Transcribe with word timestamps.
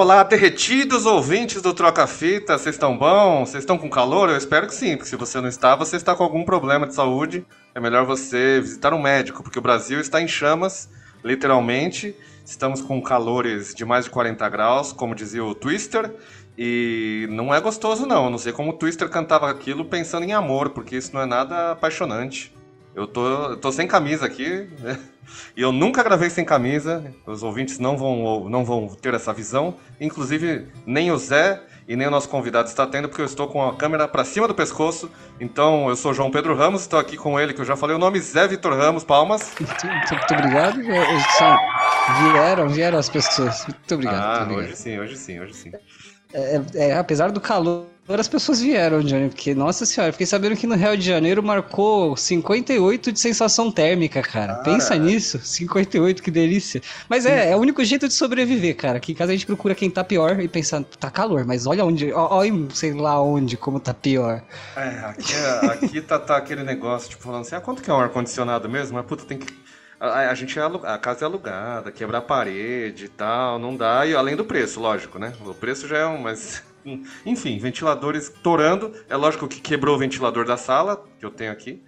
Olá, 0.00 0.22
derretidos 0.22 1.04
ouvintes 1.04 1.60
do 1.60 1.74
Troca 1.74 2.06
Fita, 2.06 2.56
vocês 2.56 2.74
estão 2.74 2.96
bom? 2.96 3.44
Vocês 3.44 3.62
estão 3.62 3.76
com 3.76 3.90
calor? 3.90 4.30
Eu 4.30 4.36
espero 4.38 4.66
que 4.66 4.74
sim, 4.74 4.96
porque 4.96 5.10
se 5.10 5.14
você 5.14 5.38
não 5.42 5.48
está, 5.50 5.76
você 5.76 5.94
está 5.94 6.16
com 6.16 6.24
algum 6.24 6.42
problema 6.42 6.86
de 6.86 6.94
saúde. 6.94 7.44
É 7.74 7.80
melhor 7.80 8.06
você 8.06 8.62
visitar 8.62 8.94
um 8.94 9.02
médico, 9.02 9.42
porque 9.42 9.58
o 9.58 9.62
Brasil 9.62 10.00
está 10.00 10.18
em 10.18 10.26
chamas, 10.26 10.88
literalmente. 11.22 12.16
Estamos 12.46 12.80
com 12.80 13.02
calores 13.02 13.74
de 13.74 13.84
mais 13.84 14.06
de 14.06 14.10
40 14.10 14.48
graus, 14.48 14.90
como 14.90 15.14
dizia 15.14 15.44
o 15.44 15.54
Twister, 15.54 16.10
e 16.56 17.26
não 17.28 17.52
é 17.52 17.60
gostoso 17.60 18.06
não. 18.06 18.30
Não 18.30 18.38
sei 18.38 18.54
como 18.54 18.70
o 18.70 18.72
Twister 18.78 19.06
cantava 19.10 19.50
aquilo 19.50 19.84
pensando 19.84 20.24
em 20.24 20.32
amor, 20.32 20.70
porque 20.70 20.96
isso 20.96 21.12
não 21.12 21.20
é 21.20 21.26
nada 21.26 21.72
apaixonante. 21.72 22.54
Eu 23.00 23.06
tô, 23.06 23.26
eu 23.26 23.56
tô 23.56 23.72
sem 23.72 23.88
camisa 23.88 24.26
aqui, 24.26 24.68
né? 24.78 24.98
E 25.56 25.62
eu 25.62 25.72
nunca 25.72 26.02
gravei 26.02 26.28
sem 26.28 26.44
camisa. 26.44 27.02
Os 27.26 27.42
ouvintes 27.42 27.78
não 27.78 27.96
vão, 27.96 28.46
não 28.50 28.62
vão 28.62 28.88
ter 28.88 29.14
essa 29.14 29.32
visão. 29.32 29.74
Inclusive, 29.98 30.66
nem 30.84 31.10
o 31.10 31.16
Zé 31.16 31.62
e 31.88 31.96
nem 31.96 32.06
o 32.06 32.10
nosso 32.10 32.28
convidado 32.28 32.68
está 32.68 32.86
tendo, 32.86 33.08
porque 33.08 33.22
eu 33.22 33.26
estou 33.26 33.48
com 33.48 33.66
a 33.66 33.74
câmera 33.74 34.06
para 34.06 34.22
cima 34.22 34.46
do 34.46 34.54
pescoço. 34.54 35.10
Então, 35.40 35.88
eu 35.88 35.96
sou 35.96 36.12
João 36.12 36.30
Pedro 36.30 36.54
Ramos, 36.54 36.82
estou 36.82 36.98
aqui 36.98 37.16
com 37.16 37.40
ele, 37.40 37.54
que 37.54 37.62
eu 37.62 37.64
já 37.64 37.74
falei 37.74 37.96
o 37.96 37.98
nome, 37.98 38.20
Zé 38.20 38.46
Vitor 38.46 38.76
Ramos. 38.76 39.02
Palmas. 39.02 39.50
Muito, 39.58 39.86
muito 39.86 40.34
obrigado. 40.34 40.82
Vieram, 42.32 42.68
vieram 42.68 42.98
as 42.98 43.08
pessoas. 43.08 43.64
Muito 43.66 43.94
obrigado. 43.94 44.16
Ah, 44.16 44.36
muito 44.40 44.52
obrigado. 44.52 44.68
hoje 44.68 44.76
sim, 44.76 44.98
hoje 44.98 45.16
sim, 45.16 45.40
hoje 45.40 45.54
sim. 45.54 45.72
É, 46.32 46.60
é, 46.74 46.92
apesar 46.94 47.30
do 47.30 47.40
calor, 47.40 47.86
as 48.08 48.26
pessoas 48.26 48.60
vieram, 48.60 49.00
Johnny, 49.02 49.28
porque, 49.28 49.54
nossa 49.54 49.86
senhora, 49.86 50.12
fiquei 50.12 50.26
sabendo 50.26 50.56
que 50.56 50.66
no 50.66 50.74
Rio 50.74 50.96
de 50.96 51.04
Janeiro 51.04 51.42
marcou 51.42 52.16
58 52.16 53.12
de 53.12 53.20
sensação 53.20 53.70
térmica, 53.70 54.20
cara. 54.22 54.54
Cara. 54.54 54.62
Pensa 54.64 54.96
nisso, 54.96 55.38
58, 55.38 56.20
que 56.22 56.30
delícia. 56.30 56.82
Mas 57.08 57.24
é, 57.24 57.50
é 57.50 57.56
o 57.56 57.60
único 57.60 57.84
jeito 57.84 58.08
de 58.08 58.14
sobreviver, 58.14 58.76
cara. 58.76 58.96
Aqui 58.98 59.12
em 59.12 59.14
casa 59.14 59.30
a 59.30 59.34
gente 59.34 59.46
procura 59.46 59.74
quem 59.76 59.88
tá 59.90 60.02
pior 60.02 60.40
e 60.40 60.48
pensa, 60.48 60.84
tá 60.98 61.10
calor, 61.10 61.44
mas 61.44 61.66
olha 61.66 61.84
onde, 61.84 62.12
olha 62.12 62.52
sei 62.74 62.92
lá 62.94 63.20
onde, 63.22 63.56
como 63.56 63.78
tá 63.78 63.94
pior. 63.94 64.42
É, 64.74 64.88
aqui, 65.04 65.32
é- 65.32 65.66
aqui 65.66 66.00
tá, 66.00 66.18
tá 66.18 66.36
aquele 66.36 66.64
negócio, 66.64 67.10
tipo, 67.10 67.22
falando 67.22 67.42
assim, 67.42 67.54
ah, 67.54 67.60
quanto 67.60 67.82
que 67.82 67.90
é 67.90 67.94
um 67.94 68.00
ar-condicionado 68.00 68.68
mesmo? 68.68 68.96
Mas, 68.96 69.06
puta, 69.06 69.24
tem 69.24 69.38
que... 69.38 69.52
A, 70.00 70.30
a 70.30 70.34
gente 70.34 70.58
é 70.58 70.62
a 70.62 70.98
casa 70.98 71.24
é 71.24 71.26
alugada, 71.26 71.92
quebrar 71.92 72.18
a 72.18 72.22
parede 72.22 73.04
e 73.04 73.08
tal, 73.08 73.58
não 73.58 73.76
dá. 73.76 74.06
E 74.06 74.14
além 74.14 74.34
do 74.34 74.44
preço, 74.44 74.80
lógico, 74.80 75.18
né? 75.18 75.32
O 75.44 75.54
preço 75.54 75.86
já 75.86 75.98
é 75.98 76.06
um, 76.06 76.18
mas... 76.18 76.62
Enfim, 77.26 77.58
ventiladores 77.58 78.32
torando. 78.42 78.92
É 79.08 79.14
lógico 79.14 79.46
que 79.46 79.60
quebrou 79.60 79.96
o 79.96 79.98
ventilador 79.98 80.46
da 80.46 80.56
sala, 80.56 81.04
que 81.18 81.26
eu 81.26 81.30
tenho 81.30 81.52
aqui. 81.52 81.82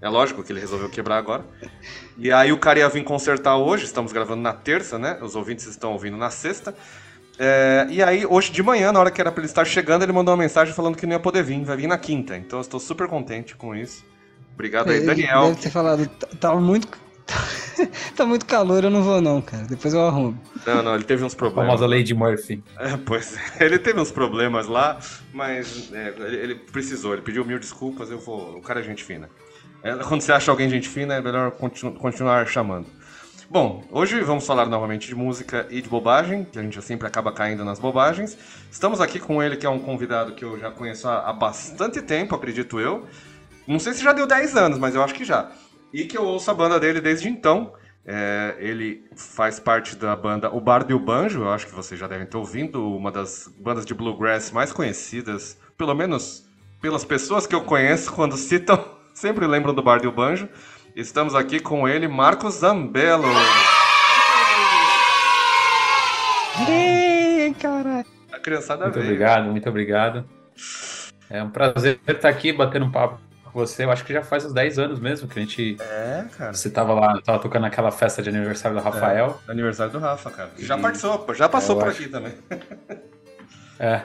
É 0.00 0.08
lógico 0.08 0.44
que 0.44 0.52
ele 0.52 0.60
resolveu 0.60 0.88
quebrar 0.88 1.16
agora. 1.18 1.44
E 2.16 2.30
aí 2.30 2.52
o 2.52 2.58
cara 2.58 2.78
ia 2.78 2.88
vir 2.88 3.02
consertar 3.02 3.56
hoje, 3.56 3.84
estamos 3.84 4.12
gravando 4.12 4.40
na 4.40 4.52
terça, 4.52 4.96
né? 4.96 5.18
Os 5.20 5.34
ouvintes 5.34 5.66
estão 5.66 5.92
ouvindo 5.92 6.16
na 6.16 6.30
sexta. 6.30 6.72
É, 7.36 7.86
e 7.90 8.00
aí, 8.02 8.24
hoje 8.24 8.52
de 8.52 8.62
manhã, 8.62 8.92
na 8.92 9.00
hora 9.00 9.10
que 9.10 9.20
era 9.20 9.30
pra 9.32 9.40
ele 9.40 9.50
estar 9.50 9.64
chegando, 9.64 10.02
ele 10.04 10.12
mandou 10.12 10.32
uma 10.34 10.40
mensagem 10.42 10.72
falando 10.72 10.96
que 10.96 11.06
não 11.06 11.14
ia 11.14 11.20
poder 11.20 11.42
vir, 11.42 11.64
vai 11.64 11.76
vir 11.76 11.88
na 11.88 11.98
quinta. 11.98 12.36
Então 12.36 12.60
eu 12.60 12.62
estou 12.62 12.78
super 12.78 13.08
contente 13.08 13.56
com 13.56 13.74
isso. 13.74 14.04
Obrigado 14.54 14.90
aí, 14.90 14.98
Ele 14.98 15.06
Daniel. 15.06 15.48
Deve 15.48 15.60
ter 15.62 15.70
falado, 15.70 16.06
"Tá- 16.08 16.28
tava 16.40 16.60
muito. 16.60 16.88
tá 18.16 18.24
muito 18.24 18.46
calor, 18.46 18.84
eu 18.84 18.90
não 18.90 19.02
vou 19.02 19.20
não, 19.20 19.40
cara. 19.40 19.64
Depois 19.64 19.92
eu 19.94 20.06
arrumo. 20.06 20.38
Não, 20.66 20.82
não, 20.82 20.94
ele 20.94 21.04
teve 21.04 21.22
uns 21.24 21.34
A 21.34 21.36
problemas. 21.36 21.66
famosa 21.66 21.86
Lady 21.86 22.14
Murphy. 22.14 22.62
É, 22.78 22.96
pois 22.96 23.36
é, 23.36 23.64
ele 23.64 23.78
teve 23.78 24.00
uns 24.00 24.10
problemas 24.10 24.66
lá, 24.66 24.98
mas 25.32 25.92
é, 25.92 26.14
ele, 26.18 26.36
ele 26.36 26.54
precisou, 26.54 27.12
ele 27.12 27.22
pediu 27.22 27.44
mil 27.44 27.58
desculpas, 27.58 28.10
eu 28.10 28.18
vou. 28.18 28.56
O 28.56 28.62
cara 28.62 28.80
é 28.80 28.82
gente 28.82 29.04
fina. 29.04 29.28
É, 29.82 29.94
quando 29.96 30.22
você 30.22 30.32
acha 30.32 30.50
alguém 30.50 30.68
gente 30.68 30.88
fina, 30.88 31.14
é 31.14 31.20
melhor 31.20 31.50
continu- 31.52 31.92
continuar 31.92 32.46
chamando. 32.46 32.86
Bom, 33.50 33.82
hoje 33.90 34.20
vamos 34.20 34.46
falar 34.46 34.66
novamente 34.66 35.08
de 35.08 35.14
música 35.14 35.66
e 35.70 35.80
de 35.80 35.88
bobagem, 35.88 36.44
que 36.44 36.58
a 36.58 36.62
gente 36.62 36.82
sempre 36.82 37.06
acaba 37.06 37.32
caindo 37.32 37.64
nas 37.64 37.78
bobagens. 37.78 38.36
Estamos 38.70 39.00
aqui 39.00 39.18
com 39.18 39.42
ele, 39.42 39.56
que 39.56 39.64
é 39.64 39.70
um 39.70 39.78
convidado 39.78 40.32
que 40.32 40.44
eu 40.44 40.58
já 40.58 40.70
conheço 40.70 41.08
há, 41.08 41.30
há 41.30 41.32
bastante 41.32 42.02
tempo, 42.02 42.34
acredito 42.34 42.78
eu. 42.78 43.06
Não 43.66 43.78
sei 43.78 43.94
se 43.94 44.02
já 44.02 44.12
deu 44.12 44.26
10 44.26 44.54
anos, 44.56 44.78
mas 44.78 44.94
eu 44.94 45.02
acho 45.02 45.14
que 45.14 45.24
já. 45.24 45.50
E 45.92 46.04
que 46.04 46.16
eu 46.16 46.24
ouço 46.24 46.50
a 46.50 46.54
banda 46.54 46.78
dele 46.78 47.00
desde 47.00 47.28
então. 47.28 47.72
É, 48.10 48.56
ele 48.58 49.04
faz 49.14 49.60
parte 49.60 49.94
da 49.94 50.16
banda 50.16 50.50
O 50.50 50.58
Bardo 50.62 50.90
e 50.90 50.94
o 50.94 50.98
Banjo, 50.98 51.42
eu 51.42 51.50
acho 51.50 51.66
que 51.66 51.74
vocês 51.74 52.00
já 52.00 52.06
devem 52.06 52.26
ter 52.26 52.38
ouvido, 52.38 52.96
uma 52.96 53.12
das 53.12 53.52
bandas 53.58 53.84
de 53.84 53.92
bluegrass 53.92 54.50
mais 54.50 54.72
conhecidas, 54.72 55.58
pelo 55.76 55.94
menos 55.94 56.48
pelas 56.80 57.04
pessoas 57.04 57.46
que 57.46 57.54
eu 57.54 57.60
conheço, 57.64 58.10
quando 58.12 58.34
citam, 58.38 58.82
sempre 59.12 59.46
lembram 59.46 59.74
do 59.74 59.82
Bardo 59.82 60.04
e 60.04 60.08
o 60.08 60.12
Banjo. 60.12 60.48
Estamos 60.96 61.34
aqui 61.34 61.60
com 61.60 61.86
ele, 61.86 62.08
Marcos 62.08 62.54
Zambello. 62.54 63.28
Ih, 66.66 67.54
caralho. 67.60 68.06
A 68.32 68.38
criançada 68.38 68.84
Muito 68.84 68.94
veio. 68.94 69.06
obrigado, 69.06 69.50
muito 69.50 69.68
obrigado. 69.68 70.24
É 71.28 71.42
um 71.42 71.50
prazer 71.50 72.00
estar 72.08 72.28
aqui 72.30 72.52
batendo 72.52 72.86
um 72.86 72.90
papo 72.90 73.20
você. 73.52 73.84
Eu 73.84 73.90
acho 73.90 74.04
que 74.04 74.12
já 74.12 74.22
faz 74.22 74.44
uns 74.44 74.52
10 74.52 74.78
anos 74.78 75.00
mesmo 75.00 75.26
que 75.28 75.38
a 75.38 75.42
gente. 75.42 75.76
É, 75.80 76.24
cara. 76.36 76.52
Você 76.54 76.70
tava 76.70 76.92
lá, 76.94 77.20
tava 77.20 77.38
tocando 77.38 77.62
naquela 77.62 77.90
festa 77.90 78.22
de 78.22 78.28
aniversário 78.28 78.76
do 78.76 78.82
Rafael. 78.82 79.40
Aniversário 79.48 79.92
do 79.92 79.98
Rafa, 79.98 80.30
cara. 80.30 80.50
Já 80.58 80.76
E- 80.78 80.80
participou, 80.82 81.34
já 81.34 81.48
passou 81.48 81.76
Eu 81.76 81.80
por 81.80 81.88
acho. 81.88 82.00
aqui 82.02 82.10
também. 82.10 82.32
É. 83.80 84.02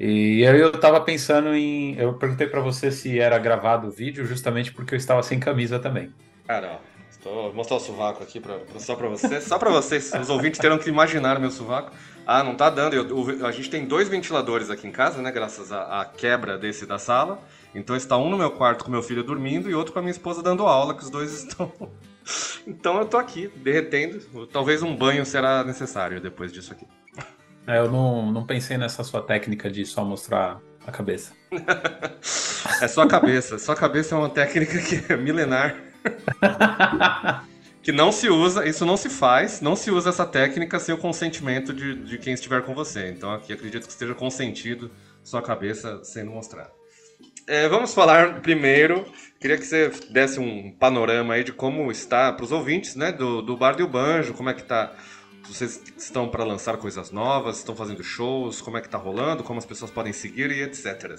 E 0.00 0.46
aí 0.46 0.60
eu 0.60 0.72
tava 0.72 1.00
pensando 1.00 1.54
em. 1.54 1.94
Eu 1.98 2.14
perguntei 2.14 2.46
pra 2.46 2.60
você 2.60 2.90
se 2.90 3.18
era 3.18 3.36
gravado 3.38 3.88
o 3.88 3.90
vídeo, 3.90 4.24
justamente 4.24 4.72
porque 4.72 4.94
eu 4.94 4.96
estava 4.96 5.22
sem 5.22 5.38
camisa 5.40 5.78
também. 5.78 6.12
Cara, 6.46 6.74
ó, 6.74 6.78
estou 7.10 7.42
vou 7.44 7.54
mostrar 7.54 7.76
o 7.76 7.80
sovaco 7.80 8.22
aqui 8.22 8.38
pra, 8.40 8.56
só 8.78 8.94
pra 8.94 9.08
vocês. 9.08 9.44
Só 9.44 9.58
pra 9.58 9.70
vocês, 9.70 10.12
os 10.14 10.30
ouvintes 10.30 10.58
terão 10.60 10.78
que 10.78 10.88
imaginar 10.88 11.36
o 11.36 11.40
meu 11.40 11.50
sovaco. 11.50 11.90
Ah, 12.24 12.42
não 12.44 12.54
tá 12.54 12.70
dando. 12.70 12.94
Eu- 12.94 13.44
a 13.46 13.50
gente 13.50 13.68
tem 13.68 13.84
dois 13.86 14.08
ventiladores 14.08 14.70
aqui 14.70 14.86
em 14.86 14.92
casa, 14.92 15.20
né? 15.20 15.30
Graças 15.32 15.72
à, 15.72 16.00
à 16.00 16.04
quebra 16.04 16.56
desse 16.56 16.86
da 16.86 16.98
sala. 16.98 17.38
Então 17.74 17.94
está 17.94 18.16
um 18.16 18.30
no 18.30 18.38
meu 18.38 18.50
quarto 18.50 18.84
com 18.84 18.90
meu 18.90 19.02
filho 19.02 19.22
dormindo 19.22 19.70
e 19.70 19.74
outro 19.74 19.92
com 19.92 19.98
a 19.98 20.02
minha 20.02 20.12
esposa 20.12 20.42
dando 20.42 20.66
aula, 20.66 20.94
que 20.94 21.02
os 21.02 21.10
dois 21.10 21.32
estão. 21.32 21.72
Então 22.66 22.98
eu 22.98 23.06
tô 23.06 23.16
aqui, 23.16 23.50
derretendo. 23.56 24.46
Talvez 24.48 24.82
um 24.82 24.94
banho 24.94 25.24
será 25.24 25.64
necessário 25.64 26.20
depois 26.20 26.52
disso 26.52 26.74
aqui. 26.74 26.86
É, 27.66 27.78
eu 27.78 27.90
não, 27.90 28.30
não 28.30 28.44
pensei 28.44 28.76
nessa 28.76 29.02
sua 29.02 29.22
técnica 29.22 29.70
de 29.70 29.86
só 29.86 30.04
mostrar 30.04 30.60
a 30.86 30.92
cabeça. 30.92 31.32
É 32.82 32.88
só 32.88 33.02
a 33.02 33.08
cabeça. 33.08 33.58
Só 33.58 33.72
a 33.72 33.76
cabeça 33.76 34.14
é 34.14 34.18
uma 34.18 34.28
técnica 34.28 34.78
que 34.78 35.12
é 35.12 35.16
milenar. 35.16 35.76
que 37.82 37.92
não 37.92 38.12
se 38.12 38.28
usa, 38.28 38.68
isso 38.68 38.84
não 38.84 38.96
se 38.96 39.08
faz, 39.08 39.60
não 39.60 39.74
se 39.74 39.90
usa 39.90 40.10
essa 40.10 40.26
técnica 40.26 40.78
sem 40.78 40.94
o 40.94 40.98
consentimento 40.98 41.72
de, 41.72 41.94
de 42.04 42.18
quem 42.18 42.34
estiver 42.34 42.62
com 42.62 42.74
você. 42.74 43.08
Então 43.10 43.32
aqui 43.32 43.52
acredito 43.52 43.86
que 43.86 43.92
esteja 43.92 44.14
consentido 44.14 44.90
sua 45.22 45.40
cabeça 45.40 46.02
sendo 46.04 46.30
mostrada. 46.30 46.77
É, 47.48 47.66
vamos 47.66 47.94
falar 47.94 48.42
primeiro, 48.42 49.06
queria 49.40 49.56
que 49.56 49.64
você 49.64 49.90
desse 50.10 50.38
um 50.38 50.70
panorama 50.72 51.32
aí 51.32 51.42
de 51.42 51.50
como 51.52 51.90
está 51.90 52.30
para 52.30 52.44
os 52.44 52.52
ouvintes, 52.52 52.94
né, 52.94 53.10
do, 53.10 53.40
do 53.40 53.56
Bardo 53.56 53.80
e 53.80 53.84
o 53.84 53.88
Banjo, 53.88 54.34
como 54.34 54.50
é 54.50 54.54
que 54.54 54.62
tá, 54.62 54.94
vocês 55.46 55.82
estão 55.96 56.28
para 56.28 56.44
lançar 56.44 56.76
coisas 56.76 57.10
novas, 57.10 57.56
estão 57.58 57.74
fazendo 57.74 58.04
shows, 58.04 58.60
como 58.60 58.76
é 58.76 58.82
que 58.82 58.88
tá 58.88 58.98
rolando, 58.98 59.42
como 59.42 59.58
as 59.58 59.64
pessoas 59.64 59.90
podem 59.90 60.12
seguir 60.12 60.50
e 60.50 60.60
etc. 60.62 61.14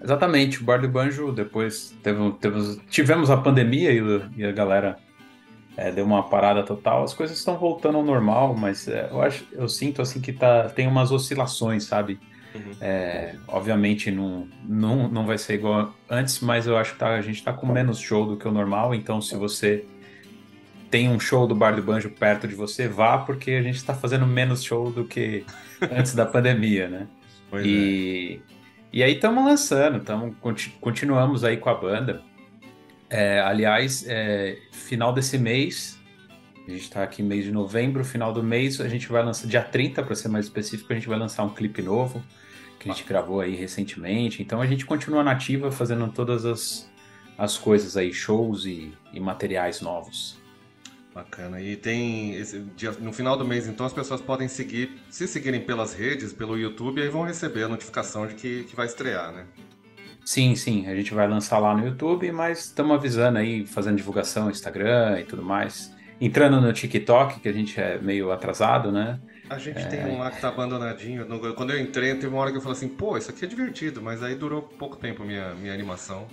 Exatamente, 0.00 0.60
o 0.60 0.64
Bar 0.64 0.80
do 0.80 0.88
Banjo, 0.88 1.32
depois 1.32 1.92
teve- 2.02 2.32
teve- 2.40 2.80
tivemos 2.88 3.30
a 3.30 3.36
pandemia 3.36 3.92
e, 3.92 4.00
e 4.36 4.44
a 4.44 4.52
galera 4.52 4.98
é, 5.76 5.90
deu 5.92 6.04
uma 6.04 6.28
parada 6.28 6.62
total. 6.64 7.04
As 7.04 7.14
coisas 7.14 7.38
estão 7.38 7.56
voltando 7.58 7.98
ao 7.98 8.04
normal, 8.04 8.54
mas 8.54 8.88
é, 8.88 9.08
eu 9.10 9.22
acho, 9.22 9.46
eu 9.52 9.68
sinto 9.68 10.02
assim 10.02 10.20
que 10.20 10.32
tá, 10.32 10.68
tem 10.70 10.86
umas 10.88 11.12
oscilações, 11.12 11.84
sabe? 11.84 12.20
Uhum. 12.54 12.72
É, 12.80 13.34
obviamente 13.48 14.10
não, 14.10 14.46
não, 14.64 15.08
não 15.08 15.26
vai 15.26 15.38
ser 15.38 15.54
igual 15.54 15.94
antes, 16.10 16.40
mas 16.40 16.66
eu 16.66 16.76
acho 16.76 16.92
que 16.92 16.98
tá- 16.98 17.14
a 17.14 17.22
gente 17.22 17.42
tá 17.42 17.52
com 17.52 17.66
menos 17.66 17.98
show 17.98 18.26
do 18.26 18.36
que 18.36 18.46
o 18.46 18.52
normal, 18.52 18.94
então 18.94 19.20
se 19.22 19.36
você 19.36 19.84
tem 20.90 21.08
um 21.08 21.18
show 21.18 21.46
do 21.46 21.54
Bar 21.54 21.74
do 21.74 21.82
Banjo 21.82 22.10
perto 22.10 22.46
de 22.46 22.54
você, 22.54 22.86
vá, 22.86 23.16
porque 23.18 23.52
a 23.52 23.62
gente 23.62 23.76
está 23.76 23.94
fazendo 23.94 24.26
menos 24.26 24.62
show 24.62 24.90
do 24.90 25.04
que 25.04 25.44
antes 25.90 26.14
da 26.14 26.26
pandemia, 26.26 26.88
né? 26.88 27.06
Pois 27.48 27.64
é. 27.64 27.68
E, 27.68 28.40
e 28.92 29.02
aí 29.02 29.14
estamos 29.14 29.42
lançando, 29.44 30.00
tamo, 30.00 30.34
conti- 30.40 30.76
continuamos 30.80 31.44
aí 31.44 31.56
com 31.56 31.70
a 31.70 31.74
banda. 31.74 32.22
É, 33.08 33.40
aliás, 33.40 34.04
é, 34.06 34.58
final 34.70 35.12
desse 35.14 35.38
mês, 35.38 35.98
a 36.66 36.70
gente 36.70 36.82
está 36.82 37.02
aqui 37.02 37.22
mês 37.22 37.44
de 37.44 37.52
novembro, 37.52 38.04
final 38.04 38.32
do 38.32 38.42
mês, 38.42 38.80
a 38.80 38.88
gente 38.88 39.08
vai 39.08 39.22
lançar, 39.24 39.46
dia 39.48 39.62
30 39.62 40.02
para 40.02 40.14
ser 40.14 40.28
mais 40.28 40.44
específico, 40.46 40.92
a 40.92 40.96
gente 40.96 41.08
vai 41.08 41.18
lançar 41.18 41.42
um 41.44 41.50
clipe 41.50 41.80
novo, 41.82 42.22
que 42.82 42.90
a 42.90 42.92
gente 42.92 43.06
gravou 43.06 43.40
aí 43.40 43.54
recentemente. 43.54 44.42
Então 44.42 44.60
a 44.60 44.66
gente 44.66 44.84
continua 44.84 45.22
nativa 45.22 45.70
fazendo 45.70 46.10
todas 46.10 46.44
as, 46.44 46.90
as 47.38 47.56
coisas 47.56 47.96
aí, 47.96 48.12
shows 48.12 48.64
e, 48.64 48.92
e 49.12 49.20
materiais 49.20 49.80
novos. 49.80 50.40
Bacana. 51.14 51.60
E 51.60 51.76
tem 51.76 52.34
esse 52.34 52.60
dia, 52.74 52.90
no 52.92 53.12
final 53.12 53.36
do 53.36 53.44
mês, 53.44 53.68
então 53.68 53.84
as 53.84 53.92
pessoas 53.92 54.20
podem 54.20 54.48
seguir, 54.48 54.98
se 55.10 55.28
seguirem 55.28 55.60
pelas 55.60 55.92
redes, 55.92 56.32
pelo 56.32 56.58
YouTube, 56.58 57.02
aí 57.02 57.08
vão 57.08 57.22
receber 57.22 57.64
a 57.64 57.68
notificação 57.68 58.26
de 58.26 58.34
que, 58.34 58.64
que 58.64 58.74
vai 58.74 58.86
estrear, 58.86 59.30
né? 59.30 59.46
Sim, 60.24 60.54
sim, 60.54 60.86
a 60.86 60.94
gente 60.94 61.12
vai 61.12 61.28
lançar 61.28 61.58
lá 61.58 61.76
no 61.76 61.84
YouTube, 61.86 62.32
mas 62.32 62.66
estamos 62.66 62.96
avisando 62.96 63.38
aí, 63.38 63.66
fazendo 63.66 63.96
divulgação 63.96 64.44
no 64.46 64.50
Instagram 64.50 65.20
e 65.20 65.24
tudo 65.24 65.42
mais. 65.42 65.94
Entrando 66.20 66.60
no 66.60 66.72
TikTok, 66.72 67.40
que 67.40 67.48
a 67.48 67.52
gente 67.52 67.78
é 67.78 67.98
meio 67.98 68.32
atrasado, 68.32 68.90
né? 68.90 69.20
A 69.52 69.58
gente 69.58 69.80
é... 69.80 69.84
tem 69.84 70.04
um 70.06 70.18
lá 70.18 70.30
que 70.30 70.40
tá 70.40 70.48
abandonadinho. 70.48 71.26
Quando 71.54 71.72
eu 71.72 71.80
entrei, 71.80 72.14
teve 72.14 72.28
uma 72.28 72.38
hora 72.38 72.50
que 72.50 72.56
eu 72.56 72.60
falei 72.60 72.76
assim, 72.76 72.88
pô, 72.88 73.16
isso 73.16 73.30
aqui 73.30 73.44
é 73.44 73.48
divertido, 73.48 74.00
mas 74.00 74.22
aí 74.22 74.34
durou 74.34 74.62
pouco 74.62 74.96
tempo 74.96 75.24
minha, 75.24 75.54
minha 75.54 75.72
animação. 75.72 76.26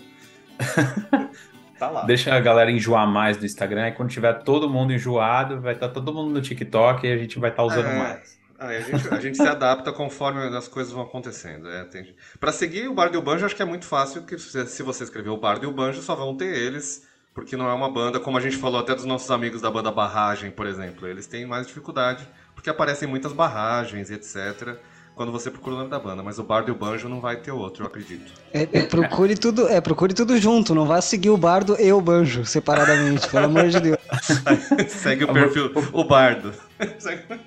tá 1.78 1.90
lá. 1.90 2.06
Deixa 2.06 2.34
a 2.34 2.40
galera 2.40 2.72
enjoar 2.72 3.08
mais 3.08 3.38
no 3.38 3.46
Instagram, 3.46 3.90
e 3.90 3.92
quando 3.92 4.10
tiver 4.10 4.34
todo 4.44 4.70
mundo 4.70 4.94
enjoado, 4.94 5.60
vai 5.60 5.74
estar 5.74 5.90
tá 5.90 5.94
todo 5.94 6.14
mundo 6.14 6.32
no 6.32 6.42
TikTok 6.42 7.06
e 7.06 7.12
a 7.12 7.18
gente 7.18 7.38
vai 7.40 7.50
estar 7.50 7.64
tá 7.64 7.68
usando 7.68 7.88
é... 7.88 7.98
mais. 7.98 8.40
Ah, 8.58 8.68
a, 8.68 8.80
gente, 8.82 9.14
a 9.14 9.20
gente 9.22 9.38
se 9.38 9.48
adapta 9.48 9.92
conforme 9.94 10.42
as 10.56 10.68
coisas 10.68 10.92
vão 10.92 11.04
acontecendo. 11.04 11.70
É, 11.70 11.86
tem... 11.86 12.14
Para 12.40 12.52
seguir 12.52 12.90
o 12.90 12.94
Bardo 12.94 13.16
e 13.16 13.18
o 13.18 13.22
Banjo, 13.22 13.46
acho 13.46 13.56
que 13.56 13.62
é 13.62 13.66
muito 13.66 13.86
fácil, 13.86 14.24
que 14.24 14.38
se 14.38 14.84
você 14.84 15.06
escrever 15.06 15.30
o 15.30 15.38
Bardo 15.38 15.66
e 15.66 15.68
o 15.68 15.72
Banjo, 15.72 16.02
só 16.02 16.14
vão 16.14 16.36
ter 16.36 16.58
eles 16.58 17.08
porque 17.40 17.56
não 17.56 17.70
é 17.70 17.74
uma 17.74 17.90
banda, 17.90 18.20
como 18.20 18.38
a 18.38 18.42
gente 18.42 18.58
falou 18.58 18.82
até 18.82 18.94
dos 18.94 19.06
nossos 19.06 19.32
amigos 19.32 19.62
da 19.62 19.72
banda 19.72 19.90
Barragem, 19.90 20.52
por 20.52 20.66
exemplo. 20.66 21.08
Eles 21.08 21.26
têm 21.26 21.46
mais 21.46 21.68
dificuldade, 21.68 22.28
porque 22.60 22.70
aparecem 22.70 23.08
muitas 23.08 23.32
barragens, 23.32 24.12
etc. 24.12 24.76
Quando 25.16 25.32
você 25.32 25.50
procura 25.50 25.76
o 25.76 25.78
nome 25.80 25.90
da 25.90 25.98
banda, 25.98 26.22
mas 26.22 26.40
o 26.40 26.44
Bardo 26.44 26.70
e 26.70 26.72
o 26.72 26.76
Banjo 26.76 27.08
não 27.08 27.22
vai 27.22 27.38
ter 27.38 27.52
outro, 27.52 27.84
eu 27.84 27.88
acredito. 27.88 28.34
É, 28.54 28.68
é, 28.72 28.82
procure 28.84 29.36
tudo, 29.36 29.68
é, 29.70 29.80
procure 29.80 30.14
tudo 30.14 30.38
junto, 30.38 30.76
não 30.76 30.86
vá 30.86 31.00
seguir 31.00 31.30
o 31.30 31.38
Bardo 31.38 31.78
e 31.80 31.92
o 31.92 32.02
Banjo 32.02 32.46
separadamente, 32.46 33.30
pelo 33.30 33.46
amor 33.46 33.70
de 33.70 33.80
Deus. 33.80 33.98
Segue 34.90 35.24
o 35.24 35.32
perfil, 35.32 35.72
o 35.94 36.04
Bardo. 36.04 36.54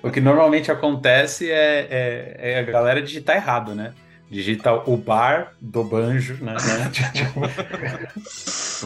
o 0.01 0.09
que 0.09 0.19
normalmente 0.19 0.71
acontece 0.71 1.51
é, 1.51 1.87
é, 1.89 2.53
é 2.53 2.59
a 2.59 2.63
galera 2.63 2.99
digitar 2.99 3.35
errado, 3.35 3.75
né? 3.75 3.93
digita 4.33 4.73
o 4.89 4.97
bar 4.97 5.53
do 5.61 5.83
banjo, 5.83 6.43
né? 6.43 6.55
Tipo, 7.13 7.41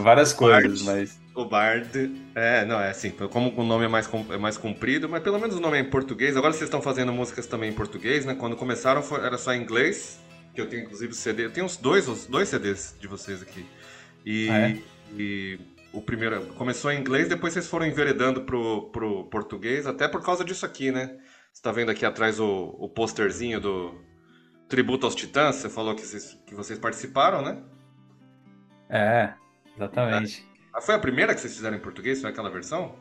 várias 0.01 0.33
coisas, 0.33 0.81
mas. 0.81 1.17
O 1.41 1.45
Bard. 1.45 2.11
É, 2.35 2.65
não, 2.65 2.79
é 2.79 2.89
assim, 2.89 3.11
como 3.11 3.53
o 3.55 3.63
nome 3.63 3.85
é 3.85 3.87
mais, 3.87 4.09
é 4.31 4.37
mais 4.37 4.57
comprido, 4.57 5.07
mas 5.07 5.21
pelo 5.21 5.39
menos 5.39 5.55
o 5.55 5.59
nome 5.59 5.77
é 5.77 5.81
em 5.81 5.89
português. 5.89 6.35
Agora 6.35 6.53
vocês 6.53 6.63
estão 6.63 6.81
fazendo 6.81 7.13
músicas 7.13 7.47
também 7.47 7.69
em 7.69 7.73
português, 7.73 8.25
né? 8.25 8.35
Quando 8.35 8.55
começaram 8.55 9.01
foi, 9.01 9.23
era 9.23 9.37
só 9.37 9.53
em 9.53 9.61
inglês, 9.61 10.19
que 10.53 10.61
eu 10.61 10.67
tenho 10.67 10.83
inclusive 10.83 11.13
CD. 11.13 11.45
Eu 11.45 11.51
tenho 11.51 11.65
uns 11.65 11.77
dois, 11.77 12.07
os 12.07 12.25
dois 12.25 12.49
CDs 12.49 12.95
de 12.99 13.07
vocês 13.07 13.41
aqui. 13.41 13.65
E, 14.25 14.49
ah, 14.49 14.69
é? 14.69 14.77
e 15.17 15.59
o 15.93 16.01
primeiro 16.01 16.45
começou 16.55 16.91
em 16.91 16.99
inglês, 16.99 17.29
depois 17.29 17.53
vocês 17.53 17.67
foram 17.67 17.85
enveredando 17.85 18.41
pro, 18.41 18.89
pro 18.91 19.25
português, 19.25 19.87
até 19.87 20.07
por 20.07 20.23
causa 20.23 20.43
disso 20.43 20.65
aqui, 20.65 20.91
né? 20.91 21.17
Você 21.53 21.61
tá 21.61 21.71
vendo 21.71 21.91
aqui 21.91 22.05
atrás 22.05 22.39
o, 22.39 22.75
o 22.79 22.89
posterzinho 22.89 23.59
do, 23.59 23.95
tributo 24.67 25.05
aos 25.05 25.15
Titãs, 25.15 25.55
você 25.55 25.69
falou 25.69 25.95
que 25.95 26.01
vocês, 26.05 26.37
que 26.45 26.53
vocês 26.53 26.77
participaram, 26.77 27.41
né? 27.41 27.63
É, 28.89 29.33
exatamente. 29.75 30.46
Ah, 30.77 30.81
foi 30.81 30.93
a 30.93 30.99
primeira 30.99 31.33
que 31.33 31.41
vocês 31.41 31.55
fizeram 31.55 31.75
em 31.75 31.79
português? 31.79 32.21
Foi 32.21 32.29
aquela 32.29 32.51
versão? 32.51 32.93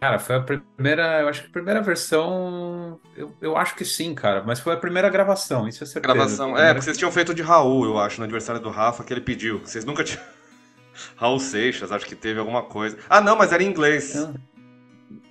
Cara, 0.00 0.20
foi 0.20 0.36
a 0.36 0.40
primeira, 0.40 1.20
eu 1.22 1.28
acho 1.28 1.42
que 1.42 1.48
a 1.48 1.52
primeira 1.52 1.82
versão, 1.82 3.00
eu, 3.16 3.34
eu 3.42 3.56
acho 3.56 3.74
que 3.74 3.84
sim, 3.84 4.14
cara, 4.14 4.44
mas 4.46 4.60
foi 4.60 4.74
a 4.74 4.76
primeira 4.76 5.08
gravação, 5.08 5.66
isso 5.66 5.82
é 5.82 5.86
certeza. 5.86 6.14
Gravação, 6.14 6.56
é, 6.56 6.68
porque 6.68 6.84
vocês 6.84 6.96
tinham 6.96 7.10
feito 7.10 7.34
de 7.34 7.42
Raul, 7.42 7.84
eu 7.84 7.98
acho, 7.98 8.18
no 8.18 8.24
aniversário 8.24 8.60
do 8.62 8.70
Rafa, 8.70 9.02
que 9.02 9.12
ele 9.12 9.20
pediu, 9.20 9.58
vocês 9.58 9.84
nunca 9.84 10.04
tinham... 10.04 10.22
Raul 11.16 11.40
Seixas, 11.40 11.90
acho 11.90 12.06
que 12.06 12.14
teve 12.14 12.38
alguma 12.38 12.62
coisa. 12.62 12.96
Ah, 13.08 13.20
não, 13.20 13.36
mas 13.36 13.52
era 13.52 13.64
em 13.64 13.66
inglês. 13.66 14.14
Não. 14.14 14.34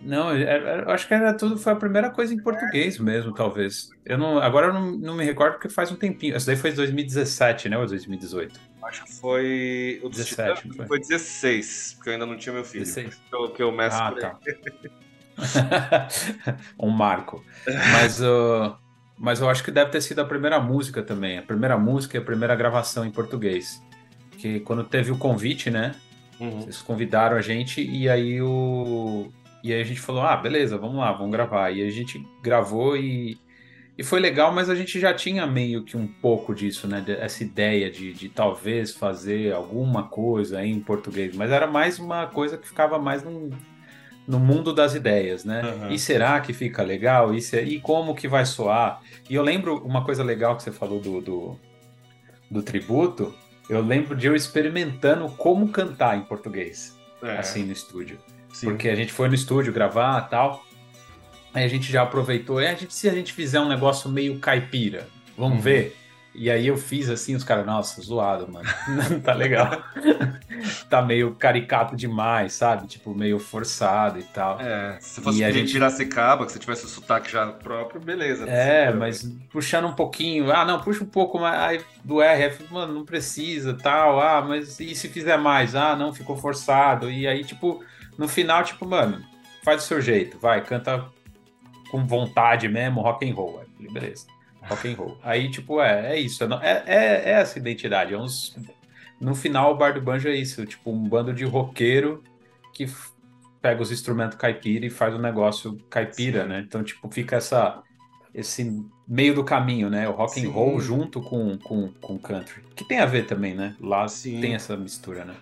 Não, 0.02 0.32
é, 0.32 0.44
é, 0.44 0.84
eu 0.86 0.92
acho 0.92 1.08
que 1.08 1.14
era 1.14 1.34
tudo, 1.34 1.58
foi 1.58 1.72
a 1.72 1.76
primeira 1.76 2.10
coisa 2.10 2.34
em 2.34 2.42
português 2.42 3.00
mesmo, 3.00 3.34
talvez. 3.34 3.90
Eu 4.06 4.18
não, 4.18 4.40
agora 4.40 4.68
eu 4.68 4.74
não, 4.74 4.92
não 4.92 5.16
me 5.16 5.24
recordo 5.24 5.54
porque 5.54 5.70
faz 5.70 5.92
um 5.92 5.96
tempinho. 5.96 6.36
Essa 6.36 6.48
daí 6.48 6.56
foi 6.56 6.72
2017, 6.72 7.70
né? 7.70 7.78
Ou 7.78 7.86
2018? 7.86 8.60
Acho 8.84 9.04
que 9.06 9.14
foi. 9.14 10.00
O 10.04 10.10
17, 10.10 10.74
foi. 10.74 10.88
foi 10.88 11.00
16, 11.00 11.94
porque 11.96 12.10
eu 12.10 12.14
ainda 12.14 12.26
não 12.26 12.38
tinha 12.38 12.54
meu 12.54 12.64
filho. 12.64 12.86
16. 12.86 13.16
Que 13.16 13.36
eu, 13.36 13.50
que 13.52 13.64
eu 13.64 13.72
meço 13.72 13.98
ah, 13.98 14.12
tá. 14.14 14.40
um 16.80 16.90
marco. 16.90 17.44
Mas, 17.94 18.22
uh, 18.22 18.76
mas 19.18 19.42
eu 19.42 19.50
acho 19.50 19.64
que 19.64 19.72
deve 19.72 19.92
ter 19.92 20.02
sido 20.02 20.20
a 20.20 20.26
primeira 20.26 20.60
música 20.60 21.04
também. 21.04 21.38
A 21.38 21.44
primeira 21.44 21.78
música 21.78 22.18
e 22.18 22.20
a 22.20 22.24
primeira 22.24 22.56
gravação 22.56 23.06
em 23.06 23.12
português. 23.12 23.82
Que 24.38 24.60
quando 24.62 24.84
teve 24.84 25.12
o 25.12 25.18
convite, 25.18 25.70
né? 25.70 25.96
Uhum. 26.40 26.62
Vocês 26.62 26.82
convidaram 26.82 27.36
a 27.36 27.42
gente 27.42 27.82
e 27.82 28.08
aí 28.08 28.42
o, 28.42 29.30
e 29.64 29.74
aí 29.74 29.82
a 29.82 29.84
gente 29.84 30.00
falou, 30.00 30.22
ah, 30.22 30.38
beleza, 30.38 30.78
vamos 30.78 30.98
lá, 30.98 31.12
vamos 31.12 31.32
gravar. 31.32 31.72
E 31.72 31.86
a 31.86 31.92
gente 31.92 32.26
gravou 32.42 32.96
e, 32.96 33.38
e 34.00 34.04
foi 34.04 34.22
legal, 34.22 34.54
mas 34.54 34.70
a 34.70 34.76
gente 34.76 34.98
já 34.98 35.14
tinha 35.14 35.46
meio 35.46 35.84
que 35.84 35.98
um 35.98 36.08
pouco 36.08 36.56
disso, 36.56 36.88
né? 36.88 37.04
Essa 37.20 37.44
ideia 37.44 37.92
de, 37.92 38.14
de 38.14 38.30
talvez 38.30 38.96
fazer 38.96 39.52
alguma 39.52 40.04
coisa 40.04 40.64
em 40.64 40.80
português. 40.80 41.36
Mas 41.36 41.52
era 41.52 41.68
mais 41.68 42.00
uma 42.00 42.26
coisa 42.26 42.58
que 42.58 42.66
ficava 42.66 42.98
mais 42.98 43.24
no, 43.24 43.50
no 44.26 44.40
mundo 44.40 44.72
das 44.74 44.96
ideias, 44.96 45.44
né? 45.44 45.62
Uhum. 45.64 45.92
E 45.92 46.00
será 46.00 46.40
que 46.40 46.54
fica 46.54 46.82
legal? 46.82 47.36
E, 47.36 47.42
se, 47.42 47.60
e 47.60 47.82
como 47.82 48.16
que 48.16 48.26
vai 48.26 48.46
soar? 48.46 49.02
E 49.30 49.36
eu 49.36 49.44
lembro 49.44 49.86
uma 49.86 50.06
coisa 50.06 50.24
legal 50.24 50.56
que 50.56 50.64
você 50.64 50.72
falou 50.72 51.02
do, 51.02 51.20
do, 51.20 51.60
do 52.50 52.64
tributo. 52.64 53.36
Eu 53.70 53.82
lembro 53.82 54.16
de 54.16 54.28
eu 54.28 54.34
experimentando 54.34 55.28
como 55.32 55.68
cantar 55.74 56.18
em 56.18 56.22
português, 56.22 56.98
é. 57.22 57.38
assim, 57.38 57.66
no 57.66 57.74
estúdio. 57.74 58.18
Sim. 58.54 58.68
Porque 58.68 58.88
a 58.88 58.96
gente 58.96 59.12
foi 59.12 59.28
no 59.28 59.36
estúdio 59.36 59.74
gravar 59.74 60.22
tal. 60.30 60.64
Aí 61.54 61.64
a 61.64 61.68
gente 61.68 61.92
já 61.92 62.04
aproveitou. 62.04 62.62
E 62.62 62.68
a 62.68 62.74
gente, 62.74 62.94
se 62.94 63.10
a 63.10 63.14
gente 63.14 63.34
fizer 63.34 63.60
um 63.60 63.68
negócio 63.68 64.10
meio 64.10 64.40
caipira, 64.40 65.08
vamos 65.38 65.58
uhum. 65.58 65.62
ver? 65.62 66.00
E 66.34 66.50
aí 66.50 66.68
eu 66.68 66.78
fiz 66.78 67.10
assim, 67.10 67.36
os 67.36 67.44
caras, 67.44 67.66
nossa, 67.66 68.02
zoado, 68.02 68.50
mano. 68.50 68.70
Não 68.88 69.20
tá 69.20 69.34
legal. 69.34 69.84
tá 70.90 71.02
meio 71.02 71.36
caricato 71.36 71.96
demais, 71.96 72.54
sabe? 72.54 72.88
Tipo, 72.88 73.16
meio 73.16 73.40
forçado 73.40 74.20
e 74.20 74.24
tal. 74.24 74.60
É, 74.62 74.98
se 75.02 75.22
fosse 75.22 75.44
a 75.44 75.52
gente 75.52 75.74
Piracicaba, 75.74 76.46
que 76.46 76.52
você 76.52 76.60
tivesse 76.60 76.86
o 76.86 76.88
sotaque 76.88 77.32
já 77.32 77.48
próprio, 77.48 78.00
beleza. 78.00 78.48
É, 78.48 78.94
mas 78.94 79.24
puxando 79.52 79.88
um 79.88 79.94
pouquinho, 79.94 80.52
ah, 80.52 80.64
não, 80.64 80.80
puxa 80.80 81.04
um 81.04 81.08
pouco 81.08 81.40
mais 81.40 81.84
do 82.04 82.22
R, 82.22 82.56
mano, 82.70 82.94
não 82.94 83.04
precisa, 83.04 83.74
tal, 83.74 84.22
ah, 84.22 84.42
mas 84.42 84.80
e 84.80 84.96
se 84.96 85.10
fizer 85.10 85.38
mais? 85.38 85.76
Ah, 85.76 85.96
não, 85.96 86.14
ficou 86.14 86.38
forçado. 86.38 87.10
E 87.10 87.28
aí, 87.28 87.44
tipo, 87.44 87.84
no 88.18 88.28
final, 88.28 88.64
tipo, 88.64 88.86
mano, 88.88 89.22
faz 89.64 89.84
do 89.84 89.88
seu 89.88 90.02
jeito, 90.02 90.38
vai, 90.38 90.64
canta 90.64 91.06
com 91.90 92.06
vontade 92.06 92.68
mesmo, 92.68 93.02
rock 93.02 93.30
and 93.30 93.34
roll. 93.34 93.62
Aí, 93.62 93.92
beleza, 93.92 94.28
rock 94.62 94.88
and 94.88 94.96
roll. 94.96 95.18
Aí, 95.24 95.50
tipo, 95.50 95.82
é, 95.82 96.14
é 96.14 96.20
isso, 96.20 96.44
é, 96.44 96.84
é, 96.86 96.96
é 96.96 97.32
essa 97.32 97.60
identidade. 97.60 98.14
É 98.14 98.18
uns... 98.18 98.56
No 99.20 99.36
final, 99.36 99.74
o 99.74 99.78
Bar 99.78 99.94
do 99.94 100.02
Banjo 100.02 100.30
é 100.30 100.36
isso, 100.36 100.66
tipo, 100.66 100.92
um 100.92 101.10
bando 101.10 101.34
de 101.34 101.44
roqueiro 101.44 102.24
que 102.74 102.88
pega 103.62 103.82
os 103.82 103.92
instrumentos 103.92 104.38
caipira 104.38 104.86
e 104.86 104.90
faz 104.90 105.14
o 105.14 105.18
um 105.18 105.22
negócio 105.22 105.78
caipira, 105.90 106.44
Sim. 106.44 106.50
né? 106.50 106.64
Então, 106.66 106.84
tipo, 106.84 107.10
fica 107.12 107.36
essa 107.36 107.84
esse 108.34 108.84
meio 109.08 109.34
do 109.34 109.44
caminho, 109.44 109.90
né? 109.90 110.08
O 110.08 110.12
rock 110.12 110.34
Sim. 110.34 110.48
and 110.48 110.52
roll 110.52 110.80
junto 110.80 111.22
com, 111.22 111.58
com, 111.58 111.92
com 112.00 112.18
country. 112.18 112.62
Que 112.76 112.84
tem 112.84 113.00
a 113.00 113.06
ver 113.06 113.26
também, 113.26 113.56
né? 113.56 113.76
Lá 113.82 114.08
Sim. 114.08 114.40
tem 114.40 114.56
essa 114.56 114.78
mistura, 114.78 115.26
né? 115.26 115.36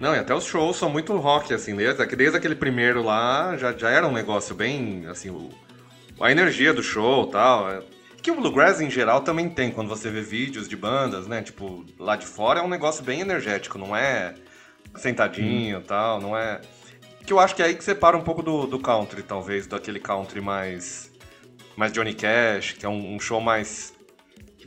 Não, 0.00 0.14
e 0.14 0.18
até 0.18 0.32
os 0.32 0.44
shows 0.44 0.76
são 0.76 0.88
muito 0.88 1.16
rock, 1.16 1.52
assim, 1.52 1.74
desde, 1.74 2.06
desde 2.14 2.36
aquele 2.36 2.54
primeiro 2.54 3.02
lá 3.02 3.56
já, 3.56 3.76
já 3.76 3.90
era 3.90 4.06
um 4.06 4.12
negócio 4.12 4.54
bem, 4.54 5.04
assim, 5.08 5.28
o, 5.28 5.50
a 6.20 6.30
energia 6.30 6.72
do 6.72 6.82
show 6.82 7.28
e 7.28 7.30
tal. 7.30 7.70
É, 7.70 7.82
que 8.22 8.30
o 8.30 8.34
Bluegrass 8.34 8.80
em 8.80 8.90
geral 8.90 9.20
também 9.20 9.48
tem, 9.48 9.70
quando 9.70 9.88
você 9.88 10.10
vê 10.10 10.20
vídeos 10.20 10.68
de 10.68 10.76
bandas, 10.76 11.26
né? 11.26 11.42
Tipo, 11.42 11.84
lá 11.98 12.16
de 12.16 12.26
fora 12.26 12.60
é 12.60 12.62
um 12.62 12.68
negócio 12.68 13.02
bem 13.04 13.20
energético, 13.20 13.78
não 13.78 13.96
é 13.96 14.34
sentadinho 14.96 15.76
e 15.76 15.76
hum. 15.76 15.82
tal, 15.86 16.20
não 16.20 16.36
é. 16.36 16.60
Que 17.24 17.32
eu 17.32 17.38
acho 17.38 17.54
que 17.54 17.62
é 17.62 17.66
aí 17.66 17.74
que 17.74 17.84
separa 17.84 18.16
um 18.16 18.22
pouco 18.22 18.42
do, 18.42 18.66
do 18.66 18.78
country, 18.78 19.22
talvez, 19.22 19.66
daquele 19.66 20.00
country 20.00 20.40
mais. 20.40 21.12
mais 21.76 21.92
Johnny 21.92 22.14
Cash, 22.14 22.72
que 22.72 22.84
é 22.84 22.88
um, 22.88 23.14
um 23.14 23.20
show 23.20 23.40
mais 23.40 23.96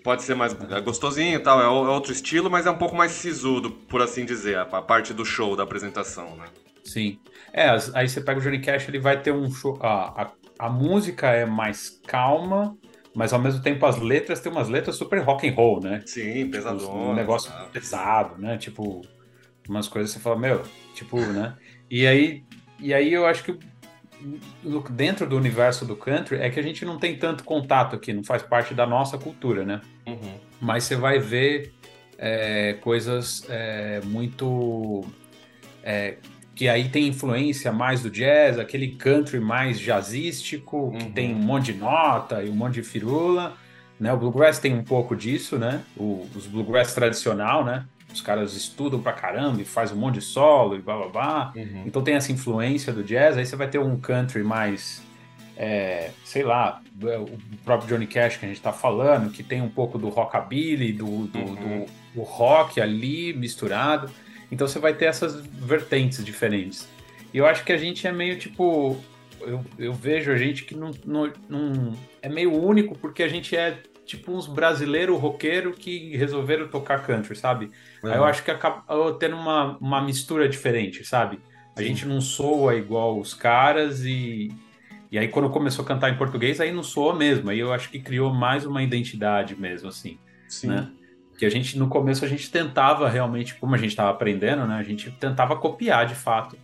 pode 0.03 0.23
ser 0.23 0.35
mais 0.35 0.55
é 0.71 0.81
gostosinho 0.81 1.35
e 1.35 1.39
tal, 1.39 1.61
é, 1.61 1.65
é, 1.65 1.67
outro 1.67 2.11
estilo, 2.11 2.49
mas 2.49 2.65
é 2.65 2.71
um 2.71 2.77
pouco 2.77 2.95
mais 2.95 3.11
sisudo, 3.11 3.71
por 3.71 4.01
assim 4.01 4.25
dizer, 4.25 4.57
a, 4.57 4.61
a 4.63 4.81
parte 4.81 5.13
do 5.13 5.23
show, 5.23 5.55
da 5.55 5.63
apresentação, 5.63 6.35
né? 6.35 6.45
Sim. 6.83 7.19
É, 7.53 7.69
aí 7.93 8.09
você 8.09 8.21
pega 8.21 8.39
o 8.39 8.43
Johnny 8.43 8.59
Cash, 8.59 8.87
ele 8.87 8.99
vai 8.99 9.21
ter 9.21 9.31
um 9.31 9.51
show. 9.51 9.77
A, 9.81 10.23
a, 10.23 10.31
a 10.61 10.69
música 10.69 11.27
é 11.31 11.43
mais 11.43 11.99
calma, 12.05 12.77
mas 13.15 13.33
ao 13.33 13.41
mesmo 13.41 13.63
tempo 13.63 13.83
as 13.83 13.97
letras 13.97 14.39
tem 14.39 14.51
umas 14.51 14.69
letras 14.69 14.95
super 14.95 15.19
rock 15.23 15.49
and 15.49 15.53
roll, 15.55 15.81
né? 15.81 16.03
Sim, 16.05 16.51
tipo, 16.51 16.87
Um 16.87 17.15
negócio 17.15 17.51
pesado, 17.73 18.39
né? 18.39 18.59
Tipo, 18.59 19.01
umas 19.67 19.87
coisas 19.87 20.11
que 20.11 20.19
você 20.19 20.23
fala, 20.23 20.37
meu, 20.37 20.61
tipo, 20.93 21.19
né? 21.19 21.55
E 21.89 22.05
aí, 22.05 22.43
e 22.79 22.93
aí 22.93 23.11
eu 23.11 23.25
acho 23.25 23.43
que 23.43 23.57
dentro 24.91 25.27
do 25.27 25.35
universo 25.35 25.83
do 25.83 25.95
country 25.95 26.37
é 26.37 26.47
que 26.51 26.59
a 26.59 26.63
gente 26.63 26.85
não 26.85 26.99
tem 26.99 27.17
tanto 27.17 27.43
contato 27.43 27.95
aqui, 27.95 28.13
não 28.13 28.23
faz 28.23 28.43
parte 28.43 28.75
da 28.75 28.85
nossa 28.85 29.17
cultura, 29.17 29.65
né? 29.65 29.81
Uhum. 30.05 30.35
Mas 30.61 30.83
você 30.83 30.95
vai 30.95 31.17
ver 31.17 31.73
é, 32.19 32.73
coisas 32.81 33.47
é, 33.49 33.99
muito. 34.01 35.03
É, 35.83 36.17
que 36.61 36.69
aí 36.69 36.89
tem 36.89 37.07
influência 37.07 37.71
mais 37.71 38.03
do 38.03 38.09
jazz, 38.11 38.59
aquele 38.59 38.89
country 38.89 39.39
mais 39.39 39.79
jazzístico, 39.79 40.77
uhum. 40.77 40.91
que 40.91 41.05
tem 41.05 41.33
um 41.33 41.39
monte 41.39 41.73
de 41.73 41.79
nota 41.79 42.43
e 42.43 42.51
um 42.51 42.53
monte 42.53 42.75
de 42.75 42.83
firula. 42.83 43.57
Né? 43.99 44.13
O 44.13 44.17
bluegrass 44.17 44.59
tem 44.59 44.71
um 44.75 44.83
pouco 44.83 45.15
disso, 45.15 45.57
né? 45.57 45.81
O, 45.97 46.29
os 46.35 46.45
bluegrass 46.45 46.93
tradicional, 46.93 47.65
né? 47.65 47.85
os 48.13 48.21
caras 48.21 48.53
estudam 48.53 49.01
pra 49.01 49.11
caramba 49.11 49.59
e 49.59 49.65
faz 49.65 49.91
um 49.91 49.95
monte 49.95 50.15
de 50.15 50.21
solo 50.21 50.75
e 50.75 50.79
blá 50.79 50.97
blá 50.97 51.07
blá. 51.07 51.53
Uhum. 51.55 51.81
Então 51.87 52.03
tem 52.03 52.13
essa 52.13 52.31
influência 52.31 52.93
do 52.93 53.03
jazz, 53.03 53.37
aí 53.37 53.45
você 53.47 53.55
vai 53.55 53.67
ter 53.67 53.79
um 53.79 53.99
country 53.99 54.43
mais 54.43 55.01
é, 55.57 56.11
sei 56.23 56.43
lá, 56.43 56.79
o 57.01 57.57
próprio 57.65 57.89
Johnny 57.89 58.05
Cash 58.05 58.37
que 58.37 58.45
a 58.45 58.47
gente 58.47 58.57
está 58.57 58.71
falando, 58.71 59.31
que 59.31 59.41
tem 59.41 59.63
um 59.63 59.69
pouco 59.69 59.97
do 59.97 60.09
rockabilly, 60.09 60.93
do, 60.93 61.25
do, 61.25 61.39
uhum. 61.39 61.55
do, 61.55 61.85
do 62.13 62.21
rock 62.21 62.79
ali 62.79 63.33
misturado. 63.33 64.11
Então 64.51 64.67
você 64.67 64.79
vai 64.79 64.93
ter 64.93 65.05
essas 65.05 65.35
vertentes 65.45 66.23
diferentes. 66.23 66.87
E 67.33 67.37
eu 67.37 67.45
acho 67.45 67.63
que 67.63 67.71
a 67.71 67.77
gente 67.77 68.05
é 68.05 68.11
meio 68.11 68.37
tipo. 68.37 68.99
Eu, 69.39 69.65
eu 69.79 69.93
vejo 69.93 70.31
a 70.31 70.37
gente 70.37 70.65
que 70.65 70.75
não, 70.75 70.91
não, 71.03 71.33
não, 71.49 71.93
é 72.21 72.29
meio 72.29 72.53
único 72.53 72.95
porque 72.95 73.23
a 73.23 73.27
gente 73.27 73.55
é 73.55 73.81
tipo 74.05 74.31
uns 74.31 74.45
brasileiros 74.45 75.19
roqueiro 75.19 75.71
que 75.71 76.15
resolveram 76.15 76.67
tocar 76.67 77.03
country, 77.03 77.35
sabe? 77.35 77.71
Uhum. 78.03 78.11
Aí 78.11 78.17
eu 78.17 78.25
acho 78.25 78.43
que 78.43 78.51
acabou 78.51 79.13
tendo 79.13 79.35
uma, 79.35 79.77
uma 79.77 80.01
mistura 80.01 80.47
diferente, 80.47 81.03
sabe? 81.03 81.39
A 81.75 81.79
Sim. 81.79 81.87
gente 81.87 82.05
não 82.05 82.19
soa 82.21 82.75
igual 82.75 83.17
os 83.17 83.33
caras 83.33 84.03
e, 84.03 84.51
e 85.09 85.17
aí 85.17 85.27
quando 85.27 85.49
começou 85.49 85.83
a 85.85 85.87
cantar 85.87 86.11
em 86.11 86.17
português, 86.17 86.59
aí 86.59 86.71
não 86.71 86.83
soa 86.83 87.15
mesmo. 87.15 87.49
Aí 87.49 87.59
eu 87.59 87.73
acho 87.73 87.89
que 87.89 87.99
criou 87.99 88.31
mais 88.31 88.65
uma 88.65 88.83
identidade 88.83 89.55
mesmo, 89.55 89.87
assim. 89.87 90.19
Sim. 90.47 90.67
Né? 90.67 90.91
Que 91.41 91.45
a 91.47 91.49
gente, 91.49 91.75
no 91.75 91.87
começo, 91.87 92.23
a 92.23 92.27
gente 92.27 92.51
tentava 92.51 93.09
realmente, 93.09 93.55
como 93.55 93.73
a 93.73 93.77
gente 93.79 93.89
estava 93.89 94.11
aprendendo, 94.11 94.67
né? 94.67 94.75
A 94.75 94.83
gente 94.83 95.09
tentava 95.09 95.55
copiar 95.55 96.05
de 96.05 96.13
fato 96.13 96.55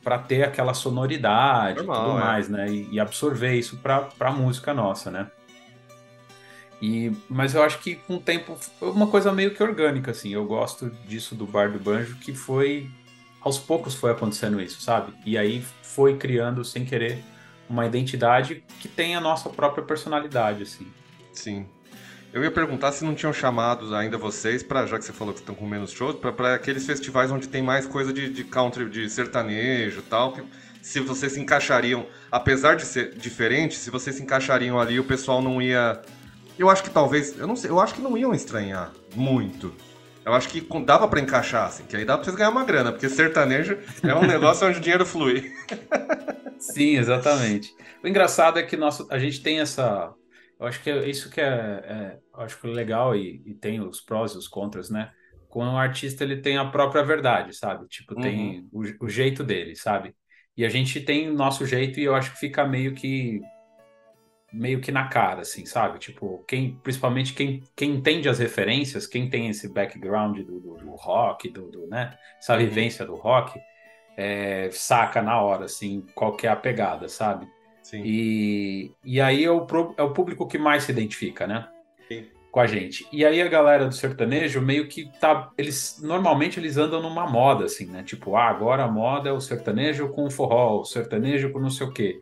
para 0.00 0.16
ter 0.16 0.44
aquela 0.44 0.74
sonoridade 0.74 1.78
Normal, 1.78 1.96
e 1.96 2.06
tudo 2.06 2.18
é. 2.18 2.20
mais, 2.20 2.48
né? 2.48 2.70
E, 2.70 2.88
e 2.92 3.00
absorver 3.00 3.56
isso 3.56 3.78
para 3.78 4.08
a 4.20 4.30
música 4.30 4.72
nossa, 4.72 5.10
né? 5.10 5.26
E, 6.80 7.10
mas 7.28 7.56
eu 7.56 7.64
acho 7.64 7.80
que 7.80 7.96
com 7.96 8.14
o 8.14 8.20
tempo 8.20 8.56
foi 8.78 8.92
uma 8.92 9.08
coisa 9.08 9.32
meio 9.32 9.52
que 9.56 9.60
orgânica, 9.60 10.12
assim. 10.12 10.32
Eu 10.32 10.44
gosto 10.44 10.88
disso 11.04 11.34
do 11.34 11.44
Bar 11.44 11.72
do 11.72 11.80
Banjo, 11.80 12.14
que 12.18 12.32
foi. 12.32 12.88
Aos 13.40 13.58
poucos 13.58 13.92
foi 13.92 14.12
acontecendo 14.12 14.60
isso, 14.60 14.80
sabe? 14.82 15.12
E 15.26 15.36
aí 15.36 15.64
foi 15.82 16.16
criando, 16.16 16.64
sem 16.64 16.84
querer, 16.84 17.24
uma 17.68 17.84
identidade 17.84 18.62
que 18.78 18.86
tem 18.86 19.16
a 19.16 19.20
nossa 19.20 19.50
própria 19.50 19.82
personalidade, 19.82 20.62
assim. 20.62 20.86
Sim. 21.32 21.66
Eu 22.32 22.42
ia 22.42 22.50
perguntar 22.50 22.92
se 22.92 23.04
não 23.04 23.14
tinham 23.14 23.32
chamado 23.32 23.94
ainda 23.94 24.16
vocês, 24.16 24.62
para 24.62 24.86
já 24.86 24.98
que 24.98 25.04
você 25.04 25.12
falou 25.12 25.34
que 25.34 25.40
estão 25.40 25.54
com 25.54 25.66
menos 25.66 25.92
shows, 25.92 26.16
para 26.16 26.54
aqueles 26.54 26.86
festivais 26.86 27.30
onde 27.30 27.48
tem 27.48 27.62
mais 27.62 27.86
coisa 27.86 28.12
de, 28.12 28.30
de 28.30 28.44
country, 28.44 28.88
de 28.88 29.08
sertanejo 29.10 30.00
e 30.00 30.02
tal, 30.02 30.32
que 30.32 30.42
se 30.80 31.00
vocês 31.00 31.32
se 31.32 31.40
encaixariam, 31.40 32.06
apesar 32.30 32.76
de 32.76 32.86
ser 32.86 33.14
diferente, 33.14 33.74
se 33.74 33.90
vocês 33.90 34.16
se 34.16 34.22
encaixariam 34.22 34.80
ali, 34.80 34.98
o 34.98 35.04
pessoal 35.04 35.42
não 35.42 35.60
ia 35.60 36.00
eu 36.58 36.68
acho 36.68 36.82
que 36.82 36.90
talvez, 36.90 37.38
eu 37.38 37.46
não 37.46 37.56
sei, 37.56 37.70
eu 37.70 37.80
acho 37.80 37.94
que 37.94 38.00
não 38.00 38.16
iam 38.16 38.34
estranhar 38.34 38.92
muito. 39.14 39.74
Eu 40.24 40.32
acho 40.32 40.48
que 40.48 40.60
dava 40.84 41.08
para 41.08 41.20
encaixar, 41.20 41.66
assim, 41.66 41.84
que 41.84 41.96
aí 41.96 42.04
dá 42.04 42.14
pra 42.14 42.24
vocês 42.24 42.36
ganhar 42.36 42.50
uma 42.50 42.64
grana, 42.64 42.92
porque 42.92 43.08
sertanejo 43.08 43.76
é 44.02 44.14
um 44.14 44.22
negócio 44.24 44.68
onde 44.68 44.78
o 44.78 44.80
dinheiro 44.80 45.04
flui. 45.04 45.52
Sim, 46.58 46.96
exatamente. 46.96 47.74
O 48.04 48.06
engraçado 48.06 48.58
é 48.58 48.62
que 48.62 48.76
nosso, 48.76 49.06
a 49.10 49.18
gente 49.18 49.42
tem 49.42 49.60
essa. 49.60 50.12
Eu 50.62 50.68
acho 50.68 50.80
que 50.80 50.90
é 50.90 51.08
isso 51.08 51.28
que 51.28 51.40
é, 51.40 51.44
é 51.44 52.18
acho 52.34 52.60
que 52.60 52.68
é 52.68 52.70
legal 52.70 53.16
e, 53.16 53.42
e, 53.44 53.52
tem 53.52 53.80
os 53.80 54.00
prós 54.00 54.32
e 54.32 54.38
os 54.38 54.46
contras, 54.46 54.88
né? 54.90 55.10
Quando 55.48 55.72
o 55.72 55.76
artista 55.76 56.22
ele 56.22 56.36
tem 56.36 56.56
a 56.56 56.64
própria 56.64 57.02
verdade, 57.02 57.52
sabe? 57.52 57.88
Tipo, 57.88 58.14
tem 58.14 58.60
uhum. 58.72 58.84
o, 59.00 59.06
o 59.06 59.08
jeito 59.08 59.42
dele, 59.42 59.74
sabe? 59.74 60.14
E 60.56 60.64
a 60.64 60.68
gente 60.68 61.00
tem 61.00 61.28
o 61.28 61.34
nosso 61.34 61.66
jeito 61.66 61.98
e 61.98 62.04
eu 62.04 62.14
acho 62.14 62.30
que 62.32 62.38
fica 62.38 62.64
meio 62.64 62.94
que 62.94 63.40
meio 64.52 64.80
que 64.80 64.92
na 64.92 65.08
cara, 65.08 65.40
assim, 65.40 65.66
sabe? 65.66 65.98
Tipo, 65.98 66.44
quem, 66.46 66.76
principalmente 66.76 67.32
quem, 67.34 67.62
quem 67.74 67.96
entende 67.96 68.28
as 68.28 68.38
referências, 68.38 69.06
quem 69.06 69.28
tem 69.28 69.48
esse 69.48 69.68
background 69.72 70.38
do, 70.40 70.60
do, 70.60 70.76
do 70.76 70.90
rock, 70.90 71.48
do, 71.50 71.70
do, 71.70 71.88
né? 71.88 72.16
Essa 72.38 72.52
uhum. 72.52 72.60
vivência 72.60 73.04
do 73.04 73.16
rock, 73.16 73.58
é, 74.16 74.68
saca 74.70 75.20
na 75.22 75.40
hora, 75.40 75.64
assim, 75.64 76.06
qual 76.14 76.36
que 76.36 76.46
é 76.46 76.50
a 76.50 76.56
pegada, 76.56 77.08
sabe? 77.08 77.48
Sim. 77.92 78.02
E, 78.06 78.94
e 79.04 79.20
aí 79.20 79.44
é 79.44 79.50
o, 79.50 79.66
é 79.98 80.02
o 80.02 80.14
público 80.14 80.48
que 80.48 80.56
mais 80.56 80.84
se 80.84 80.92
identifica, 80.92 81.46
né? 81.46 81.68
Sim. 82.08 82.24
Com 82.50 82.60
a 82.60 82.66
gente. 82.66 83.06
E 83.12 83.24
aí 83.24 83.40
a 83.42 83.48
galera 83.48 83.86
do 83.86 83.94
sertanejo 83.94 84.62
meio 84.62 84.88
que 84.88 85.10
tá. 85.20 85.50
Eles 85.58 86.00
normalmente 86.02 86.58
eles 86.58 86.78
andam 86.78 87.02
numa 87.02 87.26
moda, 87.28 87.66
assim, 87.66 87.86
né? 87.86 88.02
Tipo, 88.02 88.34
ah, 88.34 88.48
agora 88.48 88.84
a 88.84 88.88
moda 88.88 89.28
é 89.28 89.32
o 89.32 89.40
sertanejo 89.40 90.08
com 90.08 90.24
o 90.24 90.30
forró, 90.30 90.80
o 90.80 90.84
sertanejo 90.84 91.52
com 91.52 91.58
não 91.58 91.70
sei 91.70 91.86
o 91.86 91.92
quê. 91.92 92.18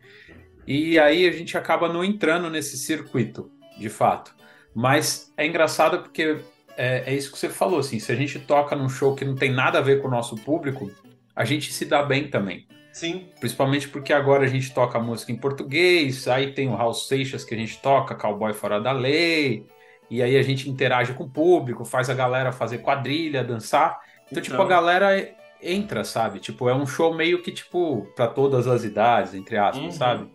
E 0.67 0.99
aí 0.99 1.25
a 1.27 1.31
gente 1.31 1.57
acaba 1.57 1.91
não 1.91 2.03
entrando 2.03 2.49
nesse 2.49 2.77
circuito, 2.77 3.49
de 3.77 3.89
fato. 3.89 4.35
Mas 4.75 5.33
é 5.37 5.45
engraçado 5.45 5.99
porque 5.99 6.37
é, 6.77 7.11
é, 7.11 7.15
isso 7.15 7.31
que 7.31 7.37
você 7.37 7.49
falou, 7.49 7.79
assim, 7.79 7.99
se 7.99 8.11
a 8.11 8.15
gente 8.15 8.39
toca 8.39 8.75
num 8.75 8.89
show 8.89 9.15
que 9.15 9.25
não 9.25 9.35
tem 9.35 9.51
nada 9.51 9.79
a 9.79 9.81
ver 9.81 10.01
com 10.01 10.07
o 10.07 10.11
nosso 10.11 10.35
público, 10.35 10.91
a 11.35 11.45
gente 11.45 11.71
se 11.73 11.85
dá 11.85 12.03
bem 12.03 12.29
também. 12.29 12.67
Sim. 12.93 13.29
Principalmente 13.39 13.87
porque 13.87 14.11
agora 14.11 14.43
a 14.43 14.47
gente 14.47 14.73
toca 14.73 14.99
música 14.99 15.31
em 15.31 15.37
português, 15.37 16.27
aí 16.27 16.53
tem 16.53 16.67
o 16.67 16.75
House 16.75 17.07
Seixas 17.07 17.43
que 17.43 17.53
a 17.53 17.57
gente 17.57 17.81
toca, 17.81 18.15
Cowboy 18.15 18.53
Fora 18.53 18.81
da 18.81 18.91
Lei, 18.91 19.65
e 20.09 20.21
aí 20.21 20.37
a 20.37 20.43
gente 20.43 20.69
interage 20.69 21.13
com 21.13 21.23
o 21.23 21.29
público, 21.29 21.85
faz 21.85 22.09
a 22.09 22.13
galera 22.13 22.51
fazer 22.51 22.79
quadrilha, 22.79 23.43
dançar. 23.43 23.99
Então, 24.25 24.25
então... 24.31 24.43
tipo, 24.43 24.55
a 24.55 24.65
então. 24.65 24.67
galera 24.67 25.35
entra, 25.61 26.03
sabe? 26.03 26.39
Tipo, 26.39 26.67
é 26.67 26.75
um 26.75 26.85
show 26.85 27.13
meio 27.13 27.41
que, 27.41 27.51
tipo, 27.51 28.07
para 28.15 28.27
todas 28.27 28.67
as 28.67 28.83
idades, 28.83 29.33
entre 29.33 29.57
aspas, 29.57 29.83
uhum. 29.83 29.91
sabe? 29.91 30.31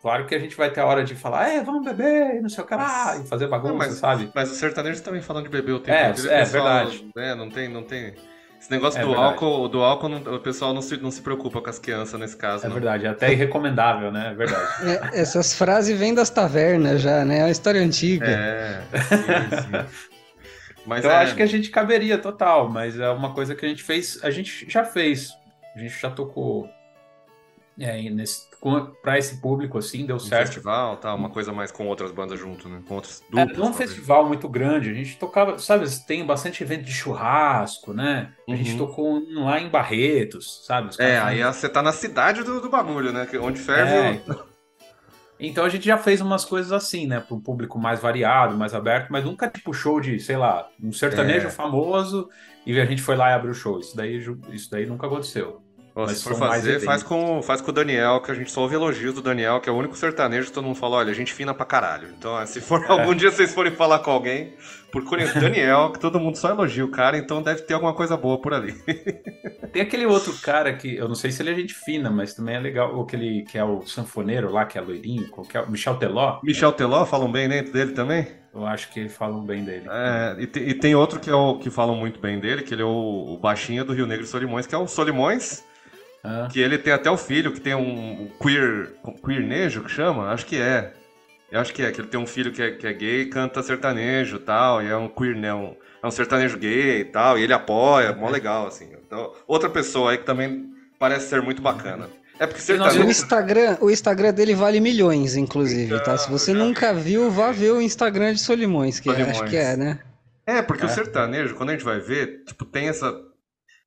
Claro 0.00 0.24
que 0.26 0.34
a 0.34 0.38
gente 0.38 0.56
vai 0.56 0.70
ter 0.70 0.80
a 0.80 0.86
hora 0.86 1.04
de 1.04 1.14
falar, 1.14 1.50
é, 1.50 1.62
vamos 1.62 1.84
beber, 1.84 2.36
e 2.36 2.40
não 2.40 2.48
sei 2.48 2.64
o 2.64 2.66
que 2.66 2.74
lá, 2.74 3.18
e 3.18 3.26
fazer 3.26 3.48
bagunça, 3.48 3.72
não, 3.72 3.78
mas, 3.78 3.94
sabe? 3.94 4.30
Mas 4.34 4.50
o 4.50 4.54
sertanejo 4.54 5.02
também 5.02 5.20
falando 5.20 5.44
de 5.44 5.50
beber 5.50 5.72
o 5.72 5.80
tempo 5.80 5.98
é, 5.98 6.04
É, 6.04 6.12
pessoal, 6.12 6.46
verdade. 6.46 7.10
É, 7.18 7.34
não 7.34 7.50
tem, 7.50 7.68
não 7.68 7.82
tem... 7.82 8.14
Esse 8.60 8.70
negócio 8.70 8.98
é 8.98 9.02
do 9.02 9.08
verdade. 9.08 9.28
álcool, 9.28 9.68
do 9.68 9.82
álcool 9.82 10.08
não, 10.10 10.34
o 10.34 10.38
pessoal 10.38 10.74
não 10.74 10.82
se, 10.82 10.96
não 10.98 11.10
se 11.10 11.22
preocupa 11.22 11.62
com 11.62 11.70
as 11.70 11.78
crianças 11.78 12.20
nesse 12.20 12.36
caso. 12.36 12.66
É 12.66 12.68
não. 12.68 12.74
verdade, 12.74 13.06
é 13.06 13.08
até 13.08 13.32
irrecomendável, 13.32 14.12
né? 14.12 14.32
É 14.32 14.34
verdade. 14.34 14.66
É, 14.86 15.20
essas 15.20 15.54
frases 15.54 15.98
vêm 15.98 16.12
das 16.12 16.28
tavernas 16.28 17.00
já, 17.00 17.24
né? 17.24 17.38
É 17.38 17.42
uma 17.44 17.50
história 17.50 17.80
antiga. 17.80 18.26
É, 18.26 18.82
sim, 18.92 19.62
sim. 19.62 20.10
Mas 20.84 21.04
então, 21.04 21.10
é... 21.10 21.22
acho 21.22 21.34
que 21.34 21.42
a 21.42 21.46
gente 21.46 21.70
caberia 21.70 22.18
total, 22.18 22.68
mas 22.68 22.98
é 22.98 23.08
uma 23.08 23.32
coisa 23.32 23.54
que 23.54 23.64
a 23.64 23.68
gente 23.68 23.82
fez, 23.82 24.18
a 24.22 24.30
gente 24.30 24.68
já 24.68 24.84
fez. 24.84 25.32
A 25.74 25.78
gente 25.78 25.98
já 25.98 26.10
tocou 26.10 26.68
é, 27.78 27.98
para 29.02 29.18
esse 29.18 29.40
público 29.40 29.78
assim, 29.78 30.04
deu 30.04 30.16
um 30.16 30.18
certo. 30.18 30.48
festival, 30.48 30.96
tá, 30.98 31.14
uma 31.14 31.30
coisa 31.30 31.52
mais 31.52 31.72
com 31.72 31.86
outras 31.86 32.12
bandas 32.12 32.38
junto, 32.38 32.68
né? 32.68 32.82
Com 32.86 32.94
outros 32.96 33.22
é, 33.22 33.46
duplos. 33.46 33.66
É, 33.66 33.70
um 33.70 33.72
festival 33.72 34.26
muito 34.26 34.48
grande, 34.48 34.90
a 34.90 34.94
gente 34.94 35.16
tocava, 35.16 35.58
sabe, 35.58 35.86
tem 36.06 36.24
bastante 36.24 36.62
evento 36.62 36.84
de 36.84 36.92
churrasco, 36.92 37.94
né? 37.94 38.32
A 38.46 38.50
uhum. 38.50 38.56
gente 38.56 38.76
tocou 38.76 39.22
lá 39.32 39.58
em 39.60 39.68
Barretos, 39.68 40.64
sabe? 40.66 40.90
É, 40.98 41.18
aí 41.18 41.42
você 41.42 41.68
tá 41.68 41.80
na 41.82 41.92
cidade 41.92 42.42
do, 42.42 42.60
do 42.60 42.68
bagulho, 42.68 43.12
né? 43.12 43.26
Onde 43.40 43.60
ferve. 43.60 43.92
É, 43.92 44.12
então... 44.12 44.44
então 45.40 45.64
a 45.64 45.68
gente 45.70 45.86
já 45.86 45.96
fez 45.96 46.20
umas 46.20 46.44
coisas 46.44 46.72
assim, 46.72 47.06
né? 47.06 47.20
Para 47.20 47.34
um 47.34 47.40
público 47.40 47.78
mais 47.78 47.98
variado, 47.98 48.58
mais 48.58 48.74
aberto, 48.74 49.08
mas 49.10 49.24
nunca 49.24 49.48
tipo 49.48 49.72
show 49.72 50.00
de, 50.00 50.20
sei 50.20 50.36
lá, 50.36 50.68
um 50.82 50.92
sertanejo 50.92 51.46
é. 51.46 51.50
famoso 51.50 52.28
e 52.66 52.78
a 52.78 52.84
gente 52.84 53.00
foi 53.00 53.16
lá 53.16 53.30
e 53.30 53.32
abriu 53.32 53.52
o 53.52 53.54
show. 53.54 53.80
Isso 53.80 53.96
daí, 53.96 54.22
isso 54.52 54.70
daí 54.70 54.84
nunca 54.84 55.06
aconteceu. 55.06 55.62
Mas 55.94 56.18
se 56.18 56.24
for 56.24 56.36
fazer, 56.36 56.80
faz 56.80 57.02
com, 57.02 57.42
faz 57.42 57.60
com 57.60 57.70
o 57.70 57.74
Daniel, 57.74 58.20
que 58.20 58.30
a 58.30 58.34
gente 58.34 58.50
só 58.50 58.62
ouve 58.62 58.74
elogios 58.74 59.14
do 59.14 59.22
Daniel, 59.22 59.60
que 59.60 59.68
é 59.68 59.72
o 59.72 59.76
único 59.76 59.96
sertanejo 59.96 60.46
que 60.48 60.52
todo 60.52 60.64
mundo 60.64 60.76
fala, 60.76 60.96
olha, 60.98 61.10
a 61.10 61.14
gente 61.14 61.32
fina 61.32 61.52
pra 61.52 61.66
caralho. 61.66 62.08
Então, 62.16 62.44
se 62.46 62.60
for 62.60 62.82
é. 62.84 62.88
algum 62.88 63.14
dia 63.14 63.30
vocês 63.30 63.52
forem 63.52 63.72
falar 63.72 63.98
com 64.00 64.10
alguém, 64.10 64.54
procurem 64.90 65.26
o 65.26 65.34
Daniel, 65.34 65.90
que 65.92 65.98
todo 65.98 66.20
mundo 66.20 66.36
só 66.36 66.50
elogia 66.50 66.84
o 66.84 66.90
cara, 66.90 67.18
então 67.18 67.42
deve 67.42 67.62
ter 67.62 67.74
alguma 67.74 67.94
coisa 67.94 68.16
boa 68.16 68.40
por 68.40 68.54
ali. 68.54 68.74
Tem 69.72 69.82
aquele 69.82 70.04
outro 70.04 70.32
cara 70.42 70.72
que, 70.72 70.96
eu 70.96 71.06
não 71.06 71.14
sei 71.14 71.30
se 71.30 71.42
ele 71.42 71.52
é 71.52 71.54
gente 71.54 71.74
fina, 71.74 72.10
mas 72.10 72.34
também 72.34 72.56
é 72.56 72.58
legal, 72.58 73.00
aquele 73.00 73.42
que 73.42 73.56
é 73.56 73.62
o 73.62 73.82
sanfoneiro 73.82 74.50
lá, 74.50 74.64
que 74.64 74.76
é 74.76 74.80
loirinho, 74.80 75.28
qualquer, 75.28 75.68
Michel 75.70 75.94
Teló. 75.94 76.40
Michel 76.42 76.72
Teló, 76.72 77.04
falam 77.06 77.30
bem 77.30 77.48
dele 77.48 77.92
também? 77.92 78.26
Eu 78.52 78.66
acho 78.66 78.90
que 78.90 79.08
falam 79.08 79.44
bem 79.44 79.62
dele. 79.62 79.86
É, 79.88 80.36
e, 80.40 80.46
te, 80.46 80.58
e, 80.58 80.74
tem 80.74 80.96
outro 80.96 81.20
que, 81.20 81.30
é 81.30 81.34
o, 81.34 81.56
que 81.58 81.70
falam 81.70 81.94
muito 81.94 82.18
bem 82.18 82.40
dele, 82.40 82.62
que 82.62 82.74
ele 82.74 82.82
é 82.82 82.84
o, 82.84 83.34
o 83.34 83.38
baixinho 83.38 83.84
do 83.84 83.92
Rio 83.92 84.08
Negro 84.08 84.26
Solimões, 84.26 84.66
que 84.66 84.74
é 84.74 84.78
o 84.78 84.88
Solimões 84.88 85.64
ah. 86.22 86.48
Que 86.50 86.60
ele 86.60 86.76
tem 86.76 86.92
até 86.92 87.10
o 87.10 87.16
filho 87.16 87.52
que 87.52 87.60
tem 87.60 87.74
um 87.74 88.28
queer. 88.40 88.92
queernejo 89.24 89.82
que 89.82 89.90
chama? 89.90 90.30
Acho 90.30 90.46
que 90.46 90.60
é. 90.60 90.92
Eu 91.50 91.60
acho 91.60 91.74
que 91.74 91.82
é, 91.82 91.90
que 91.90 92.00
ele 92.00 92.08
tem 92.08 92.20
um 92.20 92.26
filho 92.26 92.52
que 92.52 92.62
é, 92.62 92.70
que 92.70 92.86
é 92.86 92.92
gay 92.92 93.26
canta 93.26 93.62
sertanejo 93.62 94.36
e 94.36 94.40
tal, 94.40 94.82
e 94.82 94.88
é 94.88 94.96
um 94.96 95.08
queer, 95.08 95.34
né? 95.34 95.52
Um, 95.52 95.74
é 96.02 96.06
um 96.06 96.10
sertanejo 96.10 96.56
gay 96.58 97.00
e 97.00 97.04
tal, 97.04 97.38
e 97.38 97.42
ele 97.42 97.52
apoia, 97.52 98.12
mó 98.12 98.28
legal, 98.28 98.66
assim. 98.66 98.88
Então, 99.04 99.32
outra 99.48 99.68
pessoa 99.68 100.12
aí 100.12 100.18
que 100.18 100.24
também 100.24 100.72
parece 100.98 101.28
ser 101.28 101.42
muito 101.42 101.60
bacana. 101.60 102.08
É 102.38 102.46
porque 102.46 102.62
sertanejo... 102.62 103.04
O 103.04 103.10
Instagram, 103.10 103.76
o 103.80 103.90
Instagram 103.90 104.32
dele 104.32 104.54
vale 104.54 104.80
milhões, 104.80 105.36
inclusive, 105.36 105.98
tá? 106.04 106.16
Se 106.16 106.30
você 106.30 106.54
nunca 106.54 106.94
viu, 106.94 107.30
vá 107.30 107.50
ver 107.50 107.72
o 107.72 107.80
Instagram 107.80 108.32
de 108.32 108.40
Solimões, 108.40 109.00
que 109.00 109.10
Solimões. 109.10 109.40
acho 109.40 109.50
que 109.50 109.56
é, 109.56 109.76
né? 109.76 109.98
É, 110.46 110.62
porque 110.62 110.84
é. 110.84 110.86
o 110.86 110.88
sertanejo, 110.88 111.54
quando 111.54 111.70
a 111.70 111.72
gente 111.72 111.84
vai 111.84 111.98
ver, 111.98 112.44
tipo, 112.46 112.64
tem 112.64 112.88
essa 112.88 113.12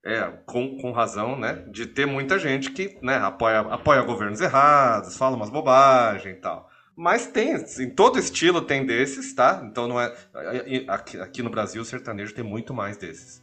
é, 0.04 0.22
com, 0.46 0.78
com 0.78 0.92
razão, 0.92 1.40
né? 1.40 1.64
De 1.70 1.86
ter 1.86 2.06
muita 2.06 2.38
gente 2.38 2.72
que 2.72 2.98
né, 3.02 3.16
apoia, 3.18 3.60
apoia 3.60 4.02
governos 4.02 4.42
errados, 4.42 5.18
fala 5.18 5.36
umas 5.36 5.50
bobagens 5.50 6.36
e 6.36 6.40
tal. 6.40 6.70
Mas 6.96 7.26
tem, 7.26 7.56
em 7.80 7.90
todo 7.90 8.20
estilo 8.20 8.62
tem 8.62 8.86
desses, 8.86 9.34
tá? 9.34 9.64
Então 9.66 9.88
não 9.88 10.00
é. 10.00 10.14
Aqui, 10.88 11.20
aqui 11.20 11.42
no 11.42 11.50
Brasil, 11.50 11.82
o 11.82 11.86
sertanejo 11.86 12.36
tem 12.36 12.44
muito 12.44 12.74
mais 12.74 12.98
desses. 12.98 13.42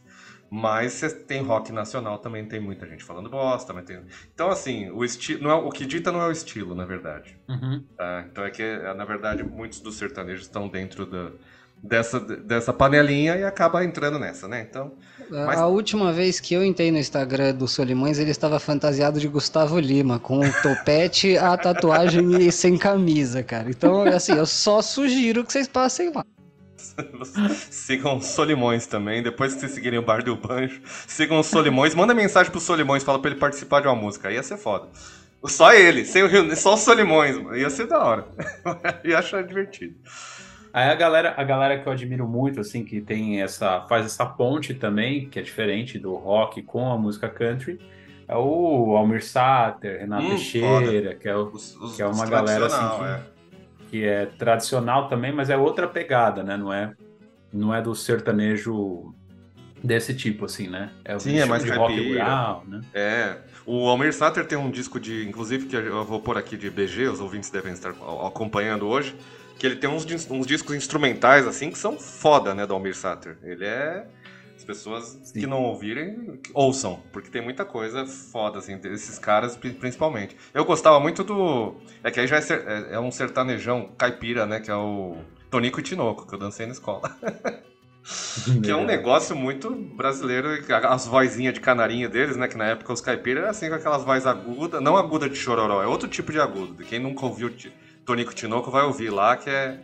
Mas 0.49 0.93
você 0.93 1.09
tem 1.09 1.41
rock 1.41 1.71
nacional 1.71 2.17
também, 2.19 2.45
tem 2.45 2.59
muita 2.59 2.85
gente 2.85 3.05
falando 3.05 3.29
bosta, 3.29 3.67
também 3.67 3.85
tem. 3.85 4.01
Então, 4.33 4.49
assim, 4.49 4.89
o 4.91 5.03
estilo. 5.03 5.49
É, 5.49 5.53
o 5.53 5.69
que 5.69 5.85
dita 5.85 6.11
não 6.11 6.21
é 6.21 6.27
o 6.27 6.31
estilo, 6.31 6.75
na 6.75 6.85
verdade. 6.85 7.39
Uhum. 7.47 7.83
Tá? 7.97 8.25
Então 8.29 8.43
é 8.43 8.51
que, 8.51 8.77
na 8.95 9.05
verdade, 9.05 9.43
muitos 9.43 9.79
dos 9.79 9.95
sertanejos 9.95 10.43
estão 10.43 10.67
dentro 10.67 11.05
da, 11.05 11.31
dessa, 11.83 12.19
dessa 12.19 12.71
panelinha 12.71 13.35
e 13.35 13.43
acaba 13.43 13.83
entrando 13.83 14.19
nessa, 14.19 14.47
né? 14.47 14.65
Então. 14.69 14.93
Mas... 15.29 15.59
A 15.59 15.67
última 15.67 16.11
vez 16.11 16.39
que 16.39 16.53
eu 16.53 16.63
entrei 16.63 16.91
no 16.91 16.97
Instagram 16.97 17.55
do 17.55 17.67
Solimões, 17.67 18.19
ele 18.19 18.31
estava 18.31 18.59
fantasiado 18.59 19.19
de 19.19 19.27
Gustavo 19.27 19.79
Lima, 19.79 20.19
com 20.19 20.39
o 20.39 20.53
topete, 20.61 21.37
a 21.37 21.57
tatuagem 21.57 22.47
e 22.47 22.51
sem 22.51 22.77
camisa, 22.77 23.41
cara. 23.41 23.69
Então, 23.69 24.03
assim, 24.03 24.33
eu 24.33 24.45
só 24.45 24.81
sugiro 24.81 25.43
que 25.43 25.51
vocês 25.51 25.67
passem 25.67 26.11
lá. 26.13 26.25
sigam 27.69 28.19
Solimões 28.19 28.85
também. 28.85 29.23
Depois 29.23 29.53
que 29.53 29.61
vocês 29.61 29.71
seguirem 29.71 29.99
o 29.99 30.03
Bar 30.03 30.23
do 30.23 30.35
Banjo, 30.35 30.81
sigam 31.07 31.39
os 31.39 31.47
Solimões. 31.47 31.95
Manda 31.95 32.13
mensagem 32.13 32.51
pro 32.51 32.59
Solimões, 32.59 33.03
fala 33.03 33.19
pra 33.19 33.31
ele 33.31 33.39
participar 33.39 33.81
de 33.81 33.87
uma 33.87 33.95
música. 33.95 34.31
Ia 34.31 34.43
ser 34.43 34.57
foda. 34.57 34.89
Só 35.45 35.73
ele, 35.73 36.05
sem 36.05 36.23
o, 36.23 36.55
só 36.55 36.75
os 36.75 36.81
Solimões. 36.81 37.37
Ia 37.57 37.69
ser 37.69 37.87
da 37.87 38.03
hora. 38.03 38.27
Ia 39.03 39.19
achar 39.19 39.43
divertido. 39.43 39.95
Aí 40.73 40.89
a 40.89 40.95
galera, 40.95 41.33
a 41.37 41.43
galera 41.43 41.79
que 41.79 41.87
eu 41.87 41.91
admiro 41.91 42.27
muito, 42.27 42.59
assim, 42.59 42.83
que 42.83 43.01
tem 43.01 43.41
essa. 43.41 43.81
faz 43.81 44.05
essa 44.05 44.25
ponte 44.25 44.73
também, 44.73 45.27
que 45.27 45.39
é 45.39 45.41
diferente 45.41 45.99
do 45.99 46.15
rock 46.15 46.61
com 46.61 46.91
a 46.91 46.97
música 46.97 47.27
country, 47.27 47.79
é 48.27 48.35
o 48.35 48.95
Almir 48.95 49.23
Sater, 49.23 49.99
Renato 49.99 50.23
hum, 50.23 50.29
Teixeira, 50.29 51.15
que 51.15 51.27
é, 51.27 51.35
o, 51.35 51.49
os, 51.49 51.75
os, 51.75 51.95
que 51.95 52.01
é 52.01 52.05
uma 52.05 52.25
galera 52.25 52.67
assim. 52.67 52.97
Que, 52.97 53.03
é 53.03 53.21
que 53.91 54.05
é 54.05 54.25
tradicional 54.25 55.09
também, 55.09 55.33
mas 55.33 55.49
é 55.49 55.57
outra 55.57 55.85
pegada, 55.85 56.41
né? 56.41 56.55
Não 56.55 56.71
é, 56.71 56.93
não 57.51 57.75
é 57.75 57.81
do 57.81 57.93
sertanejo 57.93 59.13
desse 59.83 60.13
tipo, 60.13 60.45
assim, 60.45 60.69
né? 60.69 60.91
É 61.03 61.19
Sim, 61.19 61.37
é 61.39 61.45
mais 61.45 61.61
de 61.61 61.71
rock 61.71 62.09
rural, 62.09 62.63
né? 62.65 62.81
É. 62.93 63.37
O 63.65 63.89
Almir 63.89 64.13
Sater 64.13 64.45
tem 64.47 64.57
um 64.57 64.71
disco 64.71 64.97
de, 64.97 65.27
inclusive, 65.27 65.65
que 65.65 65.75
eu 65.75 66.05
vou 66.05 66.21
pôr 66.21 66.37
aqui 66.37 66.55
de 66.55 66.69
BG, 66.69 67.09
os 67.09 67.19
ouvintes 67.19 67.49
devem 67.49 67.73
estar 67.73 67.89
acompanhando 68.25 68.87
hoje, 68.87 69.13
que 69.61 69.67
ele 69.67 69.75
tem 69.75 69.87
uns, 69.87 70.07
uns 70.31 70.47
discos 70.47 70.75
instrumentais, 70.75 71.45
assim, 71.45 71.69
que 71.69 71.77
são 71.77 71.95
foda, 71.99 72.55
né, 72.55 72.65
do 72.65 72.73
Almir 72.73 72.95
Sater. 72.95 73.37
Ele 73.43 73.63
é 73.63 74.07
as 74.57 74.63
pessoas 74.63 75.19
Sim. 75.23 75.41
que 75.41 75.45
não 75.45 75.61
ouvirem, 75.61 76.39
ouçam, 76.51 77.03
porque 77.13 77.29
tem 77.29 77.43
muita 77.43 77.63
coisa 77.63 78.07
foda, 78.07 78.57
assim, 78.57 78.75
desses 78.77 79.19
caras 79.19 79.55
principalmente. 79.55 80.35
Eu 80.51 80.65
gostava 80.65 80.99
muito 80.99 81.23
do. 81.23 81.75
É 82.03 82.09
que 82.09 82.19
aí 82.19 82.25
já 82.25 82.37
é, 82.37 82.41
é, 82.41 82.93
é 82.95 82.99
um 82.99 83.11
sertanejão 83.11 83.91
caipira, 83.95 84.47
né? 84.47 84.59
Que 84.59 84.71
é 84.71 84.75
o 84.75 85.17
Tonico 85.51 85.79
e 85.79 85.83
Tinoco, 85.83 86.25
que 86.25 86.33
eu 86.33 86.39
dancei 86.39 86.65
na 86.65 86.71
escola. 86.71 87.15
que 88.63 88.71
é 88.71 88.75
um 88.75 88.83
negócio 88.83 89.35
muito 89.35 89.69
brasileiro, 89.69 90.49
as 90.89 91.05
vozinhas 91.05 91.53
de 91.53 91.59
canarinho 91.59 92.09
deles, 92.09 92.35
né? 92.35 92.47
Que 92.47 92.57
na 92.57 92.65
época 92.65 92.91
os 92.91 92.99
caipiras 92.99 93.43
eram 93.43 93.51
assim 93.51 93.69
com 93.69 93.75
aquelas 93.75 94.03
vozes 94.03 94.25
agudas, 94.25 94.81
não 94.81 94.97
aguda 94.97 95.29
de 95.29 95.35
chororó, 95.35 95.83
é 95.83 95.87
outro 95.87 96.09
tipo 96.09 96.31
de 96.31 96.39
agudo. 96.39 96.83
Quem 96.83 96.97
nunca 96.97 97.27
ouviu 97.27 97.51
Tonico 98.05 98.33
Tinoco 98.33 98.71
vai 98.71 98.83
ouvir 98.83 99.09
lá, 99.09 99.37
que 99.37 99.49
é. 99.49 99.79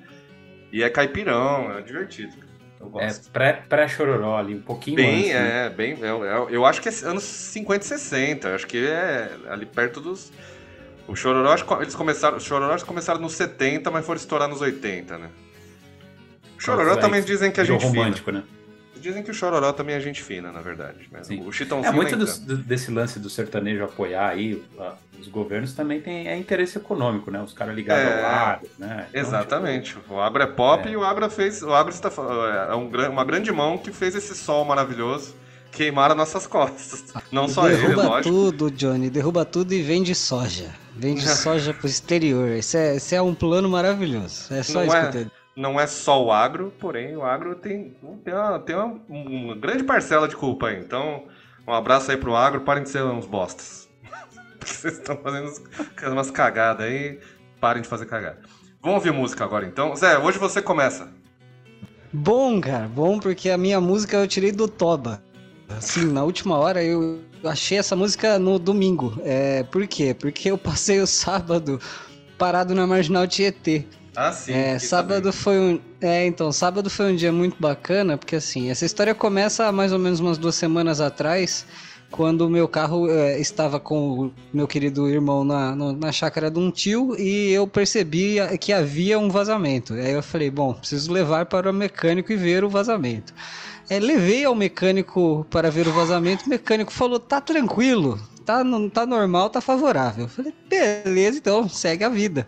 E 0.72 0.84
é 0.84 0.90
caipirão, 0.90 1.72
é 1.72 1.82
divertido. 1.82 2.34
Eu 2.80 2.90
gosto. 2.90 3.30
É 3.38 3.54
pré-chororó 3.54 4.38
ali, 4.38 4.56
um 4.56 4.62
pouquinho 4.62 4.98
bem, 4.98 5.32
antes. 5.32 5.34
Né? 5.34 5.66
É, 5.66 5.70
bem. 5.70 5.98
Eu, 6.00 6.24
eu, 6.24 6.50
eu, 6.50 6.66
acho 6.66 6.82
que 6.82 6.90
é 6.90 6.92
anos 7.06 7.24
50 7.24 7.84
e 7.84 7.88
60. 7.88 8.56
Acho 8.56 8.68
que 8.68 8.86
é 8.86 9.32
ali 9.50 9.66
perto 9.66 10.00
dos. 10.00 10.32
O 11.08 11.16
Chororó, 11.16 11.56
eles 11.80 11.96
começaram, 11.96 12.36
os 12.38 12.44
Chororós 12.44 12.84
começaram 12.84 13.22
nos 13.22 13.34
70, 13.34 13.90
mas 13.90 14.06
foram 14.06 14.20
estourar 14.20 14.50
nos 14.50 14.60
80, 14.60 15.18
né? 15.18 15.30
O 16.58 16.62
Chororó 16.62 16.90
Nossa, 16.90 17.02
também 17.02 17.24
dizem 17.24 17.50
que 17.50 17.62
a 17.62 17.64
gente 17.64 17.82
romântico, 17.86 18.30
fina. 18.30 18.40
né? 18.42 18.57
Dizem 19.00 19.24
que 19.24 19.32
o 19.32 19.34
Chororó 19.34 19.72
também 19.72 19.96
é 19.96 20.00
gente 20.00 20.22
fina, 20.22 20.52
na 20.52 20.62
verdade. 20.62 21.08
Né? 21.12 21.22
O 21.46 21.52
Chitãozinho. 21.52 21.92
É 21.92 21.96
muito 21.96 22.16
do, 22.16 22.58
desse 22.58 22.92
lance 22.92 23.20
do 23.20 23.30
sertanejo 23.30 23.84
apoiar 23.84 24.30
aí 24.30 24.62
os 25.20 25.28
governos 25.28 25.74
também 25.74 26.00
tem 26.00 26.28
é 26.28 26.38
interesse 26.38 26.78
econômico, 26.78 27.32
né? 27.32 27.42
Os 27.42 27.54
caras 27.54 27.76
ligados 27.76 28.04
é, 28.04 28.24
ao 28.24 28.32
agro, 28.32 28.70
né? 28.78 29.08
Então, 29.10 29.22
exatamente. 29.22 29.94
Tipo, 29.94 30.16
o 30.16 30.22
agro 30.22 30.44
é 30.44 30.48
pop 30.48 30.88
é. 30.88 30.92
e 30.92 30.98
o 30.98 31.04
agro 31.04 31.30
fez. 31.30 31.64
O 31.64 31.74
agro 31.74 31.92
está, 31.92 32.12
é 32.70 32.76
um, 32.76 32.90
uma 33.10 33.26
grande 33.26 33.52
mão 33.52 33.78
que 33.78 33.92
fez 33.92 34.16
esse 34.16 34.36
sol 34.36 34.64
maravilhoso 34.64 35.36
queimar 35.72 36.12
as 36.12 36.18
nossas 36.18 36.46
costas. 36.48 37.06
Não 37.32 37.48
só 37.48 37.68
derruba 37.68 37.86
ele, 37.86 37.96
Derruba 37.96 38.22
tudo, 38.22 38.72
Johnny. 38.72 39.10
Derruba 39.10 39.46
tudo 39.46 39.74
e 39.74 39.82
vende 39.82 40.14
soja. 40.14 40.70
Vende 40.96 41.28
soja 41.28 41.74
pro 41.74 41.88
exterior. 41.88 42.50
Esse 42.50 42.78
é, 42.78 42.96
esse 42.96 43.16
é 43.16 43.22
um 43.22 43.34
plano 43.34 43.70
maravilhoso. 43.70 44.54
É 44.54 44.64
só 44.64 44.80
não 44.80 44.88
isso 44.88 44.96
é, 44.96 45.02
que 45.02 45.08
eu 45.08 45.12
tenho 45.12 45.32
não 45.58 45.80
é 45.80 45.88
só 45.88 46.24
o 46.24 46.32
agro, 46.32 46.72
porém 46.80 47.18
o 47.18 47.24
agro 47.24 47.56
tem, 47.56 47.96
tem, 48.24 48.34
uma, 48.34 48.60
tem 48.60 48.76
uma, 48.76 49.02
uma, 49.10 49.56
grande 49.56 49.84
parcela 49.84 50.28
de 50.28 50.36
culpa 50.36 50.68
aí. 50.68 50.80
Então, 50.80 51.24
um 51.68 51.74
abraço 51.74 52.12
aí 52.12 52.18
pro 52.18 52.36
agro, 52.36 52.62
parem 52.62 52.84
de 52.84 52.90
ser 52.90 53.04
uns 53.04 53.26
bostas. 53.26 53.90
Vocês 54.64 54.94
estão 54.94 55.18
fazendo 55.18 55.52
umas 56.12 56.30
cagadas 56.30 56.86
aí, 56.86 57.20
parem 57.60 57.82
de 57.82 57.88
fazer 57.90 58.06
cagada. 58.06 58.40
Vamos 58.80 58.98
ouvir 58.98 59.12
música 59.12 59.44
agora 59.44 59.66
então. 59.66 59.96
Zé, 59.96 60.20
hoje 60.20 60.38
você 60.38 60.62
começa. 60.62 61.12
Bom, 62.14 62.62
cara, 62.62 62.88
bom 62.88 63.20
porque 63.20 63.50
a 63.50 63.58
minha 63.58 63.82
música 63.82 64.18
eu 64.18 64.28
tirei 64.28 64.52
do 64.52 64.68
Toba. 64.68 65.24
Assim, 65.68 66.06
na 66.06 66.24
última 66.24 66.58
hora 66.58 66.84
eu 66.84 67.20
achei 67.44 67.80
essa 67.80 67.96
música 67.96 68.38
no 68.38 68.60
domingo. 68.60 69.20
É, 69.26 69.64
por 69.64 69.88
quê? 69.88 70.14
Porque 70.14 70.52
eu 70.52 70.58
passei 70.58 71.02
o 71.02 71.08
sábado 71.08 71.82
parado 72.38 72.76
na 72.76 72.86
Marginal 72.86 73.28
Tietê. 73.28 73.86
Ah, 74.18 74.32
sim. 74.32 74.52
É, 74.52 74.80
sábado 74.80 75.26
também. 75.26 75.32
foi 75.32 75.60
um. 75.60 75.80
É, 76.02 76.26
então, 76.26 76.52
sábado 76.52 76.90
foi 76.90 77.14
um 77.14 77.16
dia 77.16 77.32
muito 77.32 77.56
bacana, 77.60 78.18
porque 78.18 78.36
assim, 78.38 78.72
essa 78.72 78.84
história 78.84 79.14
começa 79.14 79.68
há 79.68 79.72
mais 79.72 79.94
ou 79.94 80.00
menos 80.00 80.20
umas 80.20 80.40
duas 80.40 80.56
semanas 80.56 81.00
atrás, 81.00 81.68
quando 82.10 82.42
o 82.42 82.50
meu 82.50 82.68
carro 82.68 83.08
é, 83.12 83.40
estava 83.40 83.80
com 83.80 84.26
o 84.26 84.34
meu 84.52 84.68
querido 84.68 85.08
irmão 85.08 85.44
na, 85.44 85.76
no, 85.76 85.94
na 85.94 86.12
chácara 86.12 86.50
de 86.50 86.58
um 86.58 86.72
tio 86.72 87.16
e 87.16 87.52
eu 87.52 87.68
percebi 87.68 88.38
que 88.60 88.74
havia 88.74 89.20
um 89.20 89.30
vazamento. 89.30 89.94
Aí 89.94 90.14
eu 90.14 90.24
falei, 90.24 90.50
bom, 90.50 90.74
preciso 90.74 91.12
levar 91.14 91.46
para 91.46 91.70
o 91.70 91.74
mecânico 91.74 92.32
e 92.32 92.36
ver 92.36 92.64
o 92.64 92.70
vazamento. 92.70 93.36
É, 93.88 94.00
levei 94.00 94.44
ao 94.44 94.56
mecânico 94.56 95.46
para 95.52 95.70
ver 95.70 95.88
o 95.88 95.94
vazamento, 95.94 96.48
o 96.48 96.50
mecânico 96.50 96.92
falou, 96.92 97.20
tá 97.20 97.40
tranquilo, 97.40 98.20
tá, 98.44 98.64
tá 98.92 99.06
normal, 99.06 99.52
tá 99.52 99.62
favorável. 99.62 100.24
Eu 100.24 100.30
falei, 100.30 100.54
beleza, 100.68 101.38
então, 101.38 101.70
segue 101.70 102.04
a 102.04 102.10
vida. 102.10 102.48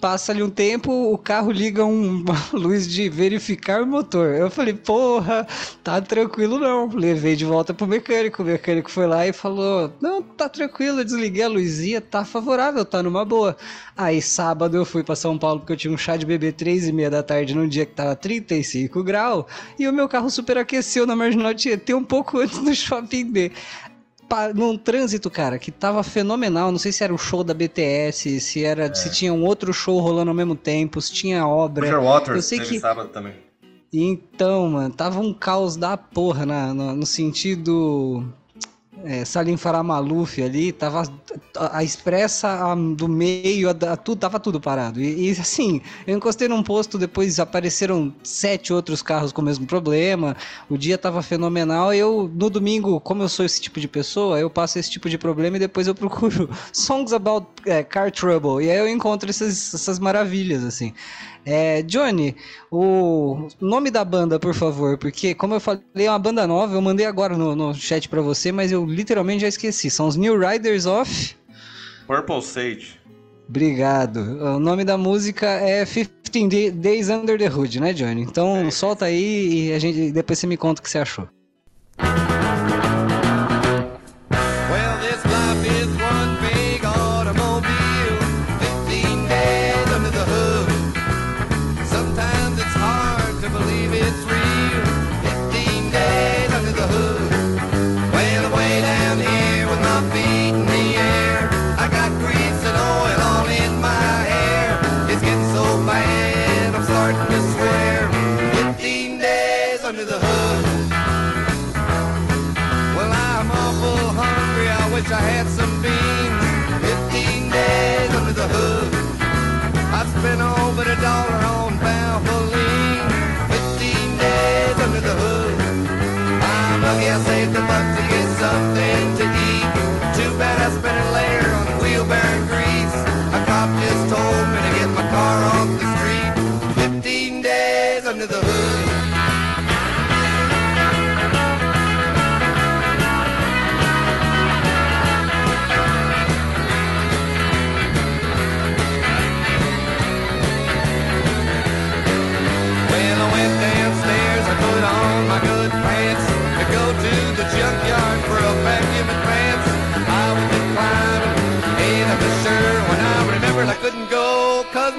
Passa 0.00 0.30
ali 0.30 0.42
um 0.42 0.50
tempo, 0.50 1.12
o 1.12 1.18
carro 1.18 1.50
liga 1.50 1.84
uma 1.84 2.36
luz 2.52 2.86
de 2.86 3.08
verificar 3.08 3.82
o 3.82 3.86
motor. 3.86 4.34
Eu 4.34 4.48
falei, 4.48 4.72
porra, 4.72 5.46
tá 5.82 6.00
tranquilo 6.00 6.58
não. 6.58 6.88
Levei 6.88 7.34
de 7.34 7.44
volta 7.44 7.74
pro 7.74 7.86
mecânico. 7.86 8.42
O 8.42 8.46
mecânico 8.46 8.90
foi 8.90 9.06
lá 9.06 9.26
e 9.26 9.32
falou: 9.32 9.92
Não, 10.00 10.22
tá 10.22 10.48
tranquilo, 10.48 11.00
eu 11.00 11.04
desliguei 11.04 11.42
a 11.42 11.48
luzinha, 11.48 12.00
tá 12.00 12.24
favorável, 12.24 12.84
tá 12.84 13.02
numa 13.02 13.24
boa. 13.24 13.56
Aí 13.96 14.22
sábado 14.22 14.76
eu 14.76 14.84
fui 14.84 15.02
para 15.02 15.16
São 15.16 15.36
Paulo 15.36 15.60
porque 15.60 15.72
eu 15.72 15.76
tinha 15.76 15.92
um 15.92 15.98
chá 15.98 16.16
de 16.16 16.24
bebê 16.24 16.52
três 16.52 16.86
e 16.86 16.92
meia 16.92 17.10
da 17.10 17.22
tarde 17.22 17.54
num 17.54 17.66
dia 17.66 17.84
que 17.84 17.94
tava 17.94 18.14
35 18.14 19.02
graus 19.02 19.44
e 19.76 19.88
o 19.88 19.92
meu 19.92 20.08
carro 20.08 20.30
superaqueceu 20.30 21.04
na 21.04 21.16
Marginal 21.16 21.52
Tietê 21.54 21.92
um 21.94 22.04
pouco 22.04 22.38
antes 22.40 22.58
do 22.58 22.72
shopping 22.74 23.24
B 23.24 23.52
num 24.54 24.76
trânsito, 24.76 25.30
cara, 25.30 25.58
que 25.58 25.70
tava 25.70 26.02
fenomenal. 26.02 26.70
Não 26.70 26.78
sei 26.78 26.92
se 26.92 27.02
era 27.02 27.12
um 27.12 27.18
show 27.18 27.42
da 27.42 27.54
BTS, 27.54 28.40
se 28.40 28.64
era, 28.64 28.84
é. 28.84 28.94
se 28.94 29.10
tinha 29.10 29.32
um 29.32 29.44
outro 29.44 29.72
show 29.72 29.98
rolando 30.00 30.30
ao 30.30 30.36
mesmo 30.36 30.54
tempo, 30.54 31.00
se 31.00 31.12
tinha 31.12 31.46
obra. 31.46 31.84
Roger 31.84 32.02
Waters, 32.02 32.36
eu 32.36 32.42
sei 32.42 32.60
que 32.60 32.78
sábado 32.78 33.08
também. 33.08 33.34
Então, 33.92 34.68
mano, 34.68 34.94
tava 34.94 35.18
um 35.20 35.32
caos 35.32 35.76
da 35.76 35.96
porra 35.96 36.44
na, 36.44 36.74
no, 36.74 36.94
no 36.94 37.06
sentido 37.06 38.24
é, 39.04 39.24
Salim 39.24 39.56
Faramaluf 39.56 40.42
ali, 40.42 40.72
tava 40.72 41.02
a, 41.56 41.78
a 41.78 41.84
expressa 41.84 42.48
a, 42.48 42.74
do 42.74 43.08
meio, 43.08 43.68
a, 43.70 43.96
tudo, 43.96 44.18
tava 44.18 44.40
tudo 44.40 44.60
parado. 44.60 45.00
E, 45.00 45.28
e, 45.28 45.30
assim, 45.32 45.80
eu 46.06 46.16
encostei 46.16 46.48
num 46.48 46.62
posto, 46.62 46.98
depois 46.98 47.38
apareceram 47.38 48.14
sete 48.22 48.72
outros 48.72 49.02
carros 49.02 49.32
com 49.32 49.40
o 49.40 49.44
mesmo 49.44 49.66
problema. 49.66 50.36
O 50.68 50.76
dia 50.76 50.98
tava 50.98 51.22
fenomenal. 51.22 51.92
Eu, 51.92 52.30
no 52.34 52.50
domingo, 52.50 53.00
como 53.00 53.22
eu 53.22 53.28
sou 53.28 53.44
esse 53.44 53.60
tipo 53.60 53.80
de 53.80 53.88
pessoa, 53.88 54.38
eu 54.38 54.50
passo 54.50 54.78
esse 54.78 54.90
tipo 54.90 55.08
de 55.08 55.18
problema 55.18 55.56
e 55.56 55.60
depois 55.60 55.86
eu 55.86 55.94
procuro 55.94 56.50
songs 56.72 57.12
about 57.12 57.46
é, 57.66 57.82
car 57.82 58.10
trouble. 58.10 58.64
E 58.64 58.70
aí 58.70 58.78
eu 58.78 58.88
encontro 58.88 59.30
essas, 59.30 59.74
essas 59.74 59.98
maravilhas, 59.98 60.64
assim. 60.64 60.92
É, 61.44 61.82
Johnny, 61.82 62.36
o 62.70 63.48
nome 63.60 63.90
da 63.90 64.04
banda, 64.04 64.38
por 64.38 64.54
favor, 64.54 64.98
porque 64.98 65.34
como 65.34 65.54
eu 65.54 65.60
falei, 65.60 65.82
é 65.96 66.10
uma 66.10 66.18
banda 66.18 66.46
nova, 66.46 66.74
eu 66.74 66.82
mandei 66.82 67.06
agora 67.06 67.36
no, 67.36 67.56
no 67.56 67.74
chat 67.74 68.08
para 68.08 68.20
você, 68.20 68.52
mas 68.52 68.70
eu 68.70 68.84
literalmente 68.84 69.42
já 69.42 69.48
esqueci. 69.48 69.90
São 69.90 70.06
os 70.06 70.16
New 70.16 70.38
Riders 70.38 70.86
of 70.86 71.36
Purple 72.06 72.42
Sage. 72.42 72.98
Obrigado. 73.48 74.18
O 74.18 74.58
nome 74.58 74.84
da 74.84 74.98
música 74.98 75.46
é 75.46 75.84
15 75.84 76.70
Days 76.72 77.08
Under 77.08 77.38
the 77.38 77.48
Hood, 77.48 77.80
né, 77.80 77.92
Johnny? 77.94 78.22
Então 78.22 78.58
é. 78.58 78.70
solta 78.70 79.06
aí 79.06 79.68
e 79.68 79.72
a 79.72 79.78
gente 79.78 80.12
depois 80.12 80.38
você 80.38 80.46
me 80.46 80.56
conta 80.56 80.80
o 80.80 80.84
que 80.84 80.90
você 80.90 80.98
achou. 80.98 81.26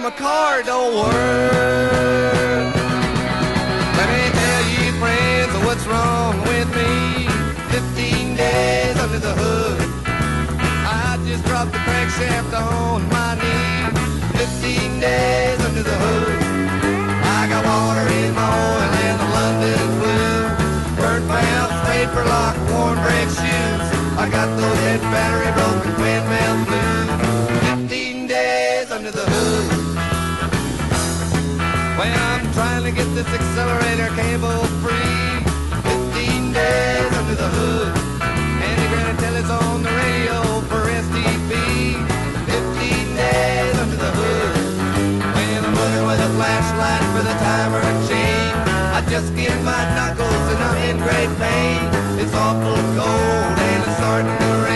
My 0.02 0.12
car 0.12 0.64
don't 0.64 0.96
work. 0.96 1.12
Let 4.00 4.08
me 4.16 4.24
tell 4.40 4.64
you, 4.74 4.86
friends, 5.02 5.54
what's 5.66 5.86
wrong 5.88 6.40
with 6.48 6.70
me. 6.74 7.28
15 7.68 8.36
days 8.36 8.96
under 8.98 9.20
the 9.20 9.34
hood. 9.34 9.82
I 10.08 11.20
just 11.28 11.44
dropped 11.44 11.74
the 11.74 11.80
crankshaft 11.80 12.54
on 12.56 13.10
my 13.10 13.36
knee. 13.42 13.92
15 14.38 15.00
days 15.02 15.60
under 15.68 15.84
the 15.84 15.98
hood. 16.06 16.40
I 17.38 17.48
got 17.50 17.66
water 17.66 18.08
in 18.24 18.34
my 18.34 18.48
oil 18.48 18.94
and 19.04 19.20
the 19.20 19.30
London 19.36 19.84
blue. 20.00 20.48
Burnt 20.96 21.26
valves, 21.26 22.14
for 22.14 22.24
lock, 22.24 22.56
worn 22.72 22.98
brake 23.04 23.32
shoes. 23.36 23.84
I 24.16 24.30
got 24.32 24.48
those 24.56 24.80
head 24.86 25.02
battery 25.12 25.52
broken 25.60 25.92
windmill 26.00 26.56
blues. 26.68 27.90
15 27.90 28.28
days 28.28 28.92
under 28.92 29.12
the 29.12 29.26
hood. 29.26 29.79
I'm 32.16 32.52
trying 32.54 32.84
to 32.84 32.92
get 32.92 33.08
this 33.16 33.28
accelerator 33.28 34.10
cable 34.16 34.64
free. 34.82 35.44
15 36.14 36.54
days 36.54 37.12
under 37.20 37.36
the 37.36 37.50
hood. 37.56 37.92
And 38.22 38.76
the 38.82 38.88
granny 38.92 39.16
tell 39.20 39.36
is 39.36 39.50
on 39.50 39.84
the 39.84 39.92
radio 39.92 40.38
for 40.70 40.82
STP. 41.06 41.52
15 42.48 43.16
days 43.16 43.76
under 43.84 43.98
the 43.98 44.12
hood. 44.20 44.54
When 45.36 45.66
I'm 45.66 45.76
looking 45.76 46.06
with 46.08 46.22
a 46.22 46.32
flashlight 46.38 47.06
for 47.14 47.24
the 47.30 47.36
timer 47.46 47.84
chain. 48.08 48.52
I 48.98 49.00
just 49.10 49.36
get 49.36 49.56
my 49.64 49.84
knuckles 49.96 50.46
and 50.54 50.60
I'm 50.68 50.78
in 50.90 50.98
great 50.98 51.32
pain. 51.38 51.80
It's 52.20 52.34
awful 52.34 52.76
cold 52.98 53.56
and 53.70 53.84
it's 53.84 53.98
starting 53.98 54.38
to 54.38 54.64
rain. 54.64 54.69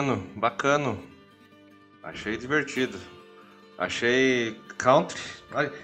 Bacano, 0.00 0.22
bacano. 0.36 0.98
Achei 2.02 2.36
divertido. 2.36 2.96
Achei 3.76 4.56
country. 4.78 5.20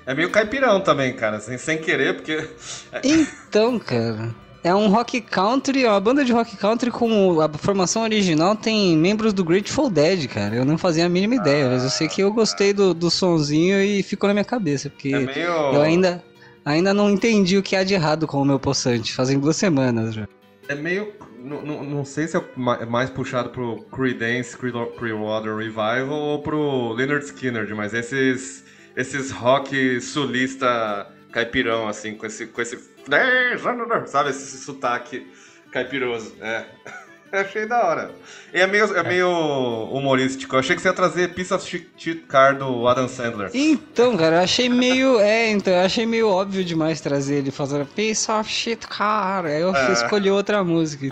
É 0.06 0.14
meio 0.14 0.30
caipirão 0.30 0.80
também, 0.80 1.12
cara, 1.14 1.38
sem, 1.40 1.58
sem 1.58 1.78
querer, 1.78 2.14
porque. 2.14 2.48
Então, 3.04 3.78
cara, 3.78 4.34
é 4.64 4.74
um 4.74 4.88
rock 4.88 5.20
country, 5.20 5.84
ó, 5.84 5.96
a 5.96 6.00
banda 6.00 6.24
de 6.24 6.32
rock 6.32 6.56
country 6.56 6.90
com 6.90 7.40
a 7.40 7.48
formação 7.58 8.02
original 8.02 8.56
tem 8.56 8.96
membros 8.96 9.32
do 9.34 9.44
Grateful 9.44 9.90
Dead, 9.90 10.26
cara. 10.28 10.54
Eu 10.54 10.64
não 10.64 10.78
fazia 10.78 11.04
a 11.06 11.08
mínima 11.08 11.34
ideia, 11.34 11.68
mas 11.68 11.82
eu 11.84 11.90
sei 11.90 12.08
que 12.08 12.22
eu 12.22 12.32
gostei 12.32 12.72
do, 12.72 12.94
do 12.94 13.10
sonzinho 13.10 13.82
e 13.82 14.02
ficou 14.02 14.28
na 14.28 14.34
minha 14.34 14.44
cabeça, 14.44 14.88
porque 14.88 15.14
É 15.14 15.18
meio. 15.20 15.50
eu 15.74 15.82
ainda, 15.82 16.24
ainda 16.64 16.94
não 16.94 17.10
entendi 17.10 17.58
o 17.58 17.62
que 17.62 17.76
há 17.76 17.84
de 17.84 17.92
errado 17.94 18.26
com 18.26 18.40
o 18.40 18.44
meu 18.44 18.58
poçante, 18.58 19.12
fazem 19.12 19.38
duas 19.38 19.56
semanas 19.56 20.14
já. 20.14 20.26
É 20.68 20.74
meio. 20.74 21.12
Não, 21.46 21.62
não, 21.62 21.84
sei 22.04 22.26
se 22.26 22.36
é 22.36 22.42
ma- 22.56 22.84
mais 22.86 23.08
puxado 23.08 23.50
pro 23.50 23.82
Creedence 23.92 24.56
Clearwater 24.56 25.54
Revival 25.56 26.10
ou 26.10 26.42
pro 26.42 26.92
Leonard 26.92 27.24
Skinner, 27.24 27.74
mas 27.74 27.94
esses. 27.94 28.64
Esses 28.96 29.30
rock 29.30 30.00
sulista 30.00 31.06
caipirão, 31.30 31.86
assim, 31.86 32.14
com 32.14 32.26
esse. 32.26 32.46
Com 32.46 32.60
esse 32.62 32.78
sabe, 34.06 34.30
esse 34.30 34.56
sotaque 34.58 35.26
caipiroso. 35.70 36.34
É. 36.40 36.64
Achei 37.32 37.66
da 37.66 37.84
hora. 37.84 38.10
E 38.54 38.60
é 38.60 38.66
meio, 38.66 38.84
é 38.96 39.02
meio 39.02 39.28
humorístico. 39.92 40.54
Eu 40.54 40.60
achei 40.60 40.74
que 40.76 40.80
você 40.80 40.88
ia 40.88 40.94
trazer 40.94 41.34
Piece 41.34 41.52
of 41.52 41.66
Shit 41.66 42.20
Car 42.28 42.56
do 42.56 42.86
Adam 42.86 43.08
Sandler. 43.08 43.50
Então, 43.52 44.16
cara, 44.16 44.36
eu 44.36 44.40
achei 44.42 44.68
meio. 44.68 45.18
É, 45.20 45.50
então, 45.50 45.74
eu 45.74 45.80
achei 45.80 46.06
meio 46.06 46.28
óbvio 46.28 46.64
demais 46.64 47.00
trazer 47.00 47.36
ele 47.38 47.50
fazendo 47.50 47.84
Piece 47.84 48.30
of 48.30 48.48
shit, 48.50 48.86
cara. 48.86 49.48
Aí 49.48 49.60
eu 49.60 49.74
É. 49.74 49.92
escolhi 49.92 50.30
outra 50.30 50.62
música. 50.64 51.04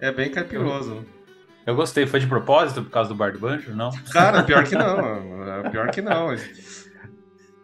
É 0.00 0.12
bem 0.12 0.30
caipiroso. 0.30 1.04
Eu 1.66 1.74
gostei, 1.74 2.06
foi 2.06 2.20
de 2.20 2.26
propósito 2.26 2.82
por 2.82 2.90
causa 2.90 3.08
do 3.08 3.14
bar 3.14 3.32
do 3.32 3.38
banjo? 3.38 3.74
Não? 3.74 3.90
Cara, 4.12 4.42
pior 4.42 4.64
que 4.64 4.74
não. 4.74 5.70
Pior 5.70 5.90
que 5.90 6.02
não. 6.02 6.28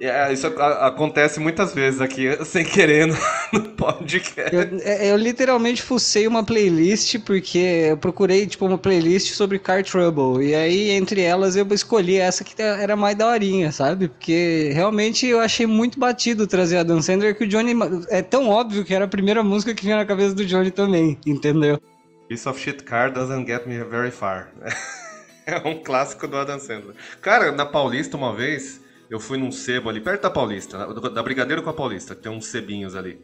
É, 0.00 0.32
isso 0.32 0.46
a- 0.46 0.86
acontece 0.86 1.38
muitas 1.38 1.74
vezes 1.74 2.00
aqui, 2.00 2.26
sem 2.46 2.64
querer, 2.64 3.06
no, 3.06 3.14
no 3.52 3.68
podcast. 3.70 4.54
Eu, 4.54 4.62
é, 4.82 5.10
eu 5.12 5.16
literalmente 5.16 5.82
fucei 5.82 6.26
uma 6.26 6.42
playlist 6.42 7.18
porque 7.20 7.58
eu 7.90 7.96
procurei 7.98 8.46
tipo 8.46 8.64
uma 8.66 8.78
playlist 8.78 9.34
sobre 9.34 9.58
Car 9.58 9.84
Trouble 9.84 10.42
e 10.42 10.54
aí 10.54 10.90
entre 10.90 11.20
elas 11.20 11.54
eu 11.54 11.66
escolhi 11.72 12.16
essa 12.16 12.42
que 12.42 12.60
era 12.62 12.96
mais 12.96 13.14
daorinha, 13.16 13.70
sabe? 13.72 14.08
Porque 14.08 14.70
realmente 14.72 15.26
eu 15.26 15.38
achei 15.38 15.66
muito 15.66 15.98
batido 15.98 16.46
trazer 16.46 16.78
a 16.78 16.82
Dan 16.82 17.02
Sandler 17.02 17.36
que 17.36 17.44
o 17.44 17.46
Johnny 17.46 17.74
é 18.08 18.22
tão 18.22 18.48
óbvio 18.48 18.84
que 18.84 18.94
era 18.94 19.04
a 19.04 19.08
primeira 19.08 19.42
música 19.42 19.74
que 19.74 19.84
vinha 19.84 19.96
na 19.96 20.06
cabeça 20.06 20.34
do 20.34 20.46
Johnny 20.46 20.70
também, 20.70 21.18
entendeu? 21.26 21.78
Piece 22.26 22.48
of 22.48 22.58
shit 22.58 22.84
car 22.84 23.12
doesn't 23.12 23.46
get 23.46 23.66
me 23.66 23.78
very 23.84 24.10
far. 24.10 24.48
É 25.46 25.56
um 25.66 25.82
clássico 25.82 26.28
do 26.28 26.36
Adam 26.36 26.60
Sandler. 26.60 26.94
Cara, 27.20 27.50
na 27.50 27.66
Paulista, 27.66 28.16
uma 28.16 28.32
vez, 28.32 28.80
eu 29.11 29.18
fui 29.18 29.37
num 29.37 29.51
sebo 29.51 29.90
ali, 29.90 30.01
perto 30.01 30.23
da 30.23 30.31
Paulista, 30.31 30.87
da 31.11 31.23
Brigadeiro 31.23 31.62
com 31.64 31.70
a 31.70 31.75
Paulista, 31.75 32.14
que 32.14 32.23
tem 32.23 32.31
uns 32.31 32.46
sebinhos 32.46 32.94
ali. 32.94 33.20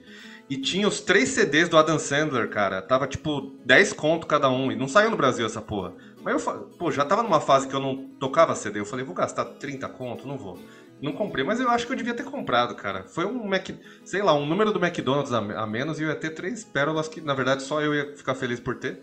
E 0.51 0.57
tinha 0.57 0.87
os 0.87 1.01
três 1.01 1.29
CDs 1.31 1.69
do 1.69 1.79
Adam 1.79 1.99
Sandler, 1.99 2.49
cara. 2.49 2.83
Tava 2.83 3.07
tipo 3.07 3.53
10 3.65 3.93
conto 3.93 4.27
cada 4.27 4.49
um. 4.49 4.71
E 4.71 4.77
não 4.77 4.87
saiu 4.87 5.11
no 5.11 5.17
Brasil 5.17 5.45
essa 5.45 5.61
porra. 5.61 5.95
Mas 6.23 6.45
eu, 6.45 6.61
pô, 6.79 6.91
já 6.91 7.05
tava 7.05 7.23
numa 7.23 7.41
fase 7.41 7.67
que 7.67 7.75
eu 7.75 7.81
não 7.81 8.09
tocava 8.21 8.55
CD. 8.55 8.79
Eu 8.79 8.87
falei, 8.87 9.05
vou 9.05 9.15
gastar 9.15 9.45
30 9.45 9.89
conto? 9.89 10.27
Não 10.27 10.37
vou. 10.37 10.59
Não 11.01 11.13
comprei, 11.13 11.45
mas 11.45 11.61
eu 11.61 11.69
acho 11.69 11.87
que 11.87 11.93
eu 11.93 11.97
devia 11.97 12.15
ter 12.15 12.25
comprado, 12.25 12.75
cara. 12.75 13.05
Foi 13.05 13.27
um 13.27 13.47
Mac, 13.47 13.69
sei 14.05 14.23
lá, 14.23 14.35
um 14.35 14.47
número 14.47 14.73
do 14.73 14.85
McDonald's 14.85 15.33
a, 15.33 15.67
menos 15.67 16.01
e 16.01 16.05
eu 16.05 16.09
ia 16.09 16.17
ter 16.17 16.31
três 16.31 16.65
pérolas 16.65 17.07
que, 17.07 17.21
na 17.21 17.35
verdade, 17.35 17.63
só 17.63 17.83
eu 17.83 17.95
ia 17.95 18.17
ficar 18.17 18.35
feliz 18.35 18.59
por 18.59 18.77
ter. 18.77 19.03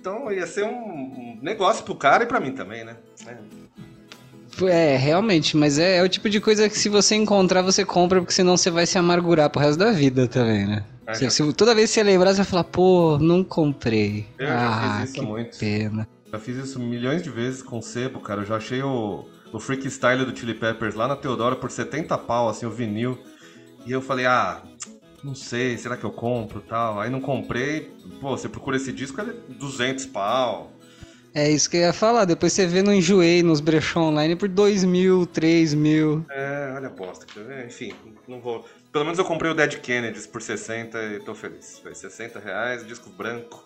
Então 0.00 0.30
ia 0.32 0.46
ser 0.46 0.64
um 0.64 1.38
negócio 1.42 1.84
pro 1.84 1.94
cara 1.94 2.24
e 2.24 2.26
pra 2.26 2.40
mim 2.40 2.52
também, 2.52 2.84
né? 2.84 2.96
É. 3.26 3.36
É, 4.64 4.96
realmente, 4.96 5.56
mas 5.56 5.78
é, 5.78 5.96
é 5.98 6.02
o 6.02 6.08
tipo 6.08 6.30
de 6.30 6.40
coisa 6.40 6.68
que 6.68 6.78
se 6.78 6.88
você 6.88 7.14
encontrar, 7.14 7.62
você 7.62 7.84
compra, 7.84 8.20
porque 8.20 8.32
senão 8.32 8.56
você 8.56 8.70
vai 8.70 8.86
se 8.86 8.96
amargurar 8.96 9.50
pro 9.50 9.60
resto 9.60 9.78
da 9.78 9.90
vida 9.92 10.26
também, 10.26 10.66
né? 10.66 10.84
É, 11.06 11.14
Se- 11.14 11.24
já- 11.24 11.30
se- 11.30 11.52
toda 11.52 11.74
vez 11.74 11.90
que 11.90 11.94
você 11.94 12.02
lembrar, 12.02 12.30
você 12.32 12.38
vai 12.38 12.46
falar, 12.46 12.64
pô, 12.64 13.18
não 13.20 13.44
comprei. 13.44 14.26
Eu 14.38 14.46
já 14.46 14.68
ah, 14.68 14.98
fiz 14.98 15.10
isso 15.10 15.20
que 15.20 15.26
muito. 15.26 15.58
pena. 15.58 16.08
Já 16.32 16.38
fiz 16.38 16.56
isso 16.56 16.80
milhões 16.80 17.22
de 17.22 17.30
vezes 17.30 17.62
com 17.62 17.80
sebo, 17.82 18.20
cara. 18.20 18.42
Eu 18.42 18.46
já 18.46 18.56
achei 18.56 18.82
o, 18.82 19.24
o 19.52 19.60
Freak 19.60 19.86
Style 19.88 20.24
do 20.24 20.36
Chili 20.36 20.54
Peppers 20.54 20.94
lá 20.94 21.06
na 21.06 21.16
Teodora 21.16 21.54
por 21.56 21.70
70 21.70 22.16
pau, 22.18 22.48
assim, 22.48 22.66
o 22.66 22.70
vinil. 22.70 23.18
E 23.86 23.92
eu 23.92 24.00
falei, 24.02 24.26
ah, 24.26 24.62
não 25.22 25.34
sei, 25.34 25.78
será 25.78 25.96
que 25.96 26.04
eu 26.04 26.10
compro 26.10 26.60
tal? 26.60 26.98
Aí 27.00 27.08
não 27.10 27.20
comprei. 27.20 27.90
Pô, 28.20 28.36
você 28.36 28.48
procura 28.48 28.76
esse 28.76 28.92
disco, 28.92 29.20
é 29.20 29.26
200 29.58 30.06
pau. 30.06 30.72
É 31.36 31.50
isso 31.50 31.68
que 31.68 31.76
eu 31.76 31.82
ia 31.82 31.92
falar, 31.92 32.24
depois 32.24 32.54
você 32.54 32.66
vê 32.66 32.80
no 32.80 32.94
Enjoei, 32.94 33.42
nos 33.42 33.60
brechó 33.60 34.00
online 34.00 34.34
por 34.34 34.48
2 34.48 34.84
mil, 34.84 35.26
3 35.26 35.74
mil. 35.74 36.24
É, 36.30 36.72
olha 36.74 36.86
a 36.86 36.90
bosta. 36.90 37.26
Enfim, 37.66 37.92
não 38.26 38.40
vou. 38.40 38.64
Pelo 38.90 39.04
menos 39.04 39.18
eu 39.18 39.24
comprei 39.26 39.50
o 39.50 39.54
Dead 39.54 39.78
Kennedys 39.80 40.26
por 40.26 40.40
60 40.40 40.98
e 40.98 41.20
tô 41.20 41.34
feliz. 41.34 41.78
Foi 41.80 41.94
60 41.94 42.38
reais, 42.38 42.86
disco 42.86 43.10
branco, 43.10 43.62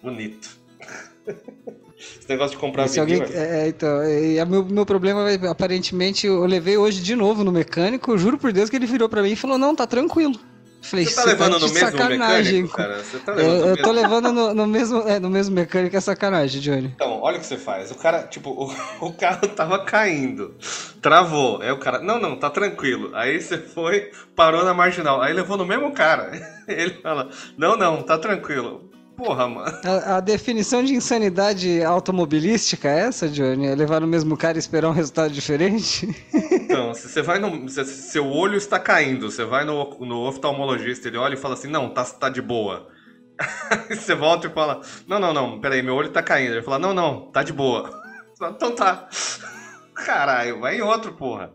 bonito. 0.00 0.56
Esse 1.98 2.28
negócio 2.28 2.56
de 2.56 2.60
comprar 2.60 2.86
se 2.86 3.00
alguém, 3.00 3.18
bebida, 3.18 3.36
é, 3.36 3.66
então, 3.66 4.00
a 4.40 4.44
meu, 4.44 4.64
meu 4.64 4.86
problema, 4.86 5.26
aparentemente, 5.50 6.28
eu 6.28 6.46
levei 6.46 6.76
hoje 6.76 7.02
de 7.02 7.16
novo 7.16 7.42
no 7.42 7.50
mecânico, 7.50 8.16
juro 8.16 8.38
por 8.38 8.52
Deus 8.52 8.70
que 8.70 8.76
ele 8.76 8.86
virou 8.86 9.08
pra 9.08 9.22
mim 9.22 9.32
e 9.32 9.36
falou, 9.36 9.58
não, 9.58 9.74
tá 9.74 9.88
tranquilo. 9.88 10.38
Eu 10.82 10.88
Falei, 10.88 11.06
Você 11.06 11.14
tá 11.14 11.24
levando 11.24 11.54
de 11.60 11.66
no 11.66 11.72
mesmo 11.72 11.90
sacanagem, 11.90 12.62
mecânico, 12.62 12.76
cara? 12.76 12.98
Você 12.98 13.18
tá 13.20 13.32
Eu, 13.32 13.36
levando 13.36 13.52
no 13.52 13.60
eu 13.60 13.66
mesmo... 13.66 13.82
tô 13.82 13.92
levando 13.92 14.32
no, 14.32 14.54
no 14.54 14.66
mesmo, 14.66 15.08
é, 15.08 15.20
no 15.20 15.30
mesmo 15.30 15.54
mecânico, 15.54 15.96
é 15.96 16.00
sacanagem, 16.00 16.60
Johnny. 16.60 16.92
Então, 16.96 17.20
olha 17.22 17.36
o 17.36 17.40
que 17.40 17.46
você 17.46 17.56
faz. 17.56 17.92
O 17.92 17.94
cara, 17.94 18.24
tipo, 18.24 18.50
o, 18.50 18.74
o 19.06 19.12
carro 19.12 19.46
tava 19.46 19.84
caindo. 19.84 20.56
Travou. 21.00 21.62
Aí 21.62 21.70
o 21.70 21.78
cara, 21.78 22.00
não, 22.00 22.18
não, 22.18 22.36
tá 22.36 22.50
tranquilo. 22.50 23.10
Aí 23.14 23.40
você 23.40 23.58
foi, 23.58 24.10
parou 24.34 24.64
na 24.64 24.74
marginal. 24.74 25.22
Aí 25.22 25.32
levou 25.32 25.56
no 25.56 25.64
mesmo 25.64 25.92
cara. 25.92 26.32
Ele 26.66 26.94
fala, 27.00 27.30
não, 27.56 27.76
não, 27.76 28.02
tá 28.02 28.18
tranquilo. 28.18 28.91
Porra, 29.16 29.48
mano. 29.48 29.82
A, 29.84 30.16
a 30.16 30.20
definição 30.20 30.82
de 30.84 30.94
insanidade 30.94 31.82
automobilística 31.82 32.88
é 32.88 33.00
essa, 33.08 33.28
Johnny? 33.28 33.66
É 33.66 33.74
levar 33.74 34.00
no 34.00 34.06
mesmo 34.06 34.36
cara 34.36 34.56
e 34.58 34.60
esperar 34.60 34.88
um 34.88 34.92
resultado 34.92 35.32
diferente? 35.32 36.08
Então, 36.50 36.94
se 36.94 37.08
você 37.08 37.22
vai 37.22 37.38
no. 37.38 37.68
Se, 37.68 37.84
se 37.84 38.10
seu 38.10 38.26
olho 38.28 38.56
está 38.56 38.78
caindo, 38.78 39.30
você 39.30 39.44
vai 39.44 39.64
no, 39.64 39.98
no 40.00 40.26
oftalmologista, 40.28 41.08
ele 41.08 41.16
olha 41.18 41.34
e 41.34 41.36
fala 41.36 41.54
assim, 41.54 41.68
não, 41.68 41.90
tá, 41.92 42.04
tá 42.04 42.28
de 42.28 42.42
boa. 42.42 42.88
Aí 43.90 43.96
você 43.96 44.14
volta 44.14 44.46
e 44.48 44.50
fala, 44.52 44.80
não, 45.06 45.18
não, 45.20 45.32
não, 45.32 45.60
peraí, 45.60 45.82
meu 45.82 45.94
olho 45.94 46.10
tá 46.12 46.22
caindo. 46.22 46.52
Ele 46.54 46.62
fala, 46.62 46.78
não, 46.78 46.94
não, 46.94 47.30
tá 47.32 47.42
de 47.42 47.52
boa. 47.52 48.00
Então 48.42 48.74
tá. 48.74 49.08
Caralho, 49.94 50.60
vai 50.60 50.76
em 50.76 50.82
outro, 50.82 51.14
porra. 51.14 51.54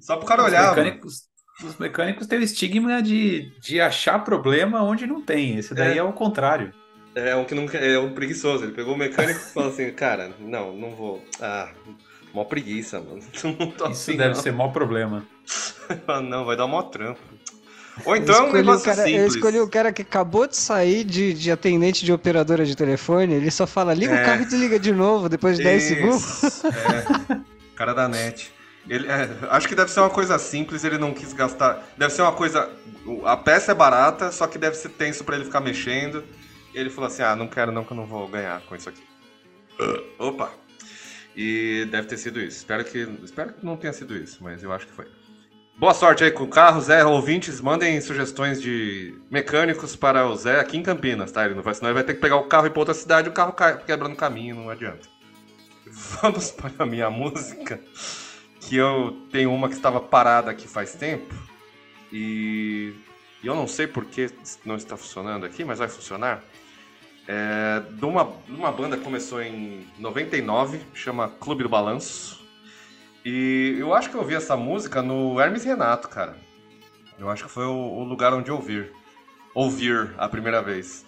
Só 0.00 0.16
pro 0.16 0.26
cara 0.26 0.42
Os 0.42 0.48
olhar. 0.48 0.76
mano. 0.76 0.90
mecânicos, 0.90 1.28
os 1.64 1.76
mecânicos 1.78 2.26
têm 2.26 2.38
o 2.38 2.42
estigma 2.42 3.02
de, 3.02 3.50
de 3.60 3.80
achar 3.80 4.18
problema 4.24 4.82
onde 4.82 5.06
não 5.06 5.20
tem. 5.22 5.56
Esse 5.58 5.74
daí 5.74 5.94
É. 5.94 5.98
é, 5.98 6.02
o 6.02 6.12
contrário. 6.12 6.72
É 7.14 7.34
um 7.34 7.44
que 7.44 7.54
não 7.54 7.66
quer- 7.66 7.82
é 7.82 7.98
um 7.98 8.12
preguiçoso. 8.12 8.64
Ele 8.64 8.72
pegou 8.72 8.94
o 8.94 8.98
mecânico 8.98 9.40
e 9.40 9.52
falou 9.52 9.70
assim, 9.70 9.90
cara, 9.92 10.32
não, 10.38 10.74
não 10.76 10.94
vou. 10.94 11.24
Ah, 11.40 11.70
mó 12.34 12.44
preguiça, 12.44 13.00
mano. 13.00 13.20
Não 13.58 13.70
tô 13.70 13.84
Isso 13.84 14.10
assim, 14.10 14.16
deve 14.16 14.34
não. 14.34 14.42
ser 14.42 14.52
maior 14.52 14.70
problema. 14.70 15.24
Não, 16.28 16.44
vai 16.44 16.56
dar 16.56 16.66
mó 16.66 16.82
trampo. 16.82 17.20
Ou 18.04 18.14
então 18.14 18.34
eu, 18.34 18.40
é 18.40 18.42
um 18.42 18.46
escolhi 18.48 18.60
o 18.62 18.66
negócio 18.66 18.84
cara, 18.84 19.00
eu 19.00 19.06
simples. 19.14 19.34
escolhi 19.36 19.60
o 19.60 19.68
cara 19.70 19.90
que 19.90 20.02
acabou 20.02 20.46
de 20.46 20.54
sair 20.54 21.02
de, 21.02 21.32
de 21.32 21.50
atendente 21.50 22.04
de 22.04 22.12
operadora 22.12 22.66
de 22.66 22.76
telefone, 22.76 23.32
ele 23.32 23.50
só 23.50 23.66
fala, 23.66 23.94
liga 23.94 24.14
É. 24.14 24.20
o 24.22 24.24
carro 24.26 24.42
e 24.42 24.44
desliga 24.44 24.78
de 24.78 24.92
novo, 24.92 25.30
depois 25.30 25.56
de 25.56 25.64
10 25.64 25.82
segundos. 25.82 26.42
Isso, 26.42 26.66
É, 26.66 27.40
cara 27.74 27.94
da 27.94 28.06
net. 28.06 28.52
Ele, 28.88 29.06
é, 29.08 29.28
acho 29.50 29.68
que 29.68 29.74
deve 29.74 29.90
ser 29.90 30.00
uma 30.00 30.10
coisa 30.10 30.38
simples, 30.38 30.84
ele 30.84 30.98
não 30.98 31.12
quis 31.12 31.32
gastar. 31.32 31.82
Deve 31.96 32.12
ser 32.12 32.22
uma 32.22 32.32
coisa. 32.32 32.70
A 33.24 33.36
peça 33.36 33.72
é 33.72 33.74
barata, 33.74 34.30
só 34.30 34.46
que 34.46 34.58
deve 34.58 34.76
ser 34.76 34.90
tenso 34.90 35.24
pra 35.24 35.36
ele 35.36 35.44
ficar 35.44 35.60
mexendo. 35.60 36.24
E 36.72 36.78
ele 36.78 36.90
falou 36.90 37.08
assim: 37.08 37.22
ah, 37.22 37.34
não 37.34 37.48
quero 37.48 37.72
não, 37.72 37.84
que 37.84 37.92
eu 37.92 37.96
não 37.96 38.06
vou 38.06 38.28
ganhar 38.28 38.60
com 38.62 38.76
isso 38.76 38.88
aqui. 38.88 39.02
Opa! 40.18 40.50
E 41.36 41.86
deve 41.90 42.06
ter 42.06 42.16
sido 42.16 42.40
isso. 42.40 42.58
Espero 42.58 42.84
que, 42.84 42.98
espero 43.22 43.52
que 43.52 43.64
não 43.64 43.76
tenha 43.76 43.92
sido 43.92 44.16
isso, 44.16 44.38
mas 44.42 44.62
eu 44.62 44.72
acho 44.72 44.86
que 44.86 44.92
foi. 44.92 45.06
Boa 45.78 45.92
sorte 45.92 46.24
aí 46.24 46.30
com 46.30 46.44
o 46.44 46.48
carro, 46.48 46.80
Zé. 46.80 47.04
Ouvintes, 47.04 47.60
mandem 47.60 48.00
sugestões 48.00 48.62
de 48.62 49.14
mecânicos 49.30 49.94
para 49.94 50.26
o 50.26 50.34
Zé 50.34 50.58
aqui 50.58 50.78
em 50.78 50.82
Campinas, 50.82 51.30
tá? 51.30 51.44
Ele 51.44 51.54
não 51.54 51.62
vai, 51.62 51.74
senão 51.74 51.90
ele 51.90 51.94
vai 51.96 52.04
ter 52.04 52.14
que 52.14 52.20
pegar 52.20 52.36
o 52.36 52.44
carro 52.44 52.64
e 52.66 52.68
ir 52.68 52.70
pra 52.70 52.80
outra 52.80 52.94
cidade 52.94 53.28
o 53.28 53.32
carro 53.32 53.54
quebra 53.84 54.08
no 54.08 54.16
caminho, 54.16 54.56
não 54.56 54.70
adianta. 54.70 55.06
Vamos 56.22 56.50
para 56.50 56.72
a 56.78 56.86
minha 56.86 57.10
música, 57.10 57.78
que 58.68 58.76
eu 58.76 59.16
tenho 59.30 59.52
uma 59.52 59.68
que 59.68 59.74
estava 59.74 60.00
parada 60.00 60.50
aqui 60.50 60.66
faz 60.66 60.94
tempo 60.94 61.34
e 62.12 62.94
e 63.46 63.46
eu 63.46 63.54
não 63.54 63.68
sei 63.68 63.86
por 63.86 64.04
que 64.04 64.28
não 64.64 64.74
está 64.74 64.96
funcionando 64.96 65.46
aqui, 65.46 65.64
mas 65.64 65.78
vai 65.78 65.86
funcionar. 65.86 66.42
É 67.28 67.80
de 67.92 68.04
uma, 68.04 68.24
uma 68.48 68.72
banda 68.72 68.96
que 68.96 69.04
começou 69.04 69.40
em 69.40 69.86
99, 70.00 70.80
chama 70.92 71.28
Clube 71.28 71.62
do 71.62 71.68
Balanço. 71.68 72.44
E 73.24 73.76
eu 73.78 73.94
acho 73.94 74.10
que 74.10 74.16
eu 74.16 74.20
ouvi 74.20 74.34
essa 74.34 74.56
música 74.56 75.00
no 75.00 75.40
Hermes 75.40 75.62
Renato, 75.62 76.08
cara. 76.08 76.36
Eu 77.16 77.30
acho 77.30 77.44
que 77.44 77.50
foi 77.50 77.66
o, 77.66 77.70
o 77.70 78.02
lugar 78.02 78.34
onde 78.34 78.50
eu 78.50 78.56
ouvir. 78.56 78.92
Ouvir 79.54 80.12
a 80.18 80.28
primeira 80.28 80.60
vez. 80.60 81.05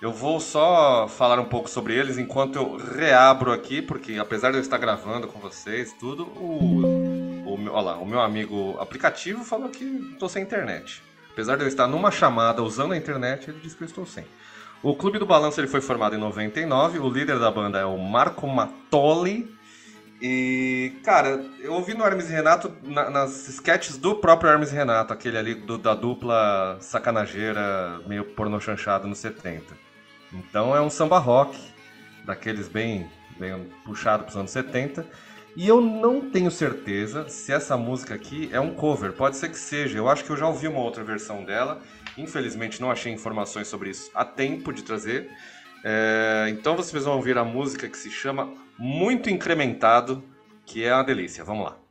Eu 0.00 0.12
vou 0.12 0.38
só 0.40 1.08
falar 1.08 1.40
um 1.40 1.46
pouco 1.46 1.70
sobre 1.70 1.94
eles 1.94 2.18
enquanto 2.18 2.56
eu 2.56 2.76
reabro 2.76 3.50
aqui, 3.50 3.80
porque 3.80 4.18
apesar 4.18 4.50
de 4.50 4.58
eu 4.58 4.60
estar 4.60 4.76
gravando 4.76 5.26
com 5.26 5.38
vocês, 5.38 5.94
tudo, 5.98 6.24
o, 6.24 7.54
o, 7.54 7.56
meu, 7.58 7.72
lá, 7.72 7.96
o 7.96 8.04
meu 8.04 8.20
amigo 8.20 8.76
aplicativo 8.78 9.42
falou 9.42 9.70
que 9.70 9.84
estou 10.12 10.28
sem 10.28 10.42
internet. 10.42 11.02
Apesar 11.32 11.56
de 11.56 11.62
eu 11.62 11.68
estar 11.68 11.86
numa 11.86 12.10
chamada 12.10 12.62
usando 12.62 12.92
a 12.92 12.96
internet, 12.96 13.48
ele 13.48 13.60
disse 13.60 13.74
que 13.74 13.84
eu 13.84 13.86
estou 13.86 14.04
sem. 14.04 14.26
O 14.82 14.94
Clube 14.94 15.18
do 15.18 15.24
Balanço 15.24 15.60
ele 15.60 15.66
foi 15.66 15.80
formado 15.80 16.14
em 16.14 16.18
99, 16.18 16.98
o 16.98 17.08
líder 17.08 17.38
da 17.38 17.50
banda 17.50 17.78
é 17.78 17.84
o 17.86 17.96
Marco 17.96 18.46
Matoli. 18.46 19.55
E, 20.20 20.94
cara, 21.04 21.44
eu 21.60 21.74
ouvi 21.74 21.92
no 21.92 22.04
Hermes 22.04 22.30
e 22.30 22.32
Renato, 22.32 22.72
na- 22.82 23.10
nas 23.10 23.48
sketches 23.48 23.98
do 23.98 24.14
próprio 24.14 24.50
Hermes 24.50 24.72
e 24.72 24.74
Renato, 24.74 25.12
aquele 25.12 25.36
ali 25.36 25.54
do- 25.54 25.76
da 25.76 25.94
dupla 25.94 26.78
sacanageira, 26.80 28.00
meio 28.06 28.24
porno 28.24 28.58
chanchado 28.60 29.06
nos 29.06 29.18
70. 29.18 29.74
Então 30.32 30.74
é 30.74 30.80
um 30.80 30.88
samba 30.88 31.18
rock, 31.18 31.58
daqueles 32.24 32.66
bem, 32.66 33.10
bem 33.38 33.70
puxado 33.84 34.24
para 34.24 34.30
os 34.30 34.36
anos 34.36 34.50
70. 34.50 35.06
E 35.54 35.66
eu 35.68 35.80
não 35.80 36.30
tenho 36.30 36.50
certeza 36.50 37.28
se 37.28 37.52
essa 37.52 37.76
música 37.76 38.14
aqui 38.14 38.48
é 38.52 38.60
um 38.60 38.74
cover. 38.74 39.12
Pode 39.12 39.36
ser 39.36 39.48
que 39.48 39.58
seja. 39.58 39.96
Eu 39.96 40.08
acho 40.08 40.24
que 40.24 40.30
eu 40.30 40.36
já 40.36 40.46
ouvi 40.46 40.66
uma 40.68 40.80
outra 40.80 41.02
versão 41.04 41.44
dela. 41.44 41.80
Infelizmente 42.16 42.80
não 42.80 42.90
achei 42.90 43.12
informações 43.12 43.68
sobre 43.68 43.90
isso 43.90 44.10
a 44.14 44.24
tempo 44.24 44.72
de 44.72 44.82
trazer. 44.82 45.30
É, 45.84 46.46
então 46.50 46.74
vocês 46.76 47.04
vão 47.04 47.14
ouvir 47.16 47.38
a 47.38 47.44
música 47.44 47.88
que 47.88 47.96
se 47.96 48.10
chama 48.10 48.52
Muito 48.78 49.30
Incrementado, 49.30 50.22
que 50.64 50.84
é 50.84 50.92
uma 50.92 51.02
delícia. 51.04 51.44
Vamos 51.44 51.64
lá. 51.64 51.85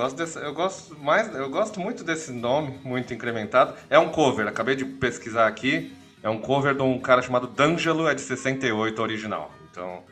Gosto 0.00 0.16
desse, 0.16 0.38
eu 0.38 0.54
gosto 0.54 0.96
mais, 0.98 1.34
eu 1.34 1.50
gosto 1.50 1.78
muito 1.80 2.02
desse 2.02 2.32
nome, 2.32 2.78
muito 2.84 3.12
incrementado. 3.12 3.74
É 3.88 3.98
um 3.98 4.08
cover, 4.08 4.46
acabei 4.48 4.74
de 4.74 4.84
pesquisar 4.84 5.46
aqui. 5.46 5.92
É 6.22 6.28
um 6.28 6.38
cover 6.38 6.74
de 6.74 6.82
um 6.82 6.98
cara 6.98 7.22
chamado 7.22 7.46
D'Angelo, 7.46 8.08
é 8.08 8.14
de 8.14 8.20
68 8.20 9.00
original. 9.00 9.50
Então, 9.70 10.02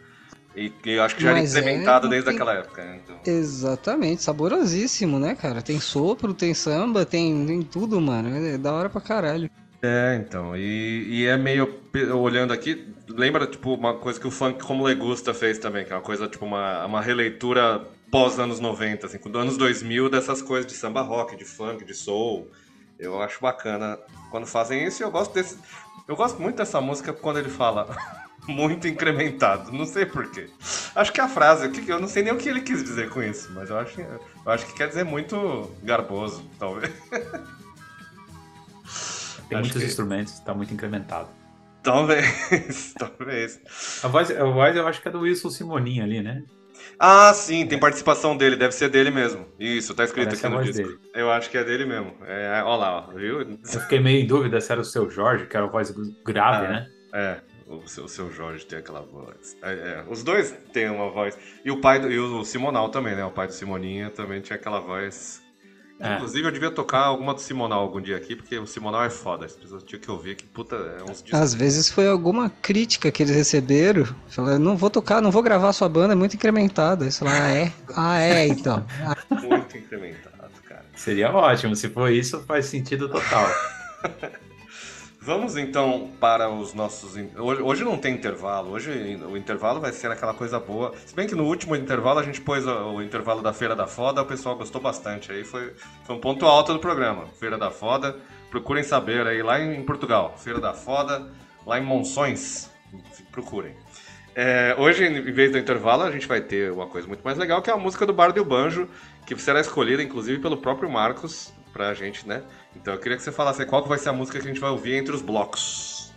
e, 0.56 0.72
e 0.84 0.90
eu 0.92 1.02
acho 1.02 1.14
que 1.16 1.22
já 1.22 1.30
era 1.30 1.38
Mas 1.40 1.54
é, 1.54 1.60
incrementado 1.60 2.04
não 2.04 2.10
desde 2.10 2.26
tem- 2.30 2.34
aquela 2.34 2.54
época. 2.54 2.84
né? 2.84 3.00
Então, 3.04 3.16
Exatamente, 3.24 4.22
saborosíssimo, 4.22 5.18
né, 5.18 5.34
cara? 5.34 5.60
Tem 5.62 5.78
sopro, 5.80 6.32
tem 6.34 6.54
samba, 6.54 7.04
tem, 7.04 7.46
tem 7.46 7.62
tudo, 7.62 8.00
mano. 8.00 8.34
É 8.36 8.56
da 8.58 8.72
hora 8.72 8.88
pra 8.88 9.00
caralho. 9.00 9.50
É, 9.82 10.20
então, 10.20 10.56
e, 10.56 11.06
e 11.08 11.26
é 11.26 11.36
meio, 11.36 11.72
olhando 12.14 12.52
aqui, 12.52 12.84
lembra, 13.08 13.46
tipo, 13.46 13.74
uma 13.74 13.94
coisa 13.94 14.18
que 14.18 14.26
o 14.26 14.30
funk 14.30 14.62
como 14.64 14.82
Legusta 14.84 15.32
fez 15.32 15.58
também, 15.58 15.84
que 15.84 15.92
é 15.92 15.96
uma 15.96 16.02
coisa, 16.02 16.26
tipo, 16.26 16.44
uma, 16.44 16.84
uma 16.84 17.00
releitura 17.00 17.82
pós 18.10 18.38
anos 18.38 18.58
90, 18.60 19.06
assim, 19.06 19.18
com 19.18 19.36
anos 19.36 19.56
2000 19.56 20.08
dessas 20.08 20.40
coisas 20.42 20.70
de 20.70 20.76
samba 20.76 21.02
rock, 21.02 21.36
de 21.36 21.44
funk, 21.44 21.84
de 21.84 21.94
soul. 21.94 22.50
Eu 22.98 23.20
acho 23.22 23.40
bacana 23.40 23.98
quando 24.30 24.46
fazem 24.46 24.84
isso 24.84 25.02
e 25.02 25.04
eu 25.04 25.10
gosto 25.10 25.32
desse, 25.32 25.58
eu 26.08 26.16
gosto 26.16 26.40
muito 26.40 26.56
dessa 26.56 26.80
música 26.80 27.12
quando 27.12 27.38
ele 27.38 27.48
fala 27.50 27.96
muito 28.48 28.88
incrementado, 28.88 29.70
não 29.72 29.84
sei 29.86 30.04
porquê. 30.06 30.48
Acho 30.94 31.12
que 31.12 31.20
a 31.20 31.28
frase, 31.28 31.66
o 31.66 31.70
que 31.72 31.82
que- 31.82 31.92
eu 31.92 32.00
não 32.00 32.08
sei 32.08 32.22
nem 32.24 32.32
o 32.32 32.36
que 32.38 32.48
ele 32.48 32.60
quis 32.62 32.82
dizer 32.82 33.08
com 33.10 33.22
isso, 33.22 33.52
mas 33.52 33.70
eu 33.70 33.78
acho, 33.78 34.00
eu 34.00 34.20
acho 34.52 34.66
que 34.66 34.72
quer 34.72 34.88
dizer 34.88 35.04
muito 35.04 35.70
garboso, 35.82 36.42
talvez. 36.58 36.92
Tem 39.48 39.56
Acho 39.56 39.64
muitos 39.68 39.82
que- 39.82 39.88
instrumentos, 39.88 40.38
tá 40.40 40.52
muito 40.54 40.74
incrementado. 40.74 41.28
Talvez, 41.82 42.92
talvez. 42.98 43.60
A 44.02 44.08
voz, 44.08 44.30
a 44.30 44.44
voz 44.44 44.76
eu 44.76 44.86
acho 44.86 45.00
que 45.00 45.08
é 45.08 45.10
do 45.10 45.20
Wilson 45.20 45.48
Simoninho 45.50 46.02
ali, 46.04 46.20
né? 46.22 46.42
Ah, 46.98 47.32
sim, 47.34 47.66
tem 47.66 47.78
participação 47.78 48.36
dele, 48.36 48.56
deve 48.56 48.72
ser 48.74 48.88
dele 48.88 49.10
mesmo. 49.10 49.46
Isso, 49.58 49.94
tá 49.94 50.04
escrito 50.04 50.26
Parece 50.26 50.46
aqui 50.46 50.54
no 50.56 50.62
disco. 50.62 50.82
dele. 50.88 50.98
Eu 51.14 51.30
acho 51.30 51.50
que 51.50 51.58
é 51.58 51.64
dele 51.64 51.84
mesmo. 51.84 52.14
É, 52.26 52.62
ó 52.64 52.76
lá, 52.76 53.08
ó, 53.08 53.12
viu? 53.14 53.40
Eu 53.40 53.80
fiquei 53.80 54.00
meio 54.00 54.22
em 54.22 54.26
dúvida 54.26 54.60
se 54.60 54.70
era 54.72 54.80
o 54.80 54.84
seu 54.84 55.08
Jorge, 55.10 55.46
que 55.46 55.56
era 55.56 55.66
a 55.66 55.68
voz 55.68 55.90
grave, 56.24 56.66
Ah. 56.66 56.70
né? 56.70 56.90
É, 57.14 57.40
o 57.66 57.86
seu, 57.86 58.04
o 58.04 58.08
seu 58.08 58.30
Jorge 58.30 58.66
tem 58.66 58.78
aquela 58.78 59.00
voz. 59.02 59.56
É, 59.62 59.72
é, 59.72 60.04
os 60.08 60.22
dois 60.22 60.52
têm 60.72 60.88
uma 60.90 61.10
voz. 61.10 61.38
E 61.64 61.70
o 61.70 61.80
pai 61.80 61.98
do, 61.98 62.10
e 62.10 62.18
o 62.18 62.44
Simonal 62.44 62.88
também, 62.90 63.14
né? 63.14 63.24
O 63.24 63.30
pai 63.30 63.46
do 63.46 63.52
Simoninha 63.52 64.10
também 64.10 64.40
tinha 64.40 64.56
aquela 64.56 64.80
voz. 64.80 65.42
É. 66.00 66.14
Inclusive, 66.14 66.46
eu 66.46 66.52
devia 66.52 66.70
tocar 66.70 67.00
alguma 67.00 67.34
do 67.34 67.40
Simonal 67.40 67.80
algum 67.80 68.00
dia 68.00 68.16
aqui, 68.16 68.36
porque 68.36 68.56
o 68.56 68.66
Simonal 68.66 69.04
é 69.04 69.10
foda. 69.10 69.46
As 69.46 69.52
pessoas 69.52 69.82
tinham 69.82 70.00
que 70.00 70.10
ouvir 70.10 70.36
que 70.36 70.44
puta, 70.44 70.76
é 70.76 71.02
uns 71.02 71.22
discos. 71.22 71.34
Às 71.34 71.54
vezes 71.54 71.90
foi 71.90 72.06
alguma 72.08 72.50
crítica 72.62 73.10
que 73.10 73.22
eles 73.22 73.34
receberam. 73.34 74.06
Falaram, 74.28 74.58
não 74.58 74.76
vou 74.76 74.90
tocar, 74.90 75.20
não 75.20 75.30
vou 75.30 75.42
gravar 75.42 75.72
sua 75.72 75.88
banda, 75.88 76.12
é 76.12 76.16
muito 76.16 76.34
incrementada. 76.34 77.04
Eles 77.04 77.18
falaram, 77.18 77.44
ah, 77.44 77.50
é? 77.50 77.72
Ah, 77.96 78.20
é, 78.20 78.46
então. 78.46 78.86
Muito 79.30 79.76
incrementado, 79.76 80.52
cara. 80.64 80.84
Seria 80.94 81.32
ótimo, 81.32 81.74
se 81.74 81.88
for 81.88 82.12
isso, 82.12 82.40
faz 82.46 82.66
sentido 82.66 83.08
total. 83.08 83.48
Vamos 85.28 85.58
então 85.58 86.10
para 86.18 86.48
os 86.48 86.72
nossos. 86.72 87.14
Hoje, 87.36 87.60
hoje 87.60 87.84
não 87.84 87.98
tem 87.98 88.14
intervalo, 88.14 88.70
hoje 88.70 88.90
o 89.30 89.36
intervalo 89.36 89.78
vai 89.78 89.92
ser 89.92 90.10
aquela 90.10 90.32
coisa 90.32 90.58
boa. 90.58 90.94
Se 91.04 91.14
bem 91.14 91.26
que 91.26 91.34
no 91.34 91.44
último 91.44 91.76
intervalo 91.76 92.18
a 92.18 92.22
gente 92.22 92.40
pôs 92.40 92.66
o, 92.66 92.94
o 92.94 93.02
intervalo 93.02 93.42
da 93.42 93.52
Feira 93.52 93.76
da 93.76 93.86
Foda, 93.86 94.22
o 94.22 94.24
pessoal 94.24 94.56
gostou 94.56 94.80
bastante. 94.80 95.30
Aí 95.30 95.44
foi, 95.44 95.74
foi 96.04 96.16
um 96.16 96.18
ponto 96.18 96.46
alto 96.46 96.72
do 96.72 96.78
programa. 96.78 97.26
Feira 97.38 97.58
da 97.58 97.70
Foda, 97.70 98.16
procurem 98.50 98.82
saber 98.82 99.26
aí 99.26 99.42
lá 99.42 99.60
em 99.60 99.84
Portugal. 99.84 100.34
Feira 100.38 100.60
da 100.60 100.72
Foda, 100.72 101.30
lá 101.66 101.78
em 101.78 101.84
Monções. 101.84 102.70
Procurem. 103.30 103.74
É, 104.34 104.74
hoje, 104.78 105.04
em 105.04 105.30
vez 105.30 105.52
do 105.52 105.58
intervalo, 105.58 106.04
a 106.04 106.10
gente 106.10 106.26
vai 106.26 106.40
ter 106.40 106.72
uma 106.72 106.86
coisa 106.86 107.06
muito 107.06 107.20
mais 107.20 107.36
legal, 107.36 107.60
que 107.60 107.68
é 107.68 107.74
a 107.74 107.76
música 107.76 108.06
do 108.06 108.14
Bardo 108.14 108.38
e 108.38 108.40
o 108.40 108.46
Banjo, 108.46 108.88
que 109.26 109.36
será 109.36 109.60
escolhida, 109.60 110.02
inclusive, 110.02 110.40
pelo 110.40 110.56
próprio 110.56 110.88
Marcos, 110.88 111.52
pra 111.72 111.94
gente, 111.94 112.26
né? 112.26 112.42
Então 112.74 112.94
eu 112.94 113.00
queria 113.00 113.16
que 113.16 113.22
você 113.22 113.32
falasse 113.32 113.64
qual 113.66 113.82
que 113.82 113.88
vai 113.88 113.98
ser 113.98 114.08
a 114.08 114.12
música 114.12 114.38
que 114.38 114.44
a 114.44 114.48
gente 114.48 114.60
vai 114.60 114.70
ouvir 114.70 114.94
entre 114.94 115.14
os 115.14 115.22
blocos. 115.22 116.12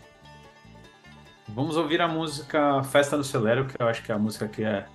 Vamos 1.49 1.75
ouvir 1.75 2.01
a 2.01 2.07
música 2.07 2.81
Festa 2.83 3.17
no 3.17 3.23
Celero, 3.23 3.65
que 3.65 3.81
eu 3.81 3.87
acho 3.87 4.01
que 4.03 4.11
é 4.11 4.15
a 4.15 4.17
música 4.17 4.47
que 4.47 4.63
a 4.63 4.85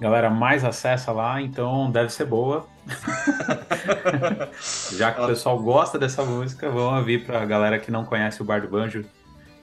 galera 0.00 0.28
mais 0.28 0.64
acessa 0.64 1.12
lá, 1.12 1.40
então 1.40 1.90
deve 1.90 2.10
ser 2.10 2.24
boa. 2.24 2.66
Já 4.96 5.12
que 5.12 5.20
o 5.20 5.26
pessoal 5.28 5.58
gosta 5.60 5.98
dessa 5.98 6.24
música, 6.24 6.68
vamos 6.68 6.98
ouvir 6.98 7.24
pra 7.24 7.44
galera 7.44 7.78
que 7.78 7.90
não 7.90 8.04
conhece 8.04 8.42
o 8.42 8.44
Bar 8.44 8.62
do 8.62 8.68
Banjo 8.68 9.04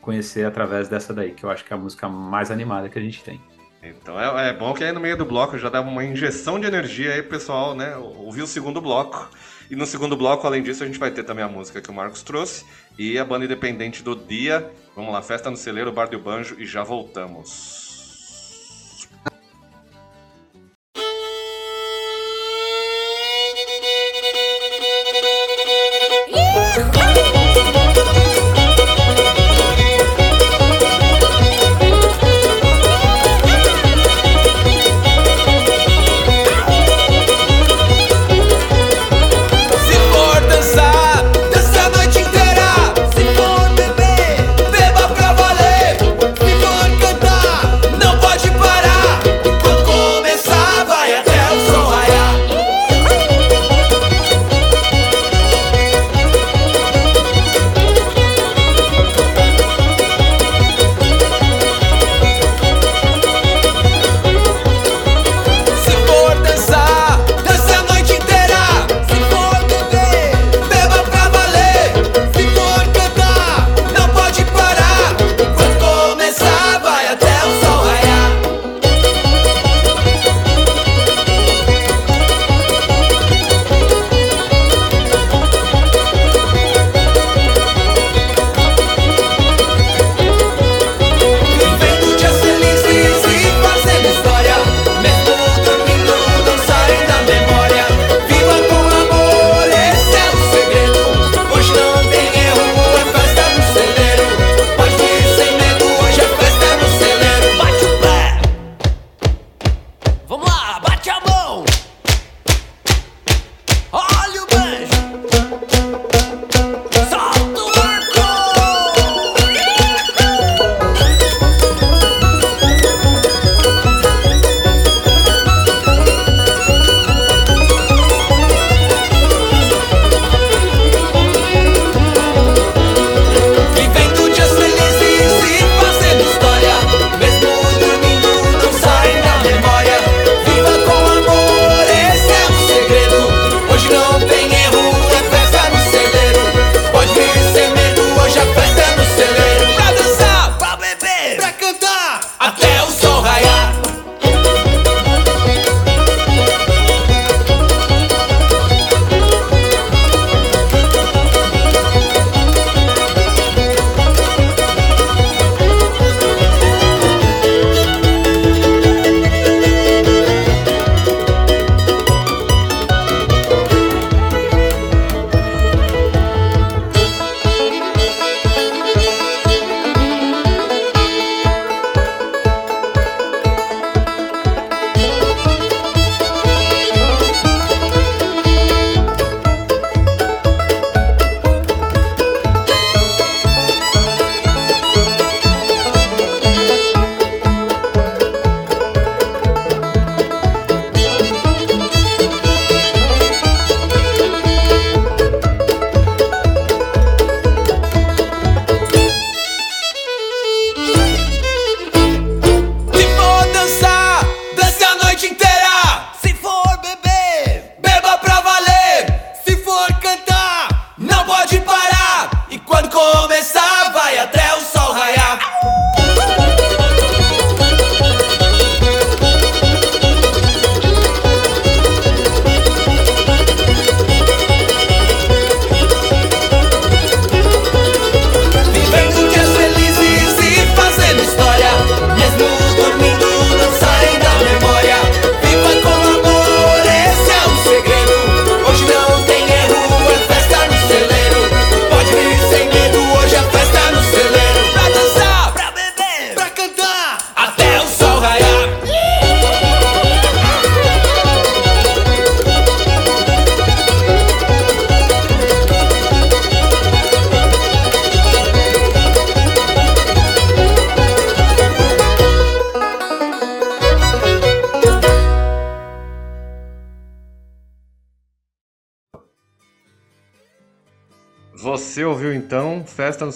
conhecer 0.02 0.46
através 0.46 0.88
dessa 0.88 1.14
daí, 1.14 1.32
que 1.32 1.44
eu 1.44 1.52
acho 1.52 1.66
que 1.66 1.74
é 1.74 1.76
a 1.76 1.80
música 1.80 2.08
mais 2.08 2.50
animada 2.50 2.88
que 2.88 2.98
a 2.98 3.02
gente 3.02 3.22
tem. 3.22 3.42
Então 3.84 4.20
é, 4.20 4.50
é 4.50 4.54
bom 4.54 4.74
que 4.74 4.84
aí 4.84 4.92
no 4.92 5.00
meio 5.00 5.18
do 5.18 5.26
bloco 5.26 5.58
já 5.58 5.70
dá 5.70 5.82
uma 5.82 6.04
injeção 6.04 6.60
de 6.60 6.68
energia 6.68 7.14
aí 7.14 7.22
pro 7.22 7.32
pessoal, 7.32 7.76
né? 7.76 7.96
Ouvir 7.96 8.42
o 8.42 8.48
segundo 8.48 8.82
bloco. 8.82 9.30
E 9.70 9.76
no 9.76 9.86
segundo 9.86 10.18
bloco, 10.18 10.48
além 10.48 10.64
disso, 10.64 10.84
a 10.84 10.88
gente 10.88 10.98
vai 10.98 11.12
ter 11.12 11.24
também 11.24 11.44
a 11.44 11.48
música 11.48 11.80
que 11.80 11.90
o 11.90 11.94
Marcos 11.94 12.24
trouxe 12.24 12.66
e 12.98 13.20
a 13.20 13.24
banda 13.24 13.46
independente 13.46 14.02
do 14.02 14.16
dia. 14.16 14.72
Vamos 14.96 15.14
lá, 15.14 15.22
Festa 15.22 15.52
no 15.52 15.58
Celeiro, 15.58 15.92
Bar 15.92 16.10
do 16.10 16.20
Banjo 16.20 16.56
e 16.60 16.66
já 16.66 16.84
voltamos. 16.84 17.79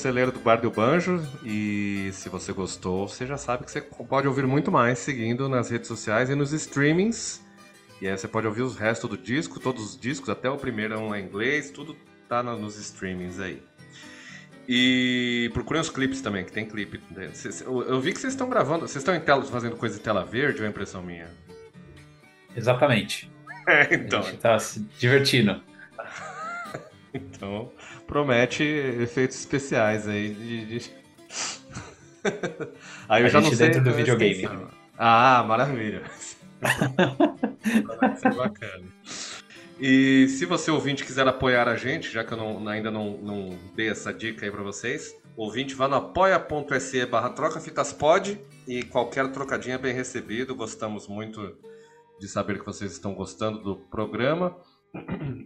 Celeiro 0.04 0.34
do 0.34 0.40
Bar 0.42 0.58
do 0.58 0.70
Banjo 0.70 1.26
e 1.46 2.10
se 2.12 2.28
você 2.28 2.52
gostou, 2.52 3.08
você 3.08 3.26
já 3.26 3.38
sabe 3.38 3.64
que 3.64 3.72
você 3.72 3.80
pode 3.80 4.28
ouvir 4.28 4.46
muito 4.46 4.70
mais 4.70 5.00
seguindo 5.00 5.48
nas 5.48 5.70
redes 5.70 5.88
sociais 5.88 6.30
e 6.30 6.36
nos 6.36 6.52
streamings. 6.52 7.42
E 8.02 8.10
aí 8.10 8.18
você 8.18 8.28
pode 8.28 8.46
ouvir 8.46 8.64
os 8.64 8.76
restos 8.76 9.10
do 9.10 9.18
disco, 9.18 9.62
todos 9.62 9.82
os 9.82 9.98
discos, 9.98 10.28
até 10.28 10.50
o 10.50 10.58
primeiro 10.58 10.94
é 10.94 11.22
em 11.22 11.24
inglês, 11.24 11.72
tudo 11.72 11.96
tá 12.28 12.44
nos 12.44 12.78
streamings 12.78 13.40
aí. 13.40 13.64
E 14.68 15.50
procurem 15.54 15.82
os 15.82 15.90
clipes 15.90 16.20
também, 16.20 16.44
que 16.44 16.52
tem 16.52 16.66
clipe. 16.66 17.00
Eu 17.66 17.84
eu 17.84 18.02
vi 18.02 18.12
que 18.12 18.20
vocês 18.20 18.34
estão 18.34 18.50
gravando, 18.50 18.82
vocês 18.82 18.98
estão 18.98 19.16
em 19.16 19.22
tela, 19.22 19.42
fazendo 19.46 19.78
coisa 19.78 19.98
em 19.98 20.02
tela 20.02 20.26
verde 20.26 20.60
ou 20.60 20.68
é 20.68 20.70
impressão 20.70 21.02
minha? 21.02 21.30
Exatamente. 22.54 23.32
É, 23.66 23.96
então. 23.96 24.20
A 24.20 24.24
gente 24.24 24.40
tá 24.40 24.60
se 24.60 24.82
divertindo. 25.00 25.64
Então, 27.14 27.72
promete 28.08 28.64
efeitos 28.64 29.38
especiais 29.40 30.08
aí 30.08 30.34
de. 30.34 30.66
de- 30.66 30.92
aí 33.08 33.22
eu 33.22 33.28
A 33.28 33.30
já 33.30 33.40
não 33.40 33.46
gente 33.50 33.58
sei. 33.58 33.68
dentro 33.70 33.84
do 33.84 33.92
videogame. 33.96 34.68
Ah, 34.98 35.44
maravilha. 35.48 36.04
Vai 38.00 38.16
ser 38.16 38.34
bacana. 38.34 38.86
E 39.80 40.28
se 40.30 40.46
você 40.46 40.72
ouvinte 40.72 41.04
quiser 41.04 41.28
apoiar 41.28 41.68
a 41.68 41.76
gente, 41.76 42.12
já 42.12 42.24
que 42.24 42.32
eu 42.34 42.38
não- 42.38 42.68
ainda 42.68 42.90
não, 42.92 43.18
não 43.18 43.58
dei 43.76 43.90
essa 43.90 44.14
dica 44.14 44.46
aí 44.46 44.52
pra 44.52 44.62
vocês, 44.64 45.16
ouvinte, 45.36 45.74
vá 45.76 45.88
no 45.88 45.96
apoia.se 45.96 47.06
barra 47.06 47.30
trocafitaspod 47.32 48.40
e 48.68 48.84
qualquer 48.84 49.30
trocadinho 49.32 49.76
é 49.76 49.78
bem 49.78 49.94
recebido. 49.94 50.56
Gostamos 50.56 51.08
muito 51.08 51.58
de 52.20 52.28
saber 52.28 52.60
que 52.60 52.66
vocês 52.66 52.92
estão 52.92 53.14
gostando 53.14 53.60
do 53.62 53.76
programa. 53.76 54.56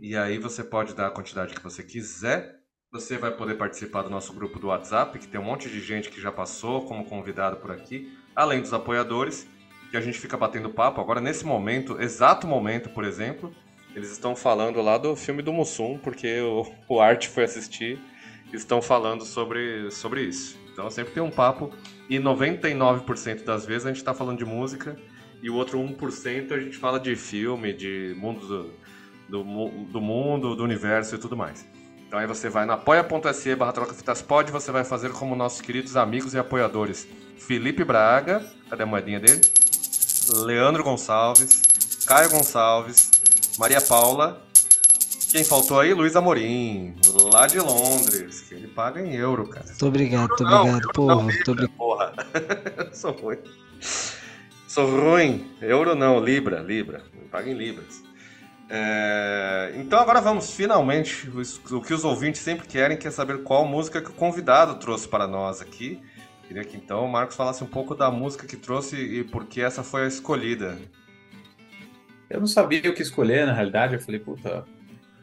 E 0.02 0.16
aí 0.16 0.38
você 0.38 0.64
pode 0.64 0.94
dar 0.94 1.08
a 1.08 1.12
quantidade 1.12 1.54
que 1.54 1.64
você 1.64 1.84
quiser. 1.84 2.56
Você 2.92 3.18
vai 3.18 3.32
poder 3.32 3.56
participar 3.56 4.02
do 4.02 4.10
nosso 4.10 4.34
grupo 4.34 4.60
do 4.60 4.68
WhatsApp, 4.68 5.18
que 5.20 5.28
tem 5.28 5.40
um 5.40 5.44
monte 5.44 5.70
de 5.70 5.82
gente 5.82 6.10
que 6.10 6.22
já 6.22 6.32
passou 6.32 6.86
como 6.86 7.06
convidado 7.06 7.58
por 7.58 7.72
aqui, 7.72 8.18
além 8.36 8.62
dos 8.62 8.74
apoiadores, 8.74 9.48
que 9.92 9.98
a 9.98 10.02
gente 10.02 10.20
fica 10.20 10.38
batendo 10.38 10.70
papo. 10.70 11.02
Agora, 11.02 11.20
nesse 11.20 11.46
momento, 11.46 12.00
exato 12.02 12.48
momento, 12.48 12.90
por 12.90 13.04
exemplo, 13.04 13.54
eles 13.96 14.12
estão 14.12 14.36
falando 14.36 14.82
lá 14.82 14.98
do 14.98 15.16
filme 15.16 15.42
do 15.42 15.52
Mussum, 15.52 15.98
porque 15.98 16.40
o, 16.42 16.66
o 16.88 17.02
Art 17.02 17.28
foi 17.28 17.44
assistir, 17.44 18.00
estão 18.54 18.82
falando 18.82 19.26
sobre, 19.26 19.92
sobre 19.92 20.22
isso. 20.24 20.58
Então 20.72 20.90
sempre 20.90 21.14
tem 21.14 21.24
um 21.24 21.32
papo, 21.32 21.72
e 22.10 22.18
99% 22.18 23.44
das 23.44 23.66
vezes 23.66 23.86
a 23.86 23.90
gente 23.90 23.98
está 23.98 24.14
falando 24.14 24.38
de 24.38 24.46
música, 24.46 24.98
e 25.42 25.50
o 25.50 25.56
outro 25.56 25.80
1% 25.80 26.52
a 26.52 26.60
gente 26.60 26.78
fala 26.78 27.00
de 27.00 27.16
filme, 27.16 27.74
de 27.74 28.16
mundo 28.18 28.48
do, 28.48 28.74
do, 29.30 29.44
do 29.44 30.02
mundo, 30.02 30.56
do 30.56 30.64
universo 30.64 31.16
e 31.16 31.18
tudo 31.18 31.36
mais. 31.36 31.66
Então 32.08 32.18
aí 32.20 32.26
você 32.26 32.50
vai 32.50 32.66
no 32.66 32.74
apoia.se 32.74 33.56
barra 33.56 33.74
trocafitaspod, 33.74 34.52
você 34.52 34.72
vai 34.72 34.84
fazer 34.84 35.12
como 35.12 35.36
nossos 35.36 35.60
queridos 35.60 35.98
amigos 35.98 36.34
e 36.34 36.40
apoiadores 36.40 37.08
Felipe 37.38 37.84
Braga, 37.84 38.44
cadê 38.70 38.84
a 38.84 38.86
moedinha 38.86 39.20
dele? 39.20 39.42
Leandro 40.46 40.84
Gonçalves, 40.84 42.06
Caio 42.06 42.30
Gonçalves, 42.30 43.12
Maria 43.58 43.82
Paula, 43.82 44.42
quem 45.32 45.44
faltou 45.44 45.80
aí? 45.82 45.94
Luiz 45.94 46.16
Amorim, 46.16 46.96
lá 47.34 47.48
de 47.48 47.60
Londres, 47.60 48.42
que 48.42 48.56
ele 48.56 48.68
paga 48.68 49.02
em 49.02 49.14
euro, 49.14 49.46
cara. 49.48 49.66
Muito 49.66 49.86
obrigado, 49.86 50.28
muito 50.30 50.44
obrigado, 50.44 50.92
povo. 50.94 51.08
não, 51.08 51.24
Muito 51.24 51.52
Libra, 51.52 51.70
porra. 51.78 52.14
Sou 52.94 53.12
ruim. 53.12 53.38
Sou 54.68 54.90
ruim. 54.90 55.52
Euro 55.62 55.96
não, 55.96 56.24
Libra, 56.24 56.62
Libra. 56.62 57.04
Paga 57.30 57.50
em 57.50 57.54
Libras. 57.54 58.07
É, 58.70 59.74
Então 59.78 60.00
agora 60.00 60.20
vamos, 60.20 60.52
finalmente, 60.52 61.30
o 61.72 61.82
que 61.82 61.94
os 61.94 62.04
ouvintes 62.04 62.42
sempre 62.42 62.68
querem, 62.68 62.98
que 62.98 63.08
é 63.08 63.12
saber 63.12 63.44
qual 63.44 63.66
música 63.66 64.02
que 64.02 64.10
o 64.10 64.14
convidado 64.14 64.76
trouxe 64.76 65.08
para 65.08 65.28
nós 65.28 65.62
aqui. 65.62 66.02
Queria 66.48 66.64
que 66.64 66.78
então 66.78 67.04
o 67.06 67.12
Marcos 67.12 67.36
falasse 67.36 67.64
um 67.64 67.68
pouco 67.68 67.94
da 67.94 68.10
música 68.10 68.48
que 68.48 68.56
trouxe 68.56 68.96
e 68.96 69.24
por 69.24 69.46
que 69.46 69.62
essa 69.62 69.84
foi 69.84 70.06
a 70.06 70.08
escolhida. 70.08 70.78
Eu 72.30 72.40
não 72.40 72.48
sabia 72.48 72.90
o 72.90 72.94
que 72.94 73.02
escolher, 73.02 73.46
na 73.46 73.54
realidade. 73.54 73.96
Eu 73.96 74.02
falei, 74.02 74.20
puta, 74.20 74.66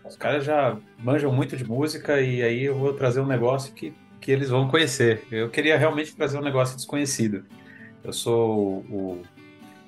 os 0.05 0.17
caras 0.17 0.45
já 0.45 0.77
manjam 0.99 1.33
muito 1.33 1.57
de 1.57 1.65
música 1.65 2.21
e 2.21 2.43
aí 2.43 2.65
eu 2.65 2.79
vou 2.79 2.93
trazer 2.93 3.21
um 3.21 3.27
negócio 3.27 3.73
que, 3.75 3.95
que 4.21 4.31
eles 4.31 4.51
vão 4.51 4.69
conhecer. 4.69 5.23
Eu 5.31 5.51
queria 5.51 5.79
realmente 5.79 6.15
trazer 6.15 6.39
um 6.39 6.43
negócio 6.43 6.77
desconhecido. 6.77 7.45
Eu 8.03 8.13
sou 8.13 8.81
o. 8.91 9.23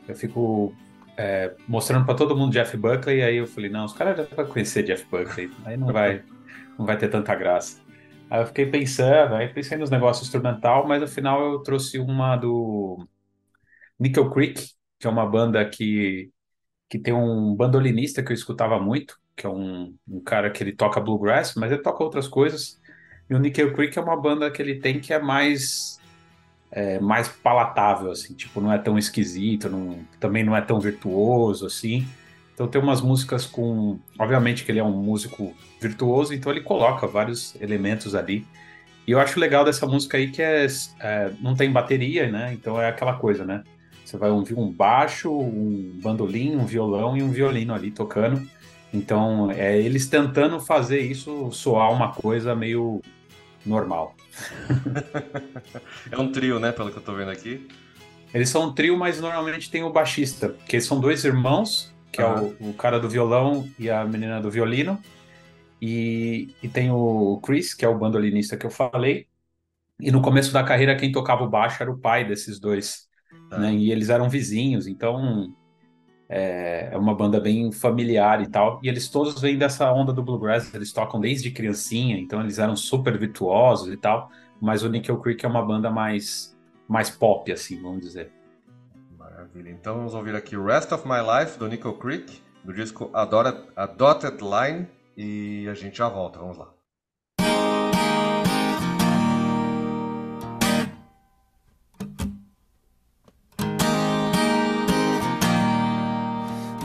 Eu 0.09 0.15
fico 0.15 0.75
é, 1.17 1.55
mostrando 1.67 2.05
para 2.05 2.15
todo 2.15 2.37
mundo 2.37 2.53
Jeff 2.53 2.77
Buckley, 2.77 3.23
aí 3.23 3.37
eu 3.37 3.47
falei, 3.47 3.71
não, 3.71 3.85
os 3.85 3.93
caras 3.93 4.17
já 4.17 4.23
vão 4.25 4.47
conhecer 4.47 4.83
Jeff 4.83 5.05
Buckley, 5.11 5.51
aí 5.65 5.77
não 5.77 5.93
vai, 5.93 6.23
não 6.79 6.87
vai 6.87 6.97
ter 6.99 7.09
tanta 7.09 7.35
graça. 7.35 7.81
Aí 8.31 8.43
eu 8.43 8.47
fiquei 8.47 8.67
pensando, 8.67 9.35
aí 9.35 9.49
pensei 9.49 9.79
nos 9.79 9.91
negócios 9.91 10.27
instrumental, 10.27 10.87
mas 10.87 11.01
no 11.01 11.09
final 11.09 11.53
eu 11.53 11.63
trouxe 11.63 11.99
uma 11.99 12.37
do 12.37 13.07
Nickel 13.99 14.31
Creek, 14.31 14.71
que 14.99 15.07
é 15.07 15.11
uma 15.11 15.27
banda 15.27 15.65
que 15.69 16.31
que 16.89 16.99
tem 16.99 17.13
um 17.15 17.55
bandolinista 17.55 18.23
que 18.23 18.31
eu 18.33 18.35
escutava 18.35 18.79
muito, 18.81 19.19
que 19.37 19.47
é 19.47 19.49
um, 19.49 19.97
um 20.09 20.21
cara 20.23 20.51
que 20.51 20.63
ele 20.63 20.73
toca 20.73 21.01
bluegrass, 21.01 21.55
mas 21.57 21.73
ele 21.73 21.83
toca 21.83 22.03
outras 22.05 22.29
coisas. 22.29 22.81
E 23.29 23.35
o 23.35 23.39
Nickel 23.39 23.73
Creek 23.75 23.99
é 23.99 24.03
uma 24.03 24.17
banda 24.21 24.51
que 24.51 24.63
ele 24.63 24.81
tem 24.81 25.01
que 25.01 25.13
é 25.13 25.21
mais 25.21 25.96
é, 26.77 27.01
mais 27.01 27.27
palatável, 27.27 28.11
assim, 28.11 28.35
tipo, 28.35 28.61
não 28.61 28.71
é 28.71 28.77
tão 28.77 28.99
esquisito, 28.99 29.71
não- 29.71 29.99
também 30.21 30.45
não 30.45 30.55
é 30.55 30.61
tão 30.61 30.79
virtuoso, 30.79 31.65
assim. 31.65 32.07
Então 32.53 32.69
tem 32.69 32.81
umas 32.81 33.01
músicas 33.01 33.47
com... 33.47 33.99
Obviamente 34.19 34.63
que 34.63 34.71
ele 34.71 34.79
é 34.79 34.85
um 34.85 34.93
músico 34.93 35.55
virtuoso, 35.81 36.35
então 36.35 36.53
ele 36.53 36.61
coloca 36.61 37.07
vários 37.07 37.55
elementos 37.63 38.15
ali. 38.15 38.47
E 39.07 39.13
eu 39.13 39.21
acho 39.21 39.41
legal 39.41 39.65
dessa 39.65 39.87
música 39.87 40.19
aí 40.19 40.31
que 40.31 40.43
é, 40.43 40.67
é, 41.01 41.33
não 41.41 41.55
tem 41.55 41.73
bateria, 41.73 42.31
né? 42.31 42.53
Então 42.53 42.81
é 42.81 42.89
aquela 42.89 43.15
coisa, 43.15 43.45
né? 43.45 43.63
Você 44.05 44.19
vai 44.19 44.31
ouvir 44.31 44.55
um 44.55 44.71
baixo, 44.71 45.33
um 45.33 45.99
bandolim, 46.03 46.57
um 46.57 46.67
violão 46.67 47.17
e 47.17 47.23
um 47.23 47.31
violino 47.31 47.75
ali 47.75 47.91
tocando. 47.91 48.47
Então, 48.93 49.51
é 49.51 49.79
eles 49.79 50.09
tentando 50.09 50.61
fazer 50.61 51.01
isso 51.01 51.51
soar 51.53 51.91
uma 51.93 52.13
coisa 52.13 52.55
meio 52.55 53.01
normal. 53.65 54.16
É 56.11 56.19
um 56.19 56.31
trio, 56.31 56.59
né, 56.61 56.73
pelo 56.73 56.91
que 56.91 56.99
eu 56.99 57.03
tô 57.03 57.15
vendo 57.15 57.31
aqui. 57.31 57.67
Eles 58.33 58.49
são 58.49 58.69
um 58.69 58.75
trio, 58.75 58.97
mas 58.97 59.21
normalmente 59.21 59.71
tem 59.71 59.83
o 59.83 59.91
baixista, 59.91 60.55
que 60.69 60.81
são 60.81 61.01
dois 61.01 61.25
irmãos, 61.25 61.95
que 62.13 62.21
é 62.21 62.27
o, 62.27 62.71
o 62.71 62.75
cara 62.75 62.99
do 62.99 63.09
violão 63.09 63.69
e 63.79 63.91
a 63.91 64.05
menina 64.05 64.41
do 64.41 64.51
violino. 64.51 65.01
E, 65.81 66.55
e 66.63 66.69
tem 66.69 66.91
o 66.91 67.41
Chris, 67.45 67.75
que 67.75 67.85
é 67.85 67.89
o 67.89 67.99
bandolinista 67.99 68.57
que 68.57 68.67
eu 68.67 68.71
falei. 68.71 69.27
E 70.01 70.11
no 70.11 70.21
começo 70.21 70.53
da 70.53 70.63
carreira, 70.63 70.97
quem 70.97 71.13
tocava 71.13 71.45
o 71.45 71.49
baixo 71.49 71.83
era 71.83 71.91
o 71.91 71.99
pai 71.99 72.25
desses 72.25 72.59
dois. 72.59 73.07
Tá. 73.49 73.59
né? 73.59 73.75
E 73.75 73.91
eles 73.91 74.09
eram 74.09 74.29
vizinhos, 74.29 74.87
então 74.87 75.55
é, 76.29 76.91
é 76.93 76.97
uma 76.97 77.15
banda 77.15 77.41
bem 77.41 77.71
familiar 77.73 78.43
e 78.43 78.49
tal. 78.49 78.81
E 78.83 78.89
eles 78.89 79.09
todos 79.09 79.41
vêm 79.41 79.57
dessa 79.59 79.93
onda 79.93 80.13
do 80.13 80.23
bluegrass, 80.23 80.73
eles 80.75 80.93
tocam 80.93 81.21
desde 81.21 81.51
criancinha, 81.51 82.19
então 82.19 82.41
eles 82.41 82.59
eram 82.59 82.77
super 82.77 83.17
virtuosos 83.19 83.93
e 83.93 83.97
tal. 83.97 84.31
Mas 84.61 84.83
o 84.83 84.89
Nickel 84.89 85.19
Creek 85.21 85.45
é 85.45 85.49
uma 85.49 85.65
banda 85.65 85.91
mais 85.91 86.57
mais 86.89 87.11
pop, 87.11 87.51
assim, 87.51 87.83
vamos 87.83 88.01
dizer. 88.01 88.31
Maravilha. 89.19 89.71
Então 89.71 89.97
vamos 89.97 90.15
ouvir 90.15 90.37
aqui 90.37 90.57
Rest 90.57 90.93
of 90.93 91.07
My 91.07 91.19
Life 91.21 91.59
do 91.59 91.67
Nickel 91.69 91.95
Creek, 91.95 92.41
do 92.65 92.73
disco 92.73 93.11
Adora- 93.13 93.67
A 93.75 93.87
Dotted 93.87 94.39
Line, 94.41 94.87
e 95.17 95.67
a 95.69 95.75
gente 95.75 95.99
já 95.99 96.09
volta. 96.09 96.39
Vamos 96.39 96.59
lá. 96.59 96.76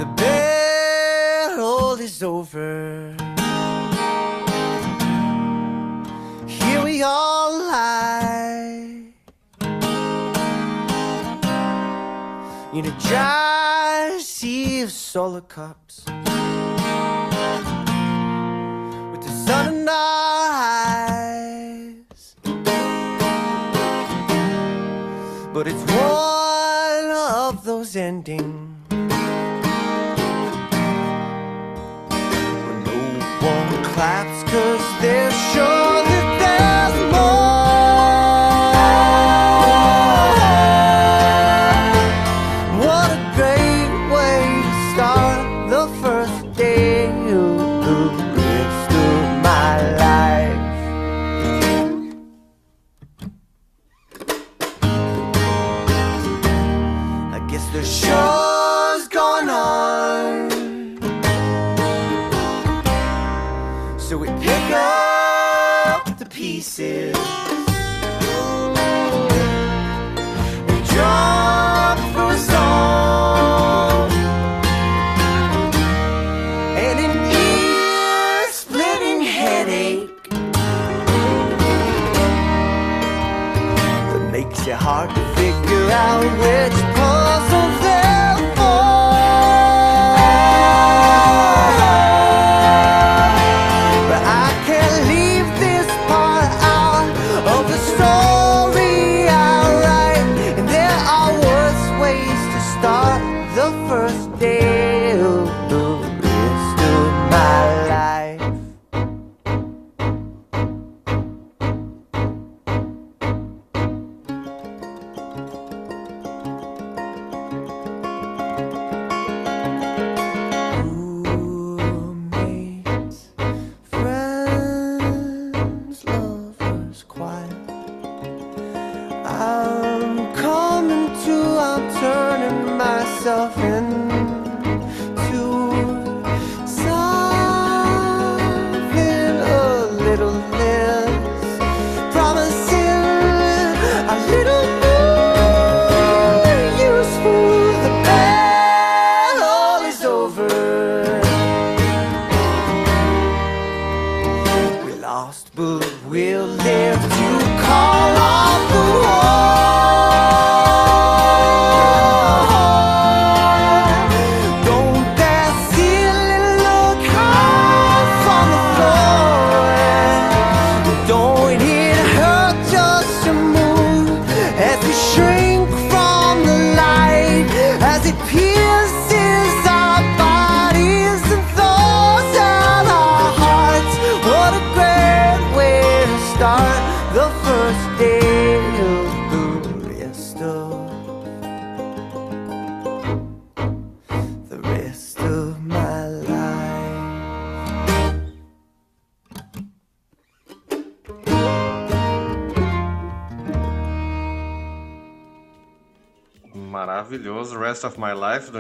The 0.02 0.08
battle 0.18 1.94
is 2.00 2.24
over. 2.24 3.16
Here 6.48 6.84
we 6.84 7.04
all 7.04 7.52
lie 7.52 9.14
in 12.74 12.86
a 12.88 12.92
dry 13.08 14.18
sea 14.20 14.82
of 14.82 14.92
solar 14.92 15.42
cups 15.42 16.04
with 19.12 19.22
the 19.22 19.34
sun 19.46 19.68
in 19.76 19.88
our 19.88 20.50
eyes. 20.98 22.36
But 25.54 25.68
it's 25.68 25.84
one 25.92 27.12
of 27.12 27.64
those 27.64 27.96
endings. 27.96 28.61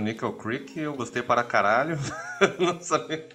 Nickel 0.02 0.34
Creek, 0.34 0.80
eu 0.80 0.93
gostei 0.93 1.22
para 1.22 1.43
caralho. 1.43 1.97
Não 2.60 2.82
sabia. 2.82 3.28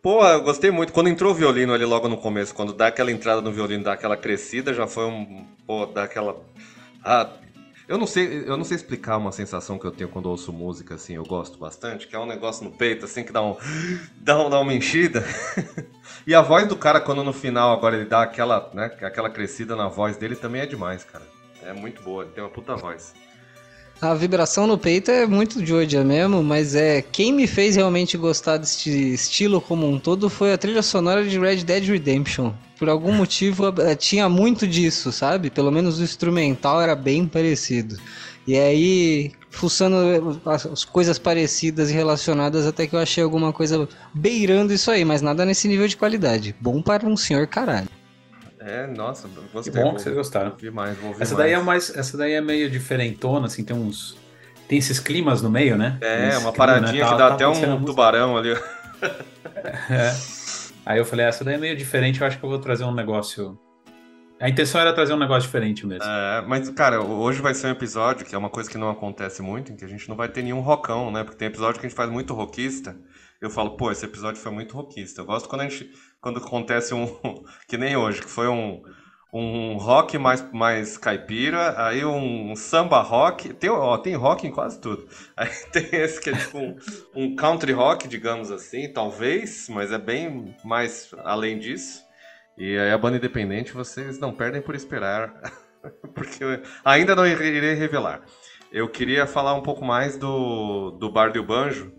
Pô, 0.00 0.24
eu 0.26 0.42
gostei 0.42 0.70
muito. 0.70 0.92
Quando 0.92 1.08
entrou 1.08 1.32
o 1.32 1.34
violino 1.34 1.74
ali 1.74 1.84
logo 1.84 2.08
no 2.08 2.16
começo, 2.16 2.54
quando 2.54 2.72
dá 2.72 2.86
aquela 2.86 3.10
entrada 3.10 3.40
no 3.40 3.52
violino, 3.52 3.84
dá 3.84 3.92
aquela 3.92 4.16
crescida, 4.16 4.72
já 4.72 4.86
foi 4.86 5.04
um. 5.04 5.46
Pô, 5.66 5.86
dá 5.86 6.04
aquela. 6.04 6.40
Ah, 7.04 7.28
eu 7.88 7.96
não 7.96 8.06
sei, 8.06 8.44
eu 8.46 8.56
não 8.56 8.64
sei 8.64 8.76
explicar 8.76 9.16
uma 9.16 9.32
sensação 9.32 9.78
que 9.78 9.86
eu 9.86 9.90
tenho 9.90 10.10
quando 10.10 10.26
ouço 10.26 10.52
música, 10.52 10.94
assim, 10.94 11.14
eu 11.14 11.24
gosto 11.24 11.58
bastante, 11.58 12.06
que 12.06 12.14
é 12.14 12.18
um 12.18 12.26
negócio 12.26 12.62
no 12.62 12.70
peito, 12.70 13.06
assim, 13.06 13.24
que 13.24 13.32
dá 13.32 13.42
um. 13.42 13.56
dá, 14.20 14.38
um, 14.38 14.50
dá 14.50 14.60
uma 14.60 14.74
enchida. 14.74 15.24
e 16.26 16.34
a 16.34 16.42
voz 16.42 16.68
do 16.68 16.76
cara, 16.76 17.00
quando 17.00 17.24
no 17.24 17.32
final 17.32 17.72
agora 17.72 17.96
ele 17.96 18.04
dá 18.04 18.22
aquela, 18.22 18.70
né, 18.74 18.86
aquela 19.02 19.30
crescida 19.30 19.74
na 19.74 19.88
voz 19.88 20.16
dele, 20.16 20.36
também 20.36 20.60
é 20.60 20.66
demais, 20.66 21.02
cara. 21.02 21.24
É 21.62 21.72
muito 21.72 22.02
boa, 22.02 22.24
ele 22.24 22.32
tem 22.32 22.44
uma 22.44 22.50
puta 22.50 22.76
voz. 22.76 23.14
A 24.00 24.14
vibração 24.14 24.64
no 24.64 24.78
peito 24.78 25.10
é 25.10 25.26
muito 25.26 25.64
Georgia 25.66 26.04
mesmo, 26.04 26.40
mas 26.40 26.76
é 26.76 27.02
quem 27.02 27.32
me 27.32 27.48
fez 27.48 27.74
realmente 27.74 28.16
gostar 28.16 28.56
desse 28.56 29.12
estilo 29.14 29.60
como 29.60 29.90
um 29.90 29.98
todo 29.98 30.30
foi 30.30 30.52
a 30.52 30.58
trilha 30.58 30.82
sonora 30.82 31.24
de 31.24 31.36
Red 31.36 31.64
Dead 31.64 31.84
Redemption. 31.84 32.52
Por 32.78 32.88
algum 32.88 33.12
motivo 33.12 33.74
eh, 33.80 33.96
tinha 33.96 34.28
muito 34.28 34.68
disso, 34.68 35.10
sabe? 35.10 35.50
Pelo 35.50 35.72
menos 35.72 35.98
o 35.98 36.04
instrumental 36.04 36.80
era 36.80 36.94
bem 36.94 37.26
parecido. 37.26 37.98
E 38.46 38.56
aí, 38.56 39.32
fuçando 39.50 40.40
as 40.46 40.64
as 40.64 40.84
coisas 40.84 41.18
parecidas 41.18 41.90
e 41.90 41.92
relacionadas, 41.92 42.66
até 42.66 42.86
que 42.86 42.94
eu 42.94 43.00
achei 43.00 43.24
alguma 43.24 43.52
coisa 43.52 43.88
beirando 44.14 44.72
isso 44.72 44.92
aí, 44.92 45.04
mas 45.04 45.20
nada 45.20 45.44
nesse 45.44 45.66
nível 45.66 45.88
de 45.88 45.96
qualidade. 45.96 46.54
Bom 46.60 46.80
para 46.80 47.04
um 47.04 47.16
senhor 47.16 47.48
caralho. 47.48 47.88
É, 48.68 48.86
nossa, 48.86 49.28
Que 49.28 49.34
gostei. 49.52 49.72
bom 49.72 49.82
vou- 49.82 49.94
que 49.94 50.02
vocês 50.02 50.14
gostaram. 50.14 50.54
Vou 50.60 50.72
mais, 50.72 50.96
vou 50.98 51.08
ouvir 51.10 51.22
Essa 51.22 51.34
daí 51.34 51.52
é 51.52 51.58
mais. 51.60 51.94
essa 51.96 52.16
daí 52.16 52.32
é 52.32 52.40
meio 52.40 52.70
diferentona, 52.70 53.46
assim, 53.46 53.64
tem 53.64 53.74
uns 53.76 54.16
tem 54.68 54.76
esses 54.78 55.00
climas 55.00 55.40
no 55.40 55.48
meio, 55.50 55.78
né? 55.78 55.96
É, 56.02 56.28
esse 56.28 56.36
uma 56.36 56.52
clima, 56.52 56.52
paradinha 56.52 56.92
né? 56.92 57.10
que 57.10 57.10
Tá- 57.10 57.16
dá 57.16 57.28
tá 57.28 57.34
até 57.34 57.44
a 57.44 57.48
um 57.50 57.84
tubarão 57.84 58.36
ali. 58.36 58.54
É. 59.90 60.14
Aí 60.84 60.98
eu 60.98 61.04
falei, 61.04 61.26
essa 61.26 61.44
daí 61.44 61.54
é 61.54 61.58
meio 61.58 61.76
diferente, 61.76 62.20
eu 62.20 62.26
acho 62.26 62.38
que 62.38 62.44
eu 62.44 62.48
vou 62.48 62.58
trazer 62.58 62.84
um 62.84 62.94
negócio. 62.94 63.58
A 64.40 64.48
intenção 64.48 64.80
era 64.80 64.92
trazer 64.92 65.12
um 65.12 65.18
negócio 65.18 65.42
diferente 65.42 65.84
mesmo. 65.86 66.04
É, 66.04 66.42
mas, 66.46 66.68
cara, 66.70 67.00
hoje 67.02 67.42
vai 67.42 67.52
ser 67.54 67.66
um 67.66 67.70
episódio 67.70 68.24
que 68.24 68.34
é 68.34 68.38
uma 68.38 68.48
coisa 68.48 68.70
que 68.70 68.78
não 68.78 68.88
acontece 68.88 69.42
muito, 69.42 69.72
em 69.72 69.76
que 69.76 69.84
a 69.84 69.88
gente 69.88 70.08
não 70.08 70.16
vai 70.16 70.28
ter 70.28 70.42
nenhum 70.42 70.60
rockão, 70.60 71.10
né? 71.10 71.24
Porque 71.24 71.36
tem 71.38 71.48
episódio 71.48 71.80
que 71.80 71.86
a 71.86 71.88
gente 71.88 71.96
faz 71.96 72.08
muito 72.10 72.32
rockista. 72.34 72.96
Eu 73.40 73.50
falo, 73.50 73.76
pô, 73.76 73.90
esse 73.90 74.04
episódio 74.04 74.40
foi 74.40 74.50
muito 74.50 74.74
rockista. 74.74 75.20
Eu 75.20 75.26
gosto 75.26 75.48
quando 75.48 75.62
a 75.62 75.68
gente. 75.68 75.90
Quando 76.20 76.38
acontece 76.38 76.92
um. 76.94 77.06
que 77.68 77.76
nem 77.76 77.96
hoje, 77.96 78.20
que 78.20 78.28
foi 78.28 78.48
um. 78.48 78.82
Um 79.30 79.76
rock 79.76 80.16
mais, 80.16 80.42
mais 80.52 80.96
caipira, 80.96 81.74
aí 81.84 82.02
um 82.02 82.56
samba 82.56 83.02
rock. 83.02 83.52
Tem, 83.52 83.68
ó, 83.68 83.98
tem 83.98 84.14
rock 84.14 84.46
em 84.46 84.50
quase 84.50 84.80
tudo. 84.80 85.06
Aí 85.36 85.50
tem 85.70 85.86
esse 86.00 86.18
que 86.18 86.30
é 86.30 86.32
tipo 86.34 86.56
um, 86.56 86.74
um 87.14 87.36
country 87.36 87.72
rock, 87.72 88.08
digamos 88.08 88.50
assim, 88.50 88.90
talvez, 88.90 89.68
mas 89.68 89.92
é 89.92 89.98
bem 89.98 90.56
mais 90.64 91.10
além 91.24 91.58
disso. 91.58 92.02
E 92.56 92.76
aí 92.76 92.90
a 92.90 92.98
banda 92.98 93.18
independente 93.18 93.72
vocês 93.72 94.18
não 94.18 94.32
perdem 94.32 94.60
por 94.60 94.74
esperar, 94.74 95.32
porque 96.12 96.42
ainda 96.84 97.14
não 97.14 97.24
irei 97.24 97.74
revelar. 97.74 98.22
Eu 98.72 98.88
queria 98.88 99.26
falar 99.26 99.54
um 99.54 99.62
pouco 99.62 99.84
mais 99.84 100.16
do, 100.16 100.90
do 100.92 101.08
Bardo 101.08 101.36
e 101.36 101.40
o 101.40 101.46
Banjo, 101.46 101.92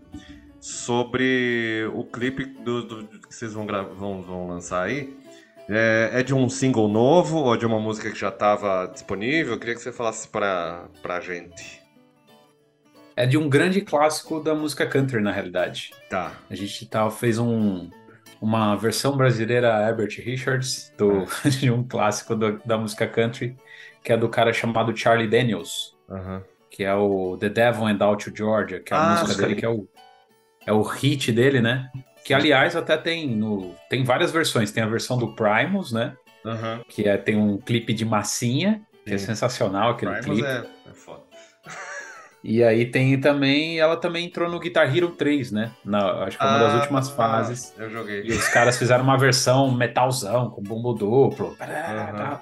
sobre 0.60 1.86
o 1.94 2.04
clipe 2.04 2.44
do, 2.44 2.82
do- 2.82 3.18
que 3.20 3.34
vocês 3.34 3.52
vão, 3.54 3.66
vão, 3.66 4.22
vão 4.22 4.48
lançar 4.48 4.84
aí. 4.84 5.18
É, 5.68 6.10
é 6.14 6.22
de 6.22 6.34
um 6.34 6.48
single 6.48 6.88
novo 6.88 7.38
ou 7.38 7.56
de 7.56 7.64
uma 7.64 7.78
música 7.78 8.10
que 8.10 8.18
já 8.18 8.28
estava 8.28 8.86
disponível? 8.92 9.54
Eu 9.54 9.58
queria 9.58 9.74
que 9.74 9.80
você 9.80 9.92
falasse 9.92 10.28
pra, 10.28 10.88
pra 11.00 11.20
gente. 11.20 11.80
É 13.16 13.26
de 13.26 13.36
um 13.38 13.48
grande 13.48 13.80
clássico 13.80 14.40
da 14.40 14.54
música 14.54 14.86
country, 14.86 15.20
na 15.20 15.30
realidade. 15.30 15.90
Tá. 16.08 16.32
A 16.48 16.54
gente 16.54 16.86
tá, 16.86 17.08
fez 17.10 17.38
um, 17.38 17.88
uma 18.40 18.74
versão 18.76 19.16
brasileira 19.16 19.68
Herbert 19.88 20.16
Richards 20.24 20.92
do, 20.96 21.24
de 21.48 21.70
um 21.70 21.86
clássico 21.86 22.34
do- 22.34 22.60
da 22.64 22.76
música 22.78 23.06
country, 23.06 23.56
que 24.02 24.12
é 24.12 24.16
do 24.16 24.28
cara 24.28 24.52
chamado 24.52 24.96
Charlie 24.96 25.28
Daniels, 25.28 25.96
que 26.70 26.82
é 26.82 26.94
o 26.94 27.36
The 27.38 27.48
Devil 27.48 27.86
and 27.86 27.98
Out 28.00 28.30
to 28.30 28.36
Georgia, 28.36 28.80
que 28.80 28.92
é 28.92 28.96
a 28.96 29.00
Ah, 29.00 29.20
música 29.22 29.40
dele, 29.42 29.54
que 29.54 29.64
é 29.64 29.68
o, 29.68 29.86
é 30.66 30.72
o 30.72 30.82
hit 30.82 31.32
dele, 31.32 31.60
né? 31.60 31.90
Que, 32.24 32.34
aliás, 32.34 32.76
até 32.76 32.96
tem 32.96 33.28
no, 33.28 33.74
tem 33.88 34.04
várias 34.04 34.30
versões. 34.30 34.70
Tem 34.70 34.82
a 34.82 34.86
versão 34.88 35.18
do 35.18 35.34
Primus, 35.34 35.90
né? 35.92 36.14
Aham. 36.44 36.80
Que 36.88 37.08
é, 37.08 37.16
tem 37.16 37.36
um 37.36 37.58
clipe 37.58 37.92
de 37.92 38.04
massinha, 38.04 38.80
que 39.04 39.14
é 39.14 39.18
Sim. 39.18 39.26
sensacional 39.26 39.90
aquele 39.92 40.12
Primus 40.12 40.38
clipe. 40.40 40.48
é, 40.48 40.64
é 40.90 40.94
foda. 40.94 41.22
E 42.42 42.64
aí 42.64 42.86
tem 42.90 43.20
também, 43.20 43.78
ela 43.78 43.98
também 43.98 44.24
entrou 44.24 44.48
no 44.48 44.58
Guitar 44.58 44.96
Hero 44.96 45.10
3, 45.10 45.52
né? 45.52 45.72
Na, 45.84 46.24
acho 46.24 46.38
que 46.38 46.42
foi 46.42 46.50
uma 46.50 46.58
das 46.58 46.72
Ah, 46.72 46.76
últimas 46.76 47.10
fases. 47.10 47.74
Eu 47.76 47.90
joguei. 47.90 48.22
E 48.24 48.32
os 48.32 48.48
caras 48.48 48.78
fizeram 48.78 49.04
uma 49.04 49.18
versão 49.18 49.70
metalzão, 49.70 50.48
com 50.48 50.62
bumbo 50.62 50.94
duplo. 50.94 51.54
Aham. 51.60 52.40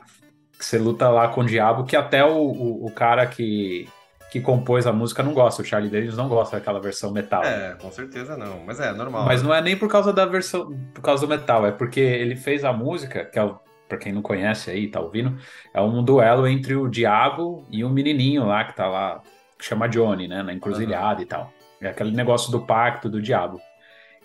Que 0.57 0.64
você 0.64 0.79
luta 0.79 1.09
lá 1.09 1.27
com 1.27 1.41
o 1.41 1.45
diabo, 1.45 1.83
que 1.83 1.97
até 1.97 2.25
o, 2.25 2.31
o, 2.37 2.87
o 2.87 2.91
cara 2.93 3.27
que, 3.27 3.89
que 4.31 4.41
compôs 4.41 4.87
a 4.87 4.93
música 4.93 5.22
não 5.22 5.33
gosta. 5.33 5.62
O 5.62 5.64
Charlie 5.64 5.91
Daniels 5.91 6.16
não 6.16 6.29
gosta 6.29 6.59
daquela 6.59 6.81
versão 6.81 7.11
metal. 7.11 7.43
É, 7.45 7.74
com 7.81 7.91
certeza 7.91 8.37
não. 8.37 8.61
Mas 8.64 8.79
é 8.81 8.93
normal. 8.93 9.24
Mas 9.24 9.43
não 9.43 9.55
é 9.55 9.61
nem 9.61 9.76
por 9.76 9.89
causa 9.89 10.12
da 10.12 10.26
versão, 10.26 10.70
por 10.93 11.03
causa 11.03 11.26
do 11.26 11.29
metal, 11.29 11.66
é 11.66 11.72
porque 11.72 12.01
ele 12.01 12.37
fez 12.37 12.64
a 12.64 12.72
música, 12.72 13.24
que 13.24 13.39
é 13.39 13.45
o, 13.45 13.59
pra 13.89 13.99
quem 13.99 14.12
não 14.12 14.22
conhece 14.22 14.70
aí, 14.70 14.89
tá 14.89 15.01
ouvindo, 15.01 15.39
é 15.72 15.81
um 15.81 16.03
duelo 16.03 16.47
entre 16.47 16.76
o 16.76 16.89
diabo 16.89 17.66
e 17.70 17.85
um 17.85 17.91
menininho 17.91 18.47
lá 18.47 18.64
que 18.64 18.76
tá 18.76 18.87
lá, 18.87 19.22
que 19.59 19.64
chama 19.64 19.89
Johnny, 19.89 20.29
né, 20.29 20.43
na 20.43 20.53
encruzilhada 20.53 21.22
e 21.22 21.26
tal. 21.26 21.51
É 21.81 21.89
aquele 21.89 22.11
negócio 22.11 22.51
do 22.53 22.61
pacto 22.61 23.09
do 23.09 23.22
diabo. 23.22 23.61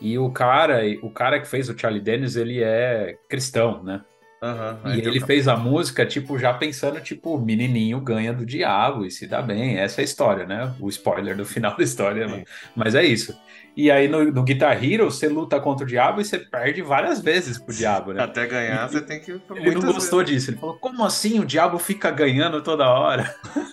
E 0.01 0.17
o 0.17 0.29
cara, 0.31 0.81
o 1.01 1.09
cara 1.09 1.39
que 1.39 1.47
fez 1.47 1.69
o 1.69 1.77
Charlie 1.77 2.01
Dennis, 2.01 2.35
ele 2.35 2.61
é 2.61 3.15
cristão, 3.29 3.81
né? 3.83 4.01
Aham, 4.43 4.93
E 4.93 4.99
ele 4.99 5.21
fez 5.21 5.47
a 5.47 5.55
música, 5.55 6.05
tipo, 6.05 6.37
já 6.37 6.53
pensando, 6.53 6.99
tipo, 6.99 7.33
o 7.33 7.41
menininho 7.41 8.01
ganha 8.01 8.33
do 8.33 8.45
diabo 8.45 9.05
e 9.05 9.11
se 9.11 9.25
dá 9.25 9.41
bem. 9.41 9.77
Essa 9.77 9.99
é 9.99 10.01
a 10.01 10.05
história, 10.05 10.45
né? 10.45 10.75
O 10.81 10.89
spoiler 10.89 11.37
do 11.37 11.45
final 11.45 11.77
da 11.77 11.83
história, 11.83 12.27
Sim. 12.27 12.43
mas- 12.75 12.75
mas 12.75 12.95
é 12.95 13.05
isso. 13.05 13.33
E 13.75 13.89
aí 13.89 14.07
no, 14.09 14.25
no 14.25 14.43
Guitar 14.43 14.83
Hero, 14.83 15.09
você 15.09 15.29
luta 15.29 15.59
contra 15.61 15.85
o 15.85 15.87
diabo 15.87 16.19
e 16.19 16.25
você 16.25 16.37
perde 16.37 16.81
várias 16.81 17.21
vezes 17.21 17.57
pro 17.57 17.73
diabo, 17.73 18.11
né? 18.11 18.21
Até 18.21 18.45
ganhar, 18.45 18.85
você 18.87 19.01
tem 19.01 19.21
que. 19.21 19.31
Ele 19.31 19.75
não 19.75 19.93
gostou 19.93 20.21
disso. 20.23 20.51
Ele 20.51 20.57
falou, 20.57 20.77
como 20.77 21.05
assim 21.05 21.39
o 21.39 21.45
diabo 21.45 21.79
fica 21.79 22.11
ganhando 22.11 22.61
toda 22.61 22.89
hora? 22.89 23.33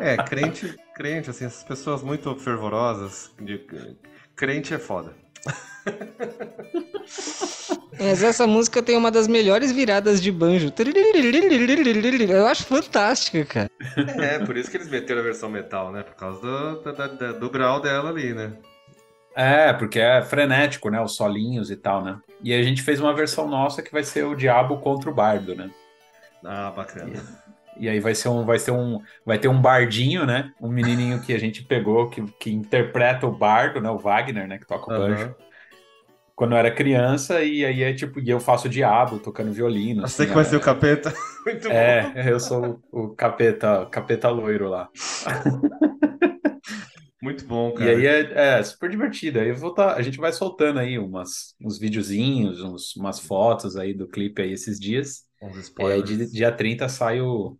É, 0.00 0.16
crente, 0.16 0.76
crente, 0.94 1.28
assim, 1.28 1.44
essas 1.44 1.64
pessoas 1.64 2.04
muito 2.04 2.32
fervorosas. 2.36 3.32
De... 3.40 3.60
Crente 4.36 4.72
é 4.72 4.78
foda. 4.78 5.12
Mas 8.00 8.22
essa 8.22 8.46
música 8.46 8.82
tem 8.82 8.96
uma 8.96 9.10
das 9.10 9.26
melhores 9.26 9.72
viradas 9.72 10.22
de 10.22 10.30
banjo. 10.30 10.72
Eu 12.28 12.46
acho 12.46 12.64
fantástica, 12.64 13.44
cara. 13.44 13.70
É, 14.20 14.38
por 14.38 14.56
isso 14.56 14.70
que 14.70 14.76
eles 14.76 14.88
meteram 14.88 15.20
a 15.20 15.24
versão 15.24 15.48
metal, 15.48 15.92
né? 15.92 16.02
Por 16.02 16.14
causa 16.14 16.40
do, 16.40 16.92
da- 16.92 17.32
do 17.32 17.50
grau 17.50 17.80
dela 17.80 18.10
ali, 18.10 18.32
né? 18.32 18.52
É, 19.34 19.72
porque 19.72 20.00
é 20.00 20.22
frenético, 20.22 20.90
né? 20.90 21.00
Os 21.00 21.14
solinhos 21.14 21.70
e 21.70 21.76
tal, 21.76 22.02
né? 22.04 22.18
E 22.42 22.52
a 22.52 22.62
gente 22.62 22.82
fez 22.82 23.00
uma 23.00 23.14
versão 23.14 23.48
nossa 23.48 23.82
que 23.82 23.92
vai 23.92 24.02
ser 24.02 24.24
o 24.24 24.34
diabo 24.34 24.78
contra 24.78 25.10
o 25.10 25.14
bardo, 25.14 25.54
né? 25.54 25.70
Ah, 26.44 26.70
bacana. 26.70 27.12
E 27.78 27.88
aí 27.88 28.00
vai 28.00 28.14
ser 28.14 28.28
um, 28.28 28.44
vai 28.44 28.58
ser 28.58 28.72
um, 28.72 29.00
vai 29.24 29.38
ter 29.38 29.46
um 29.46 29.60
bardinho, 29.60 30.26
né? 30.26 30.50
Um 30.60 30.68
menininho 30.68 31.20
que 31.22 31.32
a 31.32 31.38
gente 31.38 31.62
pegou 31.62 32.10
que, 32.10 32.22
que 32.40 32.52
interpreta 32.52 33.26
o 33.26 33.30
bardo, 33.32 33.80
né? 33.80 33.88
O 33.88 33.98
Wagner, 33.98 34.48
né? 34.48 34.58
Que 34.58 34.66
toca 34.66 34.92
o 34.92 34.98
banjo. 34.98 35.34
Quando 36.38 36.52
eu 36.52 36.58
era 36.58 36.70
criança 36.70 37.42
e 37.42 37.64
aí 37.64 37.82
é 37.82 37.92
tipo, 37.92 38.20
e 38.20 38.30
eu 38.30 38.38
faço 38.38 38.68
o 38.68 38.70
diabo 38.70 39.18
tocando 39.18 39.52
violino. 39.52 40.02
Você 40.02 40.22
assim, 40.22 40.30
que 40.30 40.34
vai 40.36 40.44
é- 40.44 40.48
ser 40.48 40.54
o 40.56 40.60
capeta. 40.60 41.12
Muito 41.44 41.68
bom. 41.68 41.74
É, 41.74 42.30
eu 42.30 42.38
sou 42.38 42.80
o, 42.92 43.06
o 43.06 43.08
capeta, 43.16 43.84
capeta 43.90 44.28
loiro 44.28 44.68
lá. 44.68 44.88
Muito 47.20 47.44
bom, 47.44 47.70
E 47.70 47.74
cara. 47.74 47.90
aí 47.90 48.06
é, 48.06 48.58
é 48.58 48.62
super 48.62 48.88
divertido. 48.88 49.40
Aí 49.40 49.48
eu 49.48 49.56
vou 49.56 49.74
tá, 49.74 49.94
a 49.96 50.02
gente 50.02 50.18
vai 50.18 50.32
soltando 50.32 50.78
aí 50.78 50.96
umas, 50.96 51.56
uns 51.60 51.76
videozinhos, 51.76 52.62
uns, 52.62 52.94
umas 52.94 53.18
fotos 53.18 53.76
aí 53.76 53.92
do 53.92 54.06
clipe 54.06 54.40
aí 54.40 54.52
esses 54.52 54.78
dias. 54.78 55.24
Uns 55.42 55.50
E 55.56 55.56
aí 55.56 55.62
spoilers. 55.62 56.08
de- 56.08 56.30
dia 56.30 56.52
30 56.52 56.88
sai 56.88 57.20
o, 57.20 57.58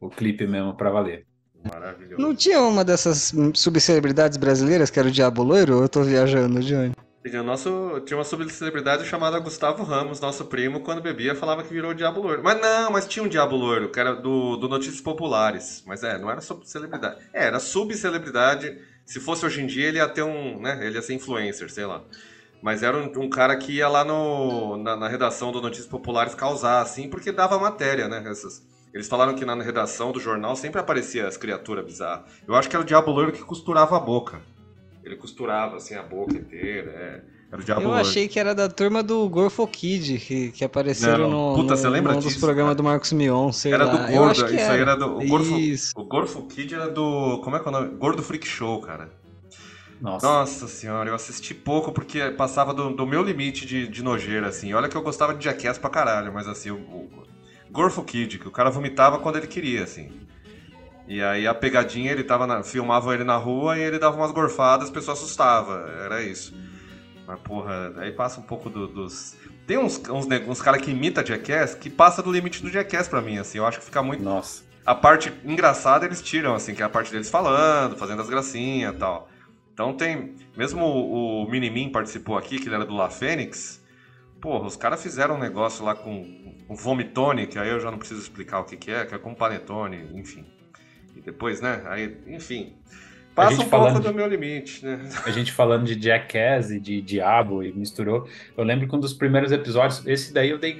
o 0.00 0.08
clipe 0.08 0.46
mesmo 0.46 0.74
pra 0.74 0.90
valer. 0.90 1.26
Maravilhoso. 1.70 2.22
Não 2.22 2.34
tinha 2.34 2.62
uma 2.62 2.82
dessas 2.82 3.30
subcelebridades 3.54 4.38
brasileiras 4.38 4.88
que 4.90 4.98
era 4.98 5.08
o 5.08 5.12
Diabo 5.12 5.42
Loiro? 5.42 5.76
Ou 5.76 5.82
eu 5.82 5.88
tô 5.90 6.02
viajando, 6.02 6.60
Johnny? 6.60 6.92
O 7.22 7.42
nosso, 7.42 8.00
tinha 8.06 8.16
uma 8.16 8.24
subcelebridade 8.24 9.04
chamada 9.04 9.38
Gustavo 9.38 9.82
Ramos, 9.84 10.20
nosso 10.20 10.46
primo, 10.46 10.80
quando 10.80 11.02
bebia, 11.02 11.34
falava 11.34 11.62
que 11.62 11.72
virou 11.72 11.90
o 11.90 11.94
Diabo 11.94 12.22
Loiro. 12.22 12.42
Mas 12.42 12.58
não, 12.58 12.90
mas 12.90 13.06
tinha 13.06 13.22
um 13.22 13.28
Diabo 13.28 13.56
Loiro, 13.56 13.90
que 13.90 14.00
era 14.00 14.14
do, 14.14 14.56
do 14.56 14.66
Notícias 14.70 15.02
Populares. 15.02 15.84
Mas 15.86 16.02
é, 16.02 16.18
não 16.18 16.30
era 16.30 16.40
subcelebridade. 16.40 17.18
É, 17.34 17.44
era 17.44 17.60
subcelebridade. 17.60 18.78
Se 19.04 19.20
fosse 19.20 19.44
hoje 19.44 19.60
em 19.60 19.66
dia, 19.66 19.88
ele 19.88 19.98
ia 19.98 20.08
ter 20.08 20.22
um. 20.22 20.58
né? 20.62 20.78
Ele 20.82 20.94
ia 20.94 21.02
ser 21.02 21.12
influencer, 21.12 21.70
sei 21.70 21.84
lá. 21.84 22.02
Mas 22.62 22.82
era 22.82 22.96
um, 22.96 23.12
um 23.24 23.28
cara 23.28 23.54
que 23.54 23.72
ia 23.72 23.88
lá 23.88 24.02
no, 24.02 24.78
na, 24.78 24.96
na 24.96 25.08
redação 25.08 25.52
do 25.52 25.60
Notícias 25.60 25.88
Populares 25.88 26.34
causar, 26.34 26.80
assim, 26.80 27.06
porque 27.06 27.30
dava 27.30 27.58
matéria, 27.58 28.08
né? 28.08 28.24
Essas, 28.30 28.62
eles 28.94 29.08
falaram 29.08 29.34
que 29.34 29.44
na 29.44 29.54
redação 29.62 30.10
do 30.10 30.18
jornal 30.18 30.56
sempre 30.56 30.80
aparecia 30.80 31.28
as 31.28 31.36
criaturas 31.36 31.84
bizarras. 31.84 32.24
Eu 32.48 32.54
acho 32.54 32.68
que 32.68 32.74
era 32.74 32.82
o 32.82 32.86
Diabo 32.86 33.10
Loiro 33.10 33.32
que 33.32 33.42
costurava 33.42 33.96
a 33.96 34.00
boca. 34.00 34.40
Ele 35.10 35.16
costurava, 35.20 35.76
assim, 35.76 35.94
a 35.94 36.02
boca 36.02 36.36
inteira. 36.36 36.90
é. 36.90 37.40
Era 37.52 37.60
o 37.60 37.64
Diabo 37.64 37.80
Eu 37.82 37.88
Loiro. 37.88 38.00
achei 38.08 38.28
que 38.28 38.38
era 38.38 38.54
da 38.54 38.68
turma 38.68 39.02
do 39.02 39.28
Gorfo 39.28 39.66
Kid, 39.66 40.18
que, 40.20 40.52
que 40.52 40.64
apareceram 40.64 41.28
Não, 41.28 41.50
no, 41.50 41.56
puta, 41.56 41.74
no, 41.74 41.76
você 41.76 41.88
lembra 41.88 42.12
num 42.12 42.20
dos 42.20 42.28
disso, 42.28 42.40
programas 42.40 42.70
cara? 42.70 42.76
do 42.76 42.84
Marcos 42.84 43.12
Mion, 43.12 43.50
sei 43.50 43.72
Era 43.72 43.84
lá. 43.86 43.92
do 43.92 44.12
Eu 44.12 44.18
Gordo, 44.18 44.30
acho 44.30 44.46
que 44.46 44.54
isso 44.54 44.70
aí 44.70 44.80
era 44.80 44.94
do. 44.96 45.16
O 45.18 45.58
Isso. 45.58 45.92
o 45.98 46.04
Gordo 46.04 46.46
Kid 46.46 46.74
era 46.74 46.88
do. 46.88 47.40
Como 47.42 47.56
é 47.56 47.60
que 47.60 47.66
é 47.66 47.68
o 47.68 47.72
nome? 47.72 47.96
Gordo 47.98 48.22
Freak 48.22 48.46
Show, 48.46 48.80
cara. 48.80 49.10
Nossa. 50.00 50.26
Nossa 50.26 50.68
senhora, 50.68 51.10
eu 51.10 51.14
assisti 51.14 51.52
pouco 51.52 51.92
porque 51.92 52.30
passava 52.30 52.72
do, 52.72 52.90
do 52.94 53.06
meu 53.06 53.22
limite 53.22 53.66
de, 53.66 53.86
de 53.88 54.02
nojeira, 54.02 54.48
assim. 54.48 54.72
Olha 54.72 54.88
que 54.88 54.96
eu 54.96 55.02
gostava 55.02 55.34
de 55.34 55.44
Jackass 55.44 55.76
pra 55.76 55.90
caralho, 55.90 56.32
mas 56.32 56.48
assim, 56.48 56.70
o, 56.70 56.76
o 56.76 57.10
Gorfo 57.70 58.02
Kid, 58.04 58.38
que 58.38 58.48
o 58.48 58.50
cara 58.50 58.70
vomitava 58.70 59.18
quando 59.18 59.36
ele 59.36 59.46
queria, 59.46 59.82
assim. 59.82 60.10
E 61.10 61.20
aí 61.20 61.44
a 61.44 61.52
pegadinha, 61.52 62.12
ele 62.12 62.22
tava 62.22 62.46
na, 62.46 62.62
filmava 62.62 63.12
ele 63.12 63.24
na 63.24 63.36
rua 63.36 63.76
e 63.76 63.80
ele 63.82 63.98
dava 63.98 64.16
umas 64.16 64.30
gorfadas, 64.30 64.90
a 64.90 64.92
pessoa 64.92 65.12
assustava. 65.14 65.90
Era 66.04 66.22
isso. 66.22 66.54
Mas, 67.26 67.40
porra, 67.40 67.92
aí 67.96 68.12
passa 68.12 68.38
um 68.38 68.44
pouco 68.44 68.70
do- 68.70 68.86
dos. 68.86 69.36
Tem 69.66 69.76
uns, 69.76 70.00
uns, 70.08 70.26
uns 70.46 70.62
caras 70.62 70.80
que 70.80 70.92
imita 70.92 71.26
Jackass 71.26 71.74
que 71.74 71.90
passa 71.90 72.22
do 72.22 72.30
limite 72.30 72.62
do 72.62 72.70
Jackass 72.70 73.08
pra 73.08 73.20
mim, 73.20 73.38
assim. 73.38 73.58
Eu 73.58 73.66
acho 73.66 73.80
que 73.80 73.84
fica 73.86 74.00
muito 74.04 74.22
Nossa. 74.22 74.62
a 74.86 74.94
parte 74.94 75.32
engraçada 75.44 76.06
eles 76.06 76.22
tiram, 76.22 76.54
assim, 76.54 76.76
que 76.76 76.82
é 76.82 76.84
a 76.84 76.88
parte 76.88 77.10
deles 77.10 77.28
falando, 77.28 77.96
fazendo 77.96 78.22
as 78.22 78.30
gracinhas 78.30 78.94
e 78.94 78.98
tal. 78.98 79.28
Então 79.74 79.92
tem. 79.92 80.36
Mesmo 80.56 80.84
o, 80.84 81.42
o 81.44 81.50
Minimin 81.50 81.88
participou 81.90 82.38
aqui, 82.38 82.60
que 82.60 82.68
ele 82.68 82.76
era 82.76 82.84
do 82.84 82.94
La 82.94 83.10
Fênix. 83.10 83.84
Porra, 84.40 84.64
os 84.64 84.76
caras 84.76 85.02
fizeram 85.02 85.34
um 85.34 85.40
negócio 85.40 85.84
lá 85.84 85.92
com 85.96 86.12
um 86.68 86.74
vomitone, 86.76 87.48
que 87.48 87.58
aí 87.58 87.68
eu 87.68 87.80
já 87.80 87.90
não 87.90 87.98
preciso 87.98 88.20
explicar 88.22 88.60
o 88.60 88.64
que, 88.64 88.76
que 88.76 88.92
é, 88.92 89.04
que 89.04 89.12
é 89.12 89.18
com 89.18 89.34
panetone, 89.34 90.08
enfim. 90.14 90.46
E 91.20 91.24
depois, 91.24 91.60
né? 91.60 91.82
Aí, 91.86 92.16
enfim. 92.26 92.72
Passa 93.34 93.54
um 93.54 93.56
pouco 93.58 93.70
falando 93.70 94.00
do 94.02 94.12
meu 94.12 94.26
limite, 94.26 94.84
né? 94.84 95.08
A 95.24 95.30
gente 95.30 95.52
falando 95.52 95.84
de 95.86 96.02
Jackass 96.04 96.72
e 96.72 96.80
de 96.80 97.00
Diabo 97.00 97.62
e 97.62 97.72
misturou. 97.72 98.28
Eu 98.56 98.64
lembro 98.64 98.88
que 98.88 98.94
um 98.94 98.98
dos 98.98 99.12
primeiros 99.14 99.52
episódios, 99.52 100.04
esse 100.06 100.34
daí 100.34 100.50
eu 100.50 100.58
dei, 100.58 100.76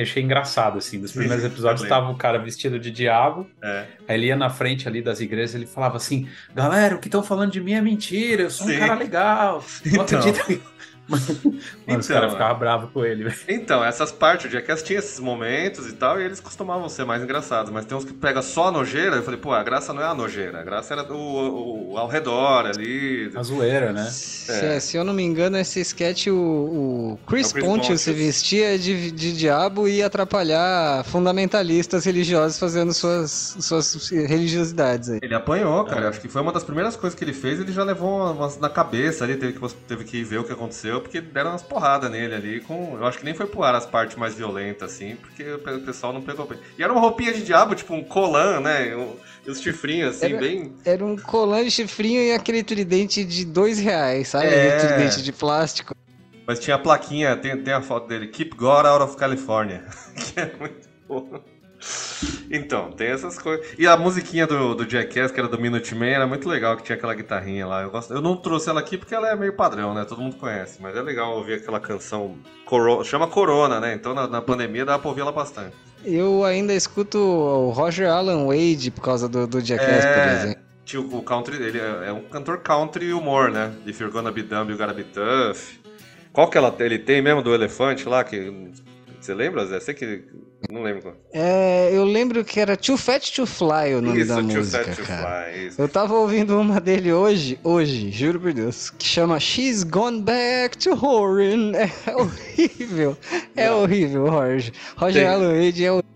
achei 0.00 0.22
engraçado, 0.22 0.78
assim. 0.78 1.00
Dos 1.00 1.10
primeiros 1.12 1.44
episódios 1.44 1.80
eu 1.82 1.88
lembro. 1.88 2.00
tava 2.06 2.12
o 2.12 2.16
cara 2.16 2.38
vestido 2.38 2.78
de 2.78 2.90
diabo, 2.90 3.48
É. 3.60 3.84
aí 4.06 4.16
ele 4.16 4.26
ia 4.26 4.36
na 4.36 4.48
frente 4.48 4.86
ali 4.88 5.02
das 5.02 5.20
igrejas 5.20 5.56
ele 5.56 5.66
falava 5.66 5.96
assim: 5.96 6.28
galera, 6.54 6.94
o 6.94 7.00
que 7.00 7.08
estão 7.08 7.22
falando 7.22 7.50
de 7.50 7.60
mim 7.60 7.72
é 7.74 7.80
mentira, 7.80 8.44
eu 8.44 8.50
sou 8.50 8.68
Sim. 8.68 8.76
um 8.76 8.78
cara 8.78 8.94
legal. 8.94 9.64
Não 9.86 10.04
Então. 10.04 10.20
acredita. 10.20 10.62
Mano, 11.08 11.22
os 11.24 11.64
Então, 11.86 12.00
caras 12.16 12.30
é. 12.30 12.32
ficavam 12.32 12.58
bravos 12.58 12.90
com 12.92 13.04
ele. 13.04 13.24
velho. 13.24 13.36
Então, 13.48 13.84
essas 13.84 14.10
partes, 14.10 14.46
o 14.46 14.48
Jackass 14.52 14.82
tinha 14.82 14.98
esses 14.98 15.20
momentos 15.20 15.86
e 15.88 15.92
tal, 15.92 16.20
e 16.20 16.24
eles 16.24 16.40
costumavam 16.40 16.88
ser 16.88 17.04
mais 17.04 17.22
engraçados, 17.22 17.70
mas 17.70 17.84
tem 17.84 17.96
uns 17.96 18.04
que 18.04 18.12
pega 18.12 18.42
só 18.42 18.68
a 18.68 18.72
nojeira, 18.72 19.16
eu 19.16 19.22
falei, 19.22 19.38
pô, 19.38 19.52
a 19.52 19.62
graça 19.62 19.92
não 19.92 20.02
é 20.02 20.06
a 20.06 20.14
nojeira, 20.14 20.60
a 20.60 20.62
graça 20.64 20.94
era 20.94 21.04
o, 21.12 21.16
o- 21.16 21.92
o- 21.92 21.98
ao 21.98 22.08
redor 22.08 22.66
ali. 22.66 23.30
A 23.34 23.42
zoeira, 23.42 23.92
né? 23.92 24.04
Se, 24.10 24.50
É. 24.52 24.80
se 24.80 24.96
eu 24.96 25.04
não 25.04 25.14
me 25.14 25.22
engano, 25.22 25.56
esse 25.58 25.80
sketch, 25.80 26.26
o, 26.28 26.34
o 26.34 27.18
Chris, 27.26 27.50
É 27.50 27.52
Chris 27.54 27.64
Pontius 27.64 28.00
se 28.00 28.12
vestia 28.12 28.78
de, 28.78 29.10
de 29.10 29.32
diabo 29.36 29.86
e 29.88 29.98
ia 29.98 30.06
atrapalhar 30.06 31.04
fundamentalistas 31.04 32.04
religiosos 32.04 32.58
fazendo 32.58 32.92
suas, 32.92 33.56
suas 33.60 34.08
religiosidades 34.10 35.10
aí. 35.10 35.18
Ele 35.22 35.34
apanhou, 35.34 35.84
cara, 35.84 36.08
acho 36.08 36.20
que 36.20 36.28
foi 36.28 36.42
uma 36.42 36.52
das 36.52 36.64
primeiras 36.64 36.96
coisas 36.96 37.16
que 37.18 37.24
ele 37.24 37.32
fez, 37.32 37.60
ele 37.60 37.72
já 37.72 37.84
levou 37.84 38.32
umas 38.32 38.58
na 38.58 38.68
cabeça 38.68 39.24
ali, 39.24 39.36
teve 39.36 39.52
que, 39.52 39.74
teve 39.88 40.04
que 40.04 40.22
ver 40.24 40.38
o 40.38 40.44
que 40.44 40.52
aconteceu, 40.52 40.95
porque 41.00 41.20
deram 41.20 41.50
umas 41.50 41.62
porradas 41.62 42.10
nele 42.10 42.34
ali, 42.34 42.60
com, 42.60 42.96
eu 42.98 43.06
acho 43.06 43.18
que 43.18 43.24
nem 43.24 43.34
foi 43.34 43.46
pro 43.46 43.62
ar 43.62 43.74
as 43.74 43.86
partes 43.86 44.16
mais 44.16 44.34
violentas, 44.34 44.92
assim, 44.92 45.16
porque 45.16 45.42
o 45.52 45.58
pe- 45.58 45.70
o 45.72 45.80
pessoal 45.80 46.12
não 46.12 46.22
pegou 46.22 46.46
bem. 46.46 46.58
E 46.78 46.82
era 46.82 46.92
uma 46.92 47.00
roupinha 47.00 47.32
de 47.32 47.42
diabo, 47.42 47.74
tipo 47.74 47.94
um 47.94 48.02
colã, 48.04 48.60
né, 48.60 48.94
um- 48.96 49.16
e 49.46 49.50
os 49.50 49.60
chifrinhos, 49.60 50.16
assim, 50.16 50.26
Era- 50.32 50.38
bem... 50.40 50.72
Era 50.84 51.04
um 51.04 51.16
colã 51.16 51.62
de 51.64 51.70
chifrinho 51.70 52.20
e 52.22 52.32
aquele 52.32 52.62
tridente 52.62 53.24
de 53.24 53.44
dois 53.44 53.78
reais, 53.78 54.28
sabe? 54.28 54.46
É. 54.46 54.76
Aquele 54.76 54.88
tridente 54.94 55.22
de 55.22 55.32
plástico. 55.32 55.94
Mas 56.46 56.58
tinha 56.60 56.76
a 56.76 56.78
plaquinha, 56.78 57.36
tem, 57.36 57.56
tem 57.62 57.74
a 57.74 57.82
foto 57.82 58.06
dele, 58.06 58.28
Keep 58.28 58.56
God 58.56 58.86
Out 58.86 59.02
of 59.04 59.16
California, 59.16 59.84
que 60.14 60.38
é 60.40 60.52
muito 60.58 60.88
boa. 61.08 61.44
Então, 62.50 62.90
tem 62.92 63.08
essas 63.08 63.38
coisas. 63.38 63.66
E 63.78 63.86
a 63.86 63.96
musiquinha 63.96 64.46
do, 64.46 64.74
do 64.74 64.88
Jackass, 64.88 65.30
que 65.32 65.38
era 65.40 65.48
do 65.48 65.58
Minute 65.60 65.94
Man, 65.94 66.06
era 66.06 66.26
muito 66.26 66.48
legal, 66.48 66.76
que 66.76 66.82
tinha 66.82 66.96
aquela 66.96 67.14
guitarrinha 67.14 67.66
lá. 67.66 67.82
Eu, 67.82 67.90
gosto, 67.90 68.12
eu 68.12 68.20
não 68.20 68.36
trouxe 68.36 68.68
ela 68.70 68.80
aqui 68.80 68.96
porque 68.96 69.14
ela 69.14 69.28
é 69.30 69.36
meio 69.36 69.52
padrão, 69.52 69.92
né? 69.94 70.04
Todo 70.04 70.20
mundo 70.22 70.36
conhece. 70.36 70.78
Mas 70.80 70.96
é 70.96 71.02
legal 71.02 71.36
ouvir 71.36 71.54
aquela 71.54 71.80
canção. 71.80 72.36
Coro- 72.64 73.04
chama 73.04 73.26
Corona, 73.26 73.80
né? 73.80 73.94
Então 73.94 74.14
na, 74.14 74.26
na 74.26 74.40
pandemia 74.40 74.84
dá 74.84 74.98
pra 74.98 75.08
ouvir 75.08 75.20
ela 75.22 75.32
bastante. 75.32 75.74
Eu 76.04 76.44
ainda 76.44 76.72
escuto 76.72 77.18
o 77.18 77.70
Roger 77.70 78.08
Alan 78.10 78.46
Wade 78.46 78.90
por 78.92 79.02
causa 79.02 79.28
do, 79.28 79.46
do 79.46 79.60
Jackass, 79.60 80.04
É. 80.04 80.14
por 80.14 80.32
exemplo. 80.32 80.66
Tio, 80.84 81.16
o 81.16 81.20
country, 81.22 81.56
ele 81.56 81.80
é, 81.80 82.08
é 82.08 82.12
um 82.12 82.22
cantor 82.22 82.58
country 82.58 83.12
humor, 83.12 83.50
né? 83.50 83.72
If 83.84 83.98
you're 84.00 84.12
gonna 84.12 84.30
be 84.30 84.42
dumb, 84.42 84.70
you 84.70 84.78
gotta 84.78 84.94
be 84.94 85.02
tough. 85.02 85.58
Qual 86.32 86.48
que 86.48 86.56
ela, 86.56 86.72
ele 86.78 86.98
tem 86.98 87.20
mesmo 87.20 87.42
do 87.42 87.52
elefante 87.52 88.08
lá? 88.08 88.22
Que, 88.22 88.70
você 89.26 89.34
lembra, 89.34 89.66
Zé? 89.66 89.80
Sei 89.80 89.94
que. 89.94 90.24
Não 90.70 90.82
lembro. 90.82 91.14
É, 91.32 91.90
eu 91.92 92.04
lembro 92.04 92.44
que 92.44 92.58
era 92.58 92.76
Too 92.76 92.96
Fat 92.96 93.30
to 93.34 93.46
Fly 93.46 93.94
o 93.96 94.00
nome 94.02 94.18
Isso, 94.20 94.28
da 94.28 94.34
Too 94.36 94.44
música, 94.44 94.84
Fat 94.84 94.96
to 94.96 95.02
cara. 95.02 95.44
Fly, 95.52 95.66
isso. 95.66 95.80
Eu 95.82 95.88
tava 95.88 96.14
ouvindo 96.14 96.58
uma 96.58 96.80
dele 96.80 97.12
hoje, 97.12 97.58
hoje, 97.62 98.10
juro 98.10 98.40
por 98.40 98.52
Deus, 98.52 98.90
que 98.90 99.04
chama 99.04 99.38
She's 99.38 99.82
Gone 99.84 100.22
Back 100.22 100.78
to 100.78 100.90
Horrin. 100.92 101.72
É 102.06 102.16
horrível. 102.16 103.16
É 103.54 103.68
Não. 103.68 103.82
horrível, 103.82 104.26
Roger. 104.30 104.72
Roger 104.96 105.22
Tem- 105.22 105.30
Alan 105.32 105.52
Wade 105.54 105.84
é 105.84 105.90
horrível. 105.92 106.06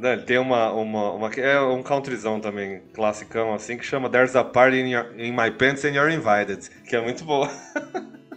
Não, 0.00 0.12
ele 0.12 0.22
tem 0.22 0.38
uma, 0.38 0.70
uma, 0.72 1.10
uma. 1.12 1.28
É 1.34 1.60
um 1.60 1.82
countryzão 1.82 2.38
também, 2.40 2.80
classicão 2.94 3.52
assim, 3.52 3.76
que 3.76 3.84
chama 3.84 4.08
There's 4.08 4.36
a 4.36 4.44
Party 4.44 4.76
in, 4.76 4.90
your- 4.92 5.12
in 5.18 5.32
My 5.32 5.50
Pants 5.50 5.84
and 5.84 5.90
You're 5.90 6.12
Invited, 6.14 6.70
que 6.88 6.94
é 6.94 7.00
muito 7.00 7.24
boa. 7.24 7.50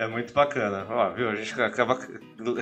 é 0.00 0.06
muito 0.06 0.32
bacana. 0.32 0.86
Ó, 0.88 1.10
viu? 1.10 1.28
A 1.28 1.34
gente 1.34 1.60
acaba 1.60 1.98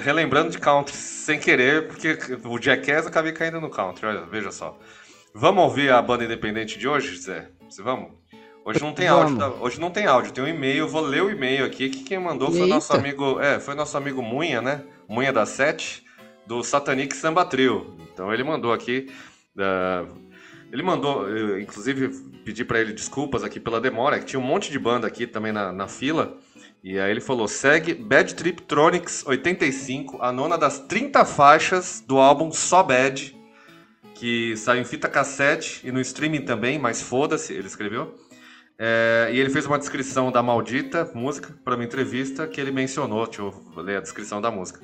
relembrando 0.02 0.50
de 0.50 0.58
country 0.58 0.94
sem 0.94 1.38
querer, 1.38 1.86
porque 1.86 2.18
o 2.44 2.60
Jackass 2.60 3.06
acabei 3.06 3.30
caindo 3.30 3.60
no 3.60 3.70
country, 3.70 4.06
olha, 4.06 4.22
veja 4.22 4.50
só. 4.50 4.76
Vamos 5.32 5.62
ouvir 5.62 5.92
a 5.92 6.02
banda 6.02 6.24
independente 6.24 6.76
de 6.76 6.88
hoje, 6.88 7.16
Zé? 7.16 7.48
Vamos? 7.78 8.10
Hoje 8.64 8.80
não 8.82 8.92
tem 8.92 9.06
áudio, 9.06 9.38
tá? 9.38 9.48
hoje 9.48 9.80
não 9.80 9.90
tem 9.90 10.04
áudio, 10.04 10.32
tem 10.32 10.42
um 10.42 10.48
e-mail, 10.48 10.88
vou 10.88 11.00
ler 11.00 11.22
o 11.22 11.30
e-mail 11.30 11.64
aqui, 11.64 11.88
que 11.88 12.02
quem 12.02 12.18
mandou 12.18 12.50
foi 12.50 12.62
o 12.62 12.66
nosso 12.66 12.92
Eita. 12.92 13.02
amigo, 13.02 13.40
é, 13.40 13.60
foi 13.60 13.74
nosso 13.76 13.96
amigo 13.96 14.20
Munha, 14.20 14.60
né? 14.60 14.82
Munha 15.08 15.32
da 15.32 15.46
Sete, 15.46 16.04
do 16.44 16.64
Satanic 16.64 17.14
Samba 17.14 17.44
Trio. 17.44 17.96
Então 18.12 18.34
ele 18.34 18.42
mandou 18.42 18.72
aqui, 18.72 19.06
ah, 19.56 20.04
ele 20.72 20.82
mandou, 20.82 21.28
eu, 21.28 21.60
inclusive 21.60 22.08
pedi 22.44 22.64
pra 22.64 22.80
ele 22.80 22.92
desculpas 22.92 23.44
aqui 23.44 23.60
pela 23.60 23.80
demora, 23.80 24.18
que 24.18 24.26
tinha 24.26 24.40
um 24.40 24.44
monte 24.44 24.72
de 24.72 24.78
banda 24.78 25.06
aqui 25.06 25.26
também 25.26 25.52
na, 25.52 25.72
na 25.72 25.86
fila. 25.86 26.36
E 26.82 26.98
aí 26.98 27.10
ele 27.10 27.20
falou: 27.20 27.48
segue 27.48 27.94
Bad 27.94 28.34
Trip 28.34 28.62
Tronics 28.62 29.24
85, 29.26 30.22
a 30.22 30.32
nona 30.32 30.56
das 30.56 30.78
30 30.80 31.24
faixas 31.24 32.02
do 32.06 32.18
álbum 32.18 32.52
Só 32.52 32.82
Bad, 32.82 33.36
que 34.14 34.56
saiu 34.56 34.82
em 34.82 34.84
fita 34.84 35.08
cassete 35.08 35.86
e 35.86 35.92
no 35.92 36.00
streaming 36.00 36.42
também, 36.42 36.78
mas 36.78 37.02
foda-se, 37.02 37.52
ele 37.52 37.66
escreveu. 37.66 38.14
É, 38.80 39.30
e 39.32 39.40
ele 39.40 39.50
fez 39.50 39.66
uma 39.66 39.78
descrição 39.78 40.30
da 40.30 40.40
maldita 40.40 41.10
música 41.12 41.52
para 41.64 41.74
uma 41.74 41.84
entrevista 41.84 42.46
que 42.46 42.60
ele 42.60 42.70
mencionou. 42.70 43.26
Deixa 43.26 43.42
eu 43.42 43.52
ler 43.76 43.96
a 43.96 44.00
descrição 44.00 44.40
da 44.40 44.50
música. 44.50 44.80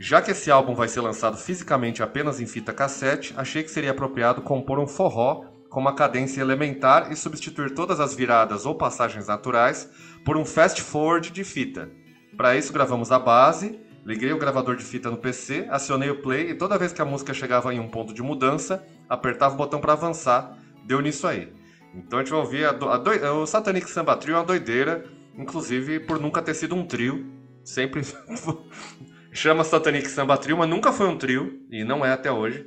Já 0.00 0.22
que 0.22 0.30
esse 0.30 0.50
álbum 0.50 0.74
vai 0.74 0.88
ser 0.88 1.00
lançado 1.00 1.36
fisicamente 1.36 2.02
apenas 2.02 2.40
em 2.40 2.46
fita 2.46 2.72
cassete, 2.72 3.34
achei 3.36 3.62
que 3.62 3.70
seria 3.70 3.90
apropriado 3.90 4.40
compor 4.40 4.78
um 4.78 4.86
forró 4.86 5.44
com 5.68 5.80
uma 5.80 5.94
cadência 5.94 6.40
elementar 6.40 7.12
e 7.12 7.16
substituir 7.16 7.74
todas 7.74 8.00
as 8.00 8.14
viradas 8.14 8.64
ou 8.66 8.74
passagens 8.74 9.26
naturais 9.26 9.88
por 10.24 10.36
um 10.36 10.44
fast 10.44 10.80
forward 10.82 11.30
de 11.30 11.44
fita. 11.44 11.90
Para 12.36 12.56
isso 12.56 12.72
gravamos 12.72 13.10
a 13.12 13.18
base, 13.18 13.78
liguei 14.04 14.32
o 14.32 14.38
gravador 14.38 14.76
de 14.76 14.84
fita 14.84 15.10
no 15.10 15.16
PC, 15.18 15.66
acionei 15.70 16.08
o 16.10 16.22
play 16.22 16.50
e 16.50 16.54
toda 16.54 16.78
vez 16.78 16.92
que 16.92 17.02
a 17.02 17.04
música 17.04 17.34
chegava 17.34 17.72
em 17.74 17.80
um 17.80 17.88
ponto 17.88 18.14
de 18.14 18.22
mudança, 18.22 18.84
apertava 19.08 19.54
o 19.54 19.58
botão 19.58 19.80
para 19.80 19.92
avançar. 19.92 20.56
Deu 20.86 21.00
nisso 21.00 21.26
aí. 21.26 21.52
Então 21.94 22.18
a 22.18 22.22
gente 22.22 22.30
vai 22.30 22.40
ouvir 22.40 22.64
a 22.64 22.72
do- 22.72 22.88
a 22.88 22.96
doi- 22.96 23.20
o 23.20 23.44
Satanic 23.46 23.90
Samba 23.90 24.16
Trio 24.16 24.34
é 24.34 24.38
uma 24.38 24.44
doideira, 24.44 25.04
inclusive 25.36 26.00
por 26.00 26.18
nunca 26.20 26.40
ter 26.40 26.54
sido 26.54 26.74
um 26.74 26.84
trio. 26.86 27.26
Sempre 27.64 28.02
chama 29.32 29.64
Satanic 29.64 30.08
Samba 30.08 30.36
Trio, 30.38 30.56
mas 30.56 30.68
nunca 30.68 30.92
foi 30.92 31.06
um 31.08 31.16
trio 31.18 31.60
e 31.70 31.84
não 31.84 32.04
é 32.04 32.12
até 32.12 32.30
hoje. 32.30 32.66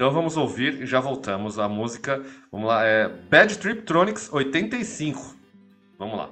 Então 0.00 0.10
vamos 0.10 0.34
ouvir 0.38 0.80
e 0.80 0.86
já 0.86 0.98
voltamos. 0.98 1.58
A 1.58 1.68
música, 1.68 2.24
vamos 2.50 2.66
lá, 2.66 2.86
é 2.86 3.06
Bad 3.06 3.58
Trip 3.58 3.82
Tronics 3.82 4.32
85. 4.32 5.36
Vamos 5.98 6.16
lá. 6.16 6.30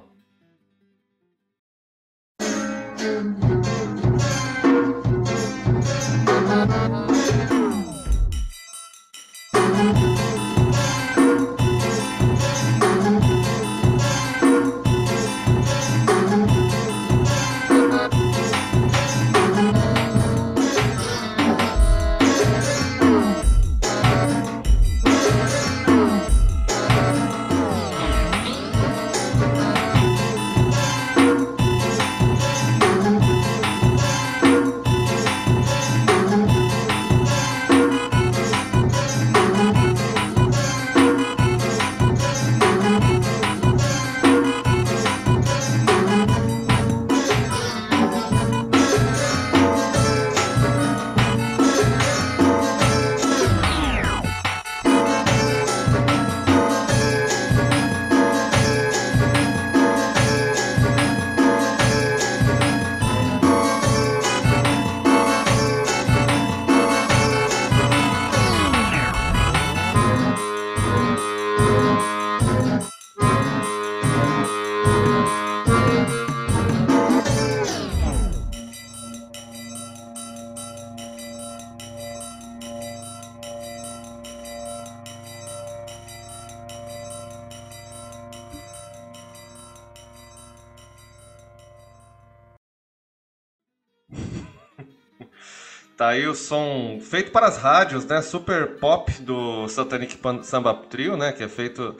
Tá 95.99 96.07
aí 96.07 96.25
o 96.25 96.33
som 96.33 96.97
feito 97.01 97.29
para 97.29 97.45
as 97.45 97.57
rádios, 97.57 98.05
né? 98.05 98.21
Super 98.21 98.77
pop 98.77 99.11
do 99.21 99.67
Satanic 99.67 100.15
Pan- 100.15 100.41
Samba 100.43 100.73
Trio, 100.73 101.17
né? 101.17 101.33
Que 101.33 101.43
é 101.43 101.49
feito, 101.49 101.93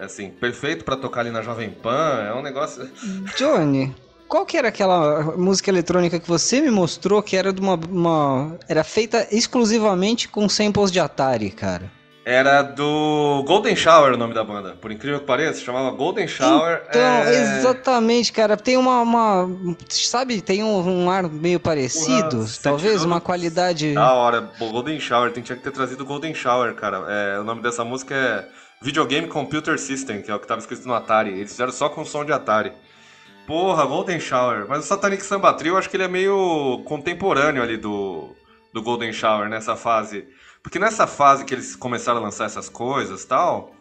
assim, 0.00 0.30
perfeito 0.30 0.84
para 0.84 0.96
tocar 0.96 1.20
ali 1.20 1.30
na 1.30 1.40
Jovem 1.40 1.70
Pan. 1.70 2.24
É 2.28 2.34
um 2.34 2.42
negócio. 2.42 2.90
Johnny, 3.38 3.94
qual 4.26 4.44
que 4.44 4.56
era 4.56 4.66
aquela 4.66 5.36
música 5.36 5.70
eletrônica 5.70 6.18
que 6.18 6.26
você 6.28 6.60
me 6.60 6.72
mostrou 6.72 7.22
que 7.22 7.36
era 7.36 7.52
de 7.52 7.60
uma, 7.60 7.74
uma- 7.76 8.58
era 8.68 8.82
feita 8.82 9.24
exclusivamente 9.30 10.28
com 10.28 10.48
samples 10.48 10.90
de 10.90 10.98
Atari, 10.98 11.50
cara? 11.50 11.88
Era 12.30 12.62
do 12.62 13.42
Golden 13.44 13.74
Shower 13.74 14.12
o 14.12 14.16
nome 14.16 14.32
da 14.32 14.44
banda. 14.44 14.76
Por 14.80 14.92
incrível 14.92 15.18
que 15.18 15.26
pareça, 15.26 15.60
chamava 15.64 15.90
Golden 15.90 16.28
Shower. 16.28 16.80
Então, 16.88 17.00
é... 17.00 17.58
exatamente, 17.58 18.32
cara. 18.32 18.56
Tem 18.56 18.76
uma, 18.76 19.00
uma- 19.00 19.50
sabe, 19.88 20.40
tem 20.40 20.62
um, 20.62 21.04
um 21.04 21.10
ar 21.10 21.28
meio 21.28 21.58
parecido, 21.58 22.46
talvez 22.62 23.02
uma 23.02 23.20
qualidade. 23.20 23.94
Da 23.94 24.12
hora, 24.12 24.42
Pô, 24.42 24.68
Golden 24.68 25.00
Shower, 25.00 25.32
tem, 25.32 25.42
tinha 25.42 25.56
que 25.56 25.64
ter 25.64 25.72
trazido 25.72 26.04
Golden 26.04 26.32
Shower, 26.32 26.72
cara. 26.74 27.04
É, 27.08 27.40
o 27.40 27.42
nome 27.42 27.62
dessa 27.62 27.84
música 27.84 28.14
é 28.14 28.46
Videogame 28.80 29.26
Computer 29.26 29.76
System, 29.76 30.22
que 30.22 30.30
é 30.30 30.34
o 30.34 30.38
que 30.38 30.46
tava 30.46 30.60
escrito 30.60 30.86
no 30.86 30.94
Atari. 30.94 31.30
Eles 31.30 31.50
fizeram 31.50 31.72
só 31.72 31.88
com 31.88 32.04
som 32.04 32.24
de 32.24 32.32
Atari. 32.32 32.72
Porra, 33.44 33.84
Golden 33.86 34.20
Shower. 34.20 34.66
Mas 34.68 34.84
o 34.84 34.86
Satanic 34.86 35.24
Samba 35.24 35.52
Trio, 35.54 35.72
eu 35.72 35.78
acho 35.78 35.90
que 35.90 35.96
ele 35.96 36.04
é 36.04 36.08
meio 36.08 36.80
contemporâneo 36.84 37.60
ali 37.60 37.76
do, 37.76 38.36
do 38.72 38.80
Golden 38.80 39.12
Shower, 39.12 39.48
nessa 39.48 39.74
fase. 39.74 40.24
Porque 40.62 40.78
nessa 40.78 41.06
fase 41.06 41.44
que 41.44 41.54
eles 41.54 41.74
começaram 41.74 42.18
a 42.20 42.22
lançar 42.22 42.44
essas 42.44 42.68
coisas 42.68 43.24
tal, 43.24 43.74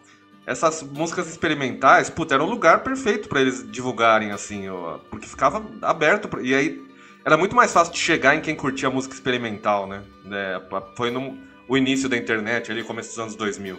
essas 0.45 0.81
músicas 0.81 1.27
experimentais, 1.29 2.09
puta, 2.09 2.33
era 2.35 2.43
um 2.43 2.49
lugar 2.49 2.83
perfeito 2.83 3.27
pra 3.29 3.41
eles 3.41 3.69
divulgarem, 3.69 4.31
assim, 4.31 4.69
ó, 4.69 4.97
porque 5.09 5.27
ficava 5.27 5.63
aberto. 5.81 6.27
pra- 6.27 6.41
E 6.41 6.55
aí 6.55 6.81
era 7.25 7.37
muito 7.37 7.55
mais 7.55 7.71
fácil 7.73 7.93
de 7.93 7.99
chegar 7.99 8.35
em 8.35 8.41
quem 8.41 8.55
curtia 8.55 8.89
música 8.89 9.13
experimental, 9.13 9.87
né? 9.87 10.01
É, 10.31 10.61
foi 10.95 11.11
no, 11.11 11.37
o 11.67 11.77
início 11.77 12.07
da 12.09 12.17
internet, 12.17 12.71
ali, 12.71 12.83
começo 12.83 13.09
dos 13.09 13.19
anos 13.19 13.35
2000. 13.35 13.77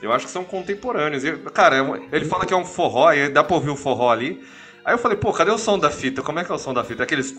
Eu 0.00 0.10
acho 0.12 0.24
que 0.24 0.32
são 0.32 0.42
contemporâneos. 0.44 1.22
Cara, 1.52 1.76
é 1.76 2.16
ele 2.16 2.24
fala 2.24 2.46
que 2.46 2.54
é 2.54 2.56
um 2.56 2.64
forró, 2.64 3.12
e 3.12 3.28
dá 3.28 3.44
pra 3.44 3.54
ouvir 3.54 3.68
o 3.70 3.76
forró 3.76 4.10
ali. 4.10 4.42
Aí 4.84 4.94
eu 4.94 4.98
falei, 4.98 5.16
pô, 5.16 5.32
cadê 5.32 5.50
o 5.50 5.58
som 5.58 5.78
da 5.78 5.90
fita? 5.90 6.22
Como 6.22 6.38
é 6.38 6.44
que 6.44 6.50
é 6.50 6.54
o 6.54 6.58
som 6.58 6.72
da 6.72 6.82
fita? 6.82 7.02
Aqueles. 7.02 7.34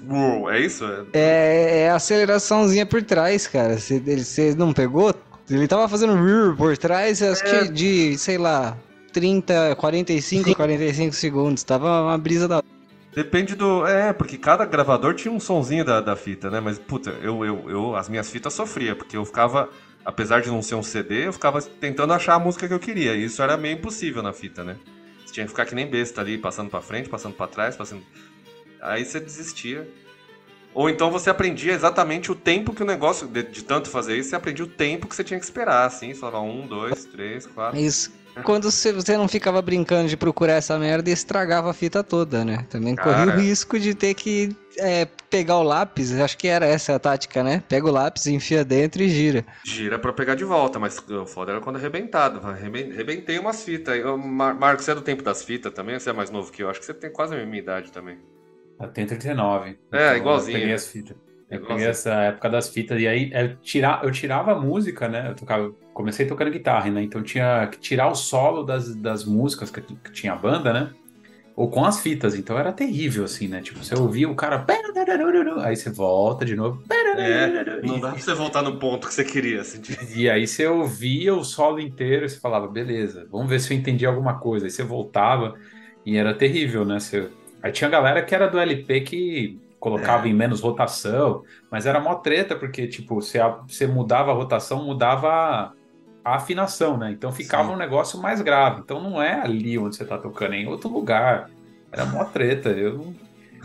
É 0.52 0.60
isso? 0.60 0.86
É- 0.86 1.04
É, 1.14 1.80
é 1.82 1.90
a 1.90 1.96
aceleraçãozinha 1.96 2.86
por 2.86 3.02
trás, 3.04 3.48
cara. 3.48 3.78
Você 3.78 4.00
você 4.00 4.54
não 4.56 4.74
pegou? 4.74 5.14
Ele 5.50 5.68
tava 5.68 5.88
fazendo 5.90 6.14
por 6.56 6.78
trás, 6.78 7.22
acho 7.22 7.44
É. 7.46 7.66
que 7.66 7.72
de, 7.72 8.18
sei 8.18 8.38
lá, 8.38 8.78
30, 9.12 9.76
45, 9.76 10.56
45 10.56 11.14
segundos. 11.16 11.64
Tava 11.64 12.04
uma 12.04 12.18
brisa 12.18 12.48
da. 12.48 12.64
Depende 13.14 13.56
do. 13.56 13.86
É, 13.86 14.14
porque 14.14 14.38
cada 14.38 14.64
gravador 14.64 15.14
tinha 15.16 15.34
um 15.34 15.40
sonzinho 15.40 15.84
da, 15.84 16.00
da 16.00 16.16
fita, 16.16 16.50
né? 16.50 16.60
Mas, 16.62 16.80
puta, 16.80 17.10
eu, 17.22 17.44
eu, 17.44 17.70
eu. 17.70 17.96
As 17.96 18.08
minhas 18.08 18.30
fitas 18.30 18.54
sofria, 18.54 18.96
porque 18.96 19.18
eu 19.18 19.26
ficava. 19.26 19.68
Apesar 20.06 20.42
de 20.42 20.50
não 20.50 20.62
ser 20.64 20.74
um 20.76 20.82
CD, 20.82 21.28
eu 21.28 21.34
ficava 21.34 21.62
tentando 21.62 22.12
achar 22.14 22.34
a 22.36 22.40
música 22.40 22.68
que 22.68 22.74
eu 22.74 22.80
queria. 22.80 23.14
E 23.14 23.26
isso 23.26 23.42
era 23.44 23.56
meio 23.58 23.76
impossível 23.76 24.24
na 24.24 24.34
fita, 24.34 24.64
né? 24.64 24.78
Você 25.32 25.36
tinha 25.36 25.46
que 25.46 25.52
ficar 25.52 25.66
que 25.66 25.74
nem 25.74 25.88
besta 25.88 26.20
ali, 26.20 26.38
passando 26.38 26.70
pra 26.70 26.82
frente, 26.82 27.08
passando 27.08 27.34
pra 27.34 27.48
trás, 27.48 27.78
passando. 27.78 28.04
Aí 28.82 29.06
você 29.06 29.18
desistia. 29.18 29.88
Ou 30.74 30.90
então 30.90 31.10
você 31.10 31.30
aprendia 31.30 31.72
exatamente 31.72 32.30
o 32.30 32.36
tempo 32.36 32.74
que 32.74 32.84
o 32.84 32.86
negócio. 32.86 33.28
De, 33.28 33.42
de 33.44 33.64
tanto 33.64 33.90
fazer 33.90 34.18
isso, 34.18 34.30
você 34.30 34.36
aprendia 34.36 34.66
o 34.66 34.68
tempo 34.68 35.08
que 35.08 35.16
você 35.16 35.24
tinha 35.24 35.40
que 35.40 35.46
esperar, 35.46 35.86
assim. 35.86 36.14
Você 36.14 36.20
falava 36.20 36.42
um, 36.42 36.68
dois, 36.68 37.06
três, 37.06 37.48
quatro. 37.48 37.80
Isso. 37.80 38.12
Quando 38.44 38.72
você, 38.72 38.92
não 39.18 39.28
ficava 39.28 39.62
brincando 39.62 40.08
de 40.08 40.16
procurar 40.18 40.54
essa 40.54 40.78
merda 40.80 41.10
e 41.10 41.14
estragava 41.14 41.70
a 41.70 41.74
fita 41.74 42.04
toda, 42.04 42.44
né? 42.46 42.66
Também 42.70 42.96
corria 42.96 43.28
o 43.28 43.40
risco 43.40 43.80
de 43.80 43.94
ter 43.94 44.14
que 44.14 44.56
é, 44.78 45.06
pegar 45.30 45.58
o 45.58 45.64
lápis. 45.64 46.12
Acho 46.14 46.38
que 46.38 46.48
era 46.48 46.66
essa 46.66 46.96
a 46.96 47.00
tática, 47.00 47.44
né? 47.44 47.62
Pega 47.68 47.86
o 47.88 47.92
lápis, 47.92 48.28
enfia 48.28 48.64
dentro 48.64 49.02
e 49.04 49.10
gira. 49.10 49.46
Gira 49.66 50.00
pra 50.00 50.14
pegar 50.14 50.36
de 50.36 50.44
volta, 50.46 50.80
mas 50.80 50.98
o 51.10 51.26
foda 51.26 51.52
era 51.52 51.62
quando 51.62 51.76
arrebentado. 51.76 52.40
Arreben- 52.48 52.92
Arrebentei 52.92 53.38
umas 53.38 53.64
fitas. 53.64 53.98
Eu, 53.98 54.18
Mar 54.18 54.56
Marcos, 54.56 54.86
você 54.86 54.92
é 54.92 54.96
do 54.96 55.02
tempo 55.02 55.22
das 55.24 55.44
fitas 55.44 55.74
também? 55.74 56.00
Você 56.00 56.10
é 56.10 56.14
mais 56.14 56.30
novo 56.30 56.52
que 56.52 56.64
eu? 56.64 56.70
Acho 56.70 56.80
que 56.80 56.86
você 56.86 56.94
tem 56.94 57.12
quase 57.12 57.36
a 57.36 57.46
minha 57.46 57.60
idade 57.62 57.92
também. 57.92 58.18
Eu 58.80 58.88
tenho 58.88 59.08
39. 59.08 59.78
É, 59.92 60.06
Então, 60.08 60.18
igualzinho. 60.18 60.58
Eu 60.58 60.62
peguei 60.62 60.74
as 60.76 60.88
fitas. 60.88 61.16
Eu 61.52 61.62
peguei 61.66 61.86
essa 61.86 62.14
época 62.14 62.50
das 62.50 62.70
fitas. 62.70 63.00
E 63.02 63.06
aí 63.06 63.30
eu, 63.34 63.58
tira, 63.58 64.00
eu 64.04 64.10
tirava 64.10 64.54
a 64.54 64.60
música, 64.60 65.10
né? 65.10 65.32
Eu 65.32 65.36
tocava, 65.36 65.70
comecei 65.94 66.26
tocando 66.26 66.50
guitarra, 66.50 66.90
né? 66.90 67.04
Então 67.04 67.22
tinha 67.22 67.68
que 67.68 67.78
tirar 67.78 68.08
o 68.08 68.16
solo 68.16 68.64
das, 68.64 68.96
das 68.96 69.26
músicas 69.26 69.70
que, 69.70 69.82
que 69.82 70.12
tinha 70.14 70.32
a 70.32 70.38
banda, 70.38 70.72
né? 70.72 70.92
Ou 71.54 71.70
com 71.70 71.84
as 71.84 72.00
fitas. 72.00 72.36
Então 72.36 72.58
era 72.58 72.72
terrível, 72.72 73.26
assim, 73.26 73.50
né? 73.50 73.62
Tipo, 73.62 73.84
você 73.84 73.94
ouvia 73.94 74.30
o 74.30 74.36
cara. 74.36 74.66
Aí 75.62 75.76
você 75.76 75.90
volta 75.90 76.46
de 76.46 76.56
novo. 76.56 76.82
É, 77.18 77.82
não 77.86 78.00
dá 78.00 78.12
pra 78.12 78.22
você 78.22 78.34
voltar 78.34 78.62
no 78.62 78.80
ponto 78.80 79.10
que 79.10 79.14
você 79.14 79.26
queria, 79.26 79.60
assim. 79.60 79.82
E 80.16 80.30
aí 80.30 80.48
você 80.48 80.66
ouvia 80.66 81.36
o 81.36 81.44
solo 81.44 81.82
inteiro 81.82 82.26
e 82.26 82.30
você 82.30 82.40
falava, 82.40 82.66
beleza, 82.66 83.28
vamos 83.30 83.50
ver 83.50 83.60
se 83.60 83.74
eu 83.74 83.78
entendi 83.78 84.06
alguma 84.06 84.40
coisa. 84.40 84.68
Aí 84.68 84.72
você 84.72 84.84
voltava 84.84 85.56
e 86.06 86.16
era 86.16 86.34
terrível, 86.34 86.86
né? 86.86 86.98
Você... 86.98 87.28
Aí 87.62 87.74
tinha 87.74 87.90
galera 87.90 88.24
que 88.24 88.34
era 88.34 88.48
do 88.48 88.58
LP 88.58 89.02
que 89.02 89.60
colocava 89.82 90.28
em 90.28 90.34
menos 90.34 90.62
rotação, 90.62 91.42
mas 91.70 91.88
era 91.88 92.00
mó 92.00 92.14
treta, 92.14 92.56
porque, 92.56 92.88
tipo, 92.88 93.16
você, 93.16 93.40
você 93.68 93.88
mudava 93.88 94.30
a 94.30 94.34
rotação, 94.34 94.86
mudava 94.86 95.74
a, 96.24 96.36
afinação, 96.36 96.98
né? 96.98 97.12
Então 97.12 97.32
ficava 97.32 97.70
Sim. 97.70 97.74
um 97.74 97.78
negócio 97.78 98.22
mais 98.22 98.42
grave. 98.42 98.82
Então 98.82 99.02
não 99.02 99.20
é 99.20 99.42
ali 99.42 99.80
onde 99.80 99.96
você 99.96 100.06
tá 100.06 100.20
tocando, 100.20 100.54
é 100.54 100.60
em 100.60 100.68
outro 100.68 100.88
lugar. 100.88 101.50
Era 101.92 102.06
mó 102.06 102.24
treta. 102.26 102.70
Eu, 102.70 103.12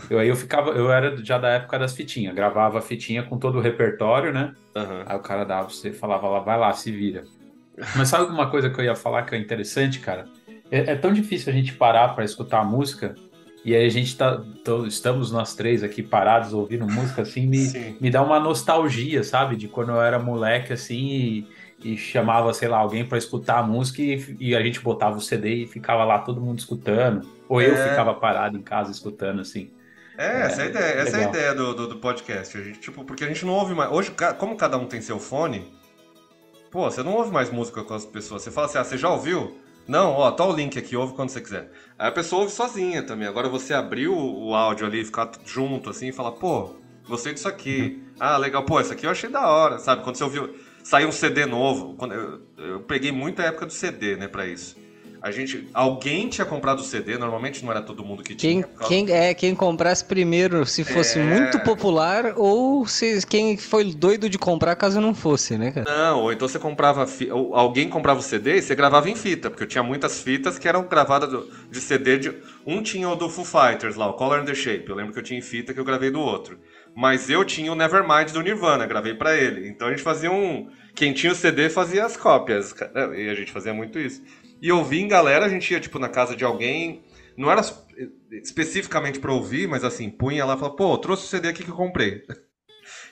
eu 0.09 0.17
aí 0.17 0.27
eu 0.27 0.35
ficava, 0.35 0.71
eu 0.71 0.91
era 0.91 1.15
já 1.23 1.37
da 1.37 1.49
época 1.49 1.77
das 1.77 1.95
fitinhas, 1.95 2.33
gravava 2.33 2.79
a 2.79 2.81
fitinha 2.81 3.21
com 3.21 3.37
todo 3.37 3.59
o 3.59 3.61
repertório, 3.61 4.33
né? 4.33 4.51
Aham. 4.75 5.03
Aí 5.05 5.17
o 5.17 5.21
cara 5.21 5.43
dava, 5.43 5.69
você 5.69 5.93
falava 5.93 6.27
lá, 6.27 6.39
vai 6.39 6.57
lá, 6.57 6.73
se 6.73 6.91
vira. 6.91 7.25
Mas 7.95 8.09
sabe 8.09 8.23
alguma 8.23 8.49
coisa 8.49 8.71
que 8.71 8.81
eu 8.81 8.85
ia 8.85 8.95
falar 8.95 9.21
que 9.21 9.35
é 9.35 9.37
interessante, 9.37 9.99
cara? 9.99 10.25
É, 10.71 10.93
é 10.93 10.95
tão 10.95 11.13
difícil 11.13 11.53
a 11.53 11.55
gente 11.55 11.73
parar 11.73 12.15
para 12.15 12.25
escutar 12.25 12.61
a 12.61 12.65
música, 12.65 13.13
e 13.67 13.75
aí 13.75 13.85
a 13.85 13.89
gente 13.89 14.15
tá, 14.17 14.41
estamos 14.87 15.31
nós 15.31 15.53
três 15.55 15.83
aqui 15.83 16.01
parados 16.01 16.53
ouvindo 16.53 16.87
música, 16.87 17.21
assim, 17.23 17.45
me, 17.45 17.57
Sim. 17.65 17.97
me 17.99 18.09
dá 18.09 18.21
uma 18.23 18.39
nostalgia, 18.39 19.23
sabe? 19.23 19.55
De 19.57 19.67
quando 19.67 19.89
eu 19.91 20.01
era 20.01 20.17
moleque, 20.17 20.71
assim, 20.73 21.45
e, 21.83 21.93
e 21.93 21.97
chamava, 21.97 22.53
sei 22.53 22.67
lá, 22.69 22.77
alguém 22.77 23.05
para 23.05 23.17
escutar 23.17 23.59
a 23.59 23.63
música 23.63 24.01
e, 24.01 24.37
e 24.39 24.55
a 24.55 24.61
gente 24.63 24.79
botava 24.79 25.17
o 25.17 25.21
CD 25.21 25.63
e 25.63 25.67
ficava 25.67 26.05
lá 26.05 26.19
todo 26.19 26.39
mundo 26.41 26.59
escutando. 26.59 27.27
Ou 27.49 27.61
eu 27.61 27.75
É. 27.75 27.89
ficava 27.89 28.13
parado 28.13 28.57
em 28.57 28.61
casa 28.61 28.89
escutando, 28.91 29.41
assim. 29.41 29.69
É, 30.17 30.41
essa 30.43 30.61
é 30.61 30.65
a 30.65 30.69
ideia, 30.69 30.93
essa 31.01 31.17
é 31.17 31.25
a 31.25 31.29
ideia 31.29 31.53
do, 31.53 31.73
do, 31.75 31.87
do 31.89 31.97
podcast. 31.97 32.57
A 32.57 32.63
gente, 32.63 32.79
tipo, 32.79 33.03
porque 33.03 33.23
a 33.23 33.27
gente 33.27 33.45
não 33.45 33.53
ouve 33.53 33.73
mais. 33.75 33.91
Hoje, 33.91 34.11
como 34.39 34.55
cada 34.55 34.77
um 34.77 34.85
tem 34.87 35.01
seu 35.01 35.19
fone, 35.19 35.71
pô, 36.71 36.89
você 36.89 37.03
não 37.03 37.13
ouve 37.13 37.31
mais 37.31 37.49
música 37.51 37.83
com 37.83 37.93
as 37.93 38.05
pessoas. 38.05 38.41
Você 38.41 38.51
fala 38.51 38.67
assim, 38.67 38.77
ah, 38.77 38.83
você 38.83 38.97
já 38.97 39.09
ouviu? 39.09 39.57
Não, 39.87 40.11
ó, 40.11 40.29
tá 40.31 40.45
o 40.45 40.53
link 40.53 40.77
aqui, 40.77 40.97
ouve 40.97 41.13
quando 41.13 41.29
você 41.29 41.39
quiser. 41.39 41.71
Aí 41.97 42.09
a 42.09 42.11
pessoa 42.11 42.41
ouve 42.41 42.53
sozinha 42.53 43.01
também. 43.03 43.27
Agora 43.27 43.47
você 43.47 43.73
abrir 43.73 44.09
o, 44.09 44.47
o 44.47 44.53
áudio 44.53 44.85
ali, 44.85 45.05
ficar 45.05 45.31
junto 45.45 45.89
assim 45.89 46.09
e 46.09 46.11
falar, 46.11 46.33
pô, 46.33 46.75
gostei 47.07 47.33
disso 47.33 47.47
aqui. 47.47 48.03
Ah, 48.19 48.37
legal, 48.37 48.63
pô, 48.63 48.81
isso 48.81 48.91
aqui 48.91 49.05
eu 49.05 49.11
achei 49.11 49.29
da 49.29 49.47
hora, 49.47 49.79
sabe? 49.79 50.03
Quando 50.03 50.17
você 50.17 50.23
ouviu. 50.23 50.55
Saiu 50.83 51.09
um 51.09 51.11
CD 51.11 51.45
novo. 51.45 51.95
Quando 51.95 52.13
eu, 52.13 52.41
eu 52.57 52.79
peguei 52.81 53.11
muito 53.11 53.41
a 53.41 53.45
época 53.45 53.65
do 53.65 53.73
CD, 53.73 54.15
né, 54.17 54.27
pra 54.27 54.45
isso. 54.45 54.75
A 55.21 55.31
gente. 55.31 55.67
Alguém 55.73 56.29
tinha 56.29 56.45
comprado 56.45 56.79
o 56.79 56.83
CD, 56.83 57.17
normalmente 57.17 57.63
não 57.63 57.71
era 57.71 57.81
todo 57.81 58.03
mundo 58.03 58.23
que 58.23 58.35
Quem, 58.35 58.61
tinha. 58.61 58.87
quem, 58.87 59.11
é, 59.11 59.33
quem 59.33 59.55
comprasse 59.55 60.03
primeiro, 60.05 60.65
se 60.65 60.83
fosse 60.83 61.19
É. 61.19 61.23
muito 61.23 61.59
popular, 61.61 62.33
ou 62.35 62.85
se 62.87 63.25
quem 63.25 63.57
foi 63.57 63.93
doido 63.93 64.29
de 64.29 64.37
comprar 64.37 64.75
caso 64.75 65.01
não 65.01 65.13
fosse, 65.15 65.57
né, 65.57 65.71
cara? 65.71 65.89
Não, 65.89 66.21
ou 66.23 66.31
então 66.31 66.47
você 66.47 66.59
comprava. 66.59 67.05
fi- 67.07 67.29
alguém 67.29 67.89
comprava 67.89 68.19
o 68.19 68.23
CD 68.23 68.57
e 68.57 68.61
você 68.61 68.75
gravava 68.75 69.09
em 69.09 69.15
fita, 69.15 69.49
porque 69.49 69.63
eu 69.63 69.67
tinha 69.67 69.83
muitas 69.83 70.21
fitas 70.21 70.59
que 70.59 70.67
eram 70.67 70.83
gravadas 70.87 71.29
de 71.71 71.79
CD. 71.81 72.17
De, 72.17 72.33
um 72.65 72.81
tinha 72.81 73.09
o 73.09 73.15
do 73.15 73.29
Foo 73.29 73.45
Fighters 73.45 73.95
lá, 73.95 74.07
o 74.07 74.13
Color 74.13 74.39
and 74.41 74.45
the 74.45 74.53
Shape. 74.55 74.85
Eu 74.89 74.95
lembro 74.95 75.13
que 75.13 75.19
eu 75.19 75.23
tinha 75.23 75.39
em 75.39 75.41
fita 75.41 75.73
que 75.73 75.79
eu 75.79 75.85
gravei 75.85 76.11
do 76.11 76.19
outro. 76.19 76.57
Mas 76.95 77.29
eu 77.29 77.45
tinha 77.45 77.71
o 77.71 77.75
Nevermind 77.75 78.31
do 78.31 78.41
Nirvana, 78.41 78.85
gravei 78.87 79.13
pra 79.13 79.35
ele. 79.35 79.67
Então 79.67 79.87
a 79.87 79.91
gente 79.91 80.01
fazia 80.01 80.31
um. 80.31 80.67
Quem 80.95 81.13
tinha 81.13 81.31
o 81.31 81.35
CD 81.35 81.69
fazia 81.69 82.03
as 82.05 82.17
cópias, 82.17 82.73
cara, 82.73 83.15
e 83.15 83.29
a 83.29 83.35
gente 83.35 83.51
fazia 83.51 83.71
muito 83.73 83.99
isso. 83.99 84.21
E 84.61 84.71
ouvir 84.71 85.01
em 85.01 85.07
galera, 85.07 85.45
a 85.45 85.49
gente 85.49 85.71
ia 85.71 85.79
tipo 85.79 85.99
na 85.99 86.09
casa 86.09 86.35
de 86.35 86.43
alguém. 86.43 87.03
Não 87.35 87.51
era 87.51 87.61
es- 87.61 87.73
especificamente 88.43 89.19
pra 89.19 89.31
ouvir, 89.31 89.67
mas 89.67 89.83
assim, 89.83 90.09
punha 90.09 90.45
lá 90.45 90.55
e 90.55 90.57
falava, 90.57 90.75
pô, 90.75 90.97
trouxe 90.97 91.25
o 91.25 91.27
CD 91.27 91.49
aqui 91.49 91.63
que 91.63 91.69
eu 91.69 91.75
comprei. 91.75 92.23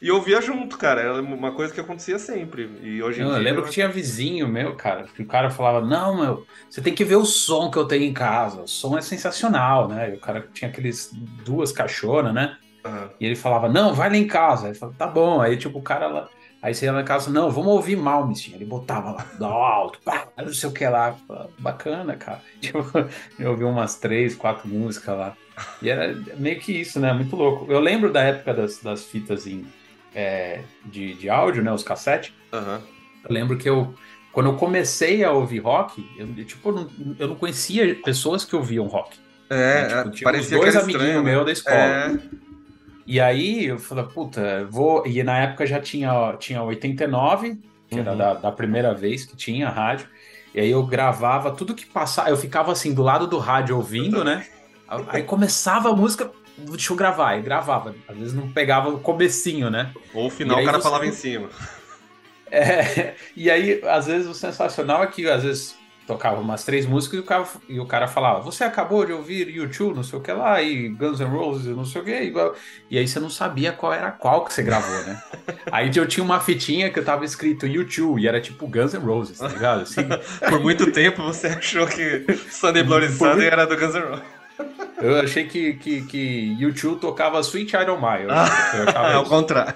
E 0.02 0.12
ouvia 0.12 0.42
junto, 0.42 0.78
cara. 0.78 1.02
Era 1.02 1.22
uma 1.22 1.54
coisa 1.54 1.74
que 1.74 1.80
acontecia 1.80 2.20
sempre. 2.20 2.70
E 2.82 3.02
hoje 3.02 3.22
em 3.22 3.24
Eu 3.24 3.30
lembro 3.32 3.64
que 3.64 3.72
tinha 3.72 3.88
vizinho 3.90 4.48
meu, 4.48 4.76
cara, 4.76 5.04
que 5.06 5.22
o 5.22 5.28
cara 5.28 5.50
falava, 5.50 5.86
não, 5.86 6.20
meu, 6.22 6.46
você 6.70 6.82
tem 6.82 6.94
que 6.94 7.04
ver 7.04 7.16
o 7.16 7.26
som 7.26 7.70
que 7.72 7.78
eu 7.78 7.88
tenho 7.88 8.04
em 8.04 8.14
casa, 8.14 8.62
o 8.62 8.68
som 8.68 8.98
é 8.98 9.02
sensacional, 9.02 9.88
né? 9.88 10.12
E 10.12 10.16
o 10.16 10.20
cara 10.20 10.48
tinha 10.54 10.70
aqueles 10.70 11.10
duas 11.14 11.72
caixonas, 11.72 12.34
né? 12.34 12.58
Aham. 12.86 13.10
E 13.20 13.26
ele 13.26 13.36
falava, 13.36 13.70
não, 13.70 13.94
vai 13.94 14.10
lá 14.10 14.18
em 14.18 14.28
casa. 14.28 14.66
Aí 14.66 14.72
ele 14.72 14.80
falava, 14.80 14.98
tá 14.98 15.08
bom. 15.08 15.42
Aí, 15.42 15.58
tipo, 15.58 15.80
o 15.80 15.84
cara 15.84 16.08
lá. 16.08 16.30
Aí 16.66 16.74
você 16.74 16.86
ia 16.86 16.92
lá 16.92 17.02
em 17.02 17.06
casa, 17.06 17.30
não, 17.30 17.52
vamos 17.52 17.74
ouvir 17.74 17.96
Malmsteen. 17.96 18.56
Ele 18.56 18.66
botava 18.66 19.12
lá, 19.12 19.24
do 19.38 19.46
alto, 19.46 20.00
pá, 20.04 20.30
não 20.36 20.52
sei 20.52 20.68
o 20.68 20.72
que 20.72 20.84
lá. 20.88 21.16
Bacana, 21.60 22.16
cara. 22.16 22.42
Eu 23.38 23.52
ouvi 23.52 23.64
umas 23.64 23.98
três, 23.98 24.34
quatro 24.34 24.68
músicas 24.68 25.16
lá. 25.16 25.38
E 25.80 25.92
era 25.92 26.16
meio 26.38 26.60
que 26.60 26.72
isso, 26.82 27.00
né? 27.00 27.14
Muito 27.14 27.36
louco. 27.36 27.72
Eu 27.72 27.80
lembro 27.80 28.12
da 28.12 28.24
época 28.24 28.52
das, 28.52 28.80
das 28.82 29.06
fitas 29.06 29.46
em, 29.46 29.64
é, 30.16 30.64
de, 30.84 31.14
de 31.14 31.30
áudio, 31.30 31.62
né? 31.62 31.72
Os 31.72 31.84
cassetes. 31.84 32.34
Aham. 32.52 32.82
Eu 33.30 33.32
lembro 33.32 33.60
que 33.60 33.70
eu, 33.70 33.94
quando 34.32 34.50
eu 34.50 34.56
comecei 34.56 35.24
a 35.24 35.32
ouvir 35.32 35.60
rock, 35.60 36.04
eu, 36.18 36.46
tipo, 36.46 36.70
eu 36.70 36.74
não, 36.74 37.16
eu 37.20 37.28
não 37.28 37.36
conhecia 37.36 37.94
pessoas 38.04 38.44
que 38.44 38.56
ouviam 38.56 38.88
rock. 38.88 39.20
É, 39.52 39.88
né? 39.88 40.04
Tipo, 40.10 40.24
parecia 40.24 40.58
dois 40.58 40.76
amiguinhos 40.76 41.16
né? 41.18 41.22
meus 41.22 41.46
da 41.46 41.52
escola. 41.52 41.78
É, 41.78 42.20
E 43.06 43.20
aí 43.20 43.66
eu 43.66 43.78
falei, 43.78 44.06
puta, 44.06 44.66
vou. 44.70 45.06
E 45.06 45.22
na 45.24 45.38
época 45.40 45.66
já 45.66 45.80
tinha, 45.80 46.34
tinha 46.40 46.62
89, 46.64 47.60
que 47.90 48.00
era 48.00 48.12
Uhum. 48.12 48.18
da, 48.18 48.34
da 48.34 48.52
primeira 48.52 48.94
vez 48.94 49.26
que 49.26 49.36
tinha 49.36 49.70
rádio. 49.70 50.08
E 50.54 50.60
aí 50.60 50.72
eu 50.72 50.84
gravava 50.86 51.52
tudo 51.52 51.76
que 51.76 51.86
passava. 51.86 52.30
Eu 52.30 52.38
ficava 52.38 52.72
assim 52.72 52.94
do 52.94 53.04
lado 53.04 53.28
do 53.28 53.38
rádio 53.38 53.76
ouvindo, 53.76 54.24
né? 54.24 54.46
Aí 55.10 55.22
começava 55.24 55.90
a 55.90 55.96
música, 55.96 56.32
deixa 56.58 56.94
eu 56.94 56.98
gravar. 56.98 57.38
E 57.38 57.42
gravava. 57.42 57.94
Às 58.08 58.18
vezes 58.18 58.34
não 58.34 58.50
pegava 58.50 58.90
o 58.90 59.00
comecinho, 59.00 59.70
né? 59.70 59.92
ou 60.14 60.28
o 60.28 60.30
final 60.30 60.60
o 60.60 60.66
cara 60.66 60.78
você- 60.78 60.84
falava 60.84 61.06
em 61.06 61.12
cima. 61.12 61.50
É, 62.52 63.16
e 63.36 63.50
aí, 63.50 63.82
às 63.86 64.06
vezes, 64.06 64.28
o 64.28 64.34
sensacional 64.34 65.04
é 65.04 65.08
que, 65.08 65.28
às 65.28 65.44
vezes, 65.44 65.76
tocava 66.06 66.40
umas 66.40 66.64
três 66.64 66.86
músicas 66.86 67.20
e 67.20 67.22
o 67.22 67.26
cara, 67.26 67.48
e 67.68 67.80
o 67.80 67.86
cara 67.86 68.08
falava, 68.08 68.42
você 68.42 68.64
acabou 68.64 69.06
de 69.06 69.12
ouvir 69.12 69.50
YouTube, 69.50 69.96
não 69.96 70.04
sei 70.04 70.20
o 70.20 70.22
que 70.22 70.32
lá, 70.32 70.62
e 70.62 70.90
Guns 70.90 71.20
N' 71.20 71.26
Roses, 71.26 71.76
não 71.76 71.86
sei 71.86 72.02
o 72.02 72.06
que, 72.06 72.22
igual... 72.22 72.56
e 72.90 72.98
aí 72.98 73.08
você 73.08 73.20
não 73.20 73.30
sabia 73.30 73.72
qual 73.72 73.94
era 73.94 74.12
qual 74.12 74.46
que 74.46 74.54
você 74.54 74.64
gravou, 74.64 75.04
né? 75.04 75.22
aí 75.72 75.92
eu 75.96 76.08
tinha 76.08 76.24
uma 76.24 76.40
fitinha 76.40 76.90
que 76.92 77.02
tava 77.02 77.26
escrito 77.26 77.66
YouTube, 77.66 78.22
e 78.22 78.28
era 78.28 78.40
tipo 78.40 78.68
Guns 78.68 78.94
N' 78.94 79.00
Roses, 79.00 79.40
tá 79.40 79.48
ligado? 79.48 79.82
Assim, 79.82 80.08
Por 80.48 80.60
muito 80.60 80.92
tempo 80.92 81.24
você 81.24 81.48
achou 81.48 81.88
que 81.88 82.26
Sunday 82.50 82.84
Bloody 82.84 83.12
Sunday 83.12 83.48
era 83.48 83.66
do 83.66 83.76
Guns 83.76 83.96
N' 83.96 84.02
Roses. 84.02 84.45
Eu 85.02 85.20
achei 85.20 85.46
que, 85.46 85.74
que, 85.74 86.02
que 86.04 86.56
YouTube 86.60 87.00
tocava 87.00 87.40
Sweet 87.40 87.76
Mine. 87.78 88.24
Eu, 88.24 88.32
Ah, 88.32 89.12
É 89.14 89.18
o 89.18 89.26
contrário. 89.26 89.76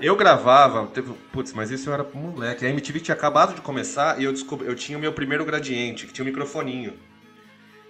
eu 0.00 0.16
gravava, 0.16 0.86
teve, 0.86 1.12
putz, 1.32 1.52
mas 1.52 1.70
isso 1.70 1.88
eu 1.88 1.94
era 1.94 2.06
moleque. 2.14 2.64
A 2.64 2.68
MTV 2.70 3.00
tinha 3.00 3.14
acabado 3.14 3.54
de 3.54 3.60
começar 3.60 4.20
e 4.20 4.24
eu 4.24 4.32
descobri, 4.32 4.66
eu 4.66 4.74
tinha 4.74 4.96
o 4.96 5.00
meu 5.00 5.12
primeiro 5.12 5.44
gradiente, 5.44 6.06
que 6.06 6.12
tinha 6.12 6.24
um 6.24 6.28
microfoninho. 6.28 6.94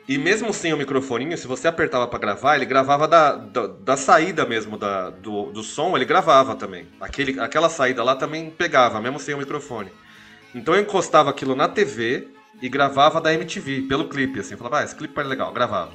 E 0.08 0.18
mesmo 0.18 0.52
sem 0.52 0.72
o 0.72 0.76
microfoninho, 0.76 1.38
se 1.38 1.46
você 1.46 1.68
apertava 1.68 2.08
pra 2.08 2.18
gravar, 2.18 2.56
ele 2.56 2.64
gravava 2.66 3.06
da, 3.06 3.36
da, 3.36 3.66
da 3.68 3.96
saída 3.96 4.44
mesmo 4.44 4.76
da, 4.76 5.10
do, 5.10 5.52
do 5.52 5.62
som, 5.62 5.94
ele 5.94 6.04
gravava 6.04 6.56
também. 6.56 6.88
Aquele, 7.00 7.38
aquela 7.38 7.68
saída 7.68 8.02
lá 8.02 8.16
também 8.16 8.50
pegava, 8.50 9.00
mesmo 9.00 9.20
sem 9.20 9.36
o 9.36 9.38
microfone. 9.38 9.92
Então 10.52 10.74
eu 10.74 10.80
encostava 10.80 11.30
aquilo 11.30 11.54
na 11.54 11.68
TV 11.68 12.26
e 12.60 12.68
gravava 12.68 13.20
da 13.20 13.32
MTV, 13.32 13.82
pelo 13.82 14.08
clipe, 14.08 14.40
assim. 14.40 14.56
Falava, 14.56 14.80
ah, 14.80 14.84
esse 14.84 14.94
clipe 14.94 15.18
é 15.18 15.22
legal, 15.22 15.52
gravava. 15.52 15.92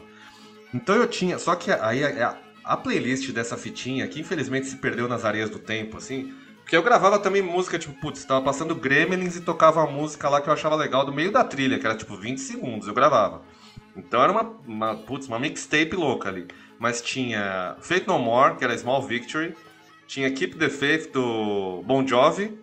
Então 0.73 0.95
eu 0.95 1.07
tinha. 1.07 1.37
Só 1.37 1.55
que 1.55 1.71
aí 1.71 2.03
a, 2.03 2.37
a 2.63 2.77
playlist 2.77 3.31
dessa 3.31 3.57
fitinha, 3.57 4.07
que 4.07 4.19
infelizmente 4.19 4.67
se 4.67 4.77
perdeu 4.77 5.07
nas 5.07 5.25
areias 5.25 5.49
do 5.49 5.59
tempo, 5.59 5.97
assim. 5.97 6.33
Porque 6.61 6.75
eu 6.75 6.81
gravava 6.81 7.19
também 7.19 7.43
música, 7.43 7.77
tipo, 7.77 7.93
putz, 8.01 8.25
tava 8.25 8.43
passando 8.43 8.73
Gremlins 8.73 9.35
e 9.35 9.41
tocava 9.41 9.83
uma 9.83 9.91
música 9.91 10.27
lá 10.27 10.41
que 10.41 10.49
eu 10.49 10.53
achava 10.53 10.75
legal 10.75 11.05
do 11.05 11.13
meio 11.13 11.31
da 11.31 11.43
trilha, 11.43 11.77
que 11.77 11.85
era 11.85 11.95
tipo 11.95 12.17
20 12.17 12.39
segundos, 12.39 12.87
eu 12.87 12.93
gravava. 12.93 13.43
Então 13.95 14.21
era 14.21 14.31
uma, 14.31 14.41
uma, 14.65 14.95
putz, 14.95 15.27
uma 15.27 15.39
mixtape 15.39 15.95
louca 15.95 16.27
ali. 16.27 16.47
Mas 16.79 17.01
tinha 17.01 17.77
Fate 17.79 18.07
No 18.07 18.19
More, 18.19 18.55
que 18.55 18.63
era 18.63 18.77
Small 18.77 19.01
Victory. 19.03 19.55
Tinha 20.07 20.29
Keep 20.31 20.57
the 20.57 20.69
Faith 20.69 21.11
do 21.11 21.83
Bon 21.85 22.05
Jovi. 22.05 22.59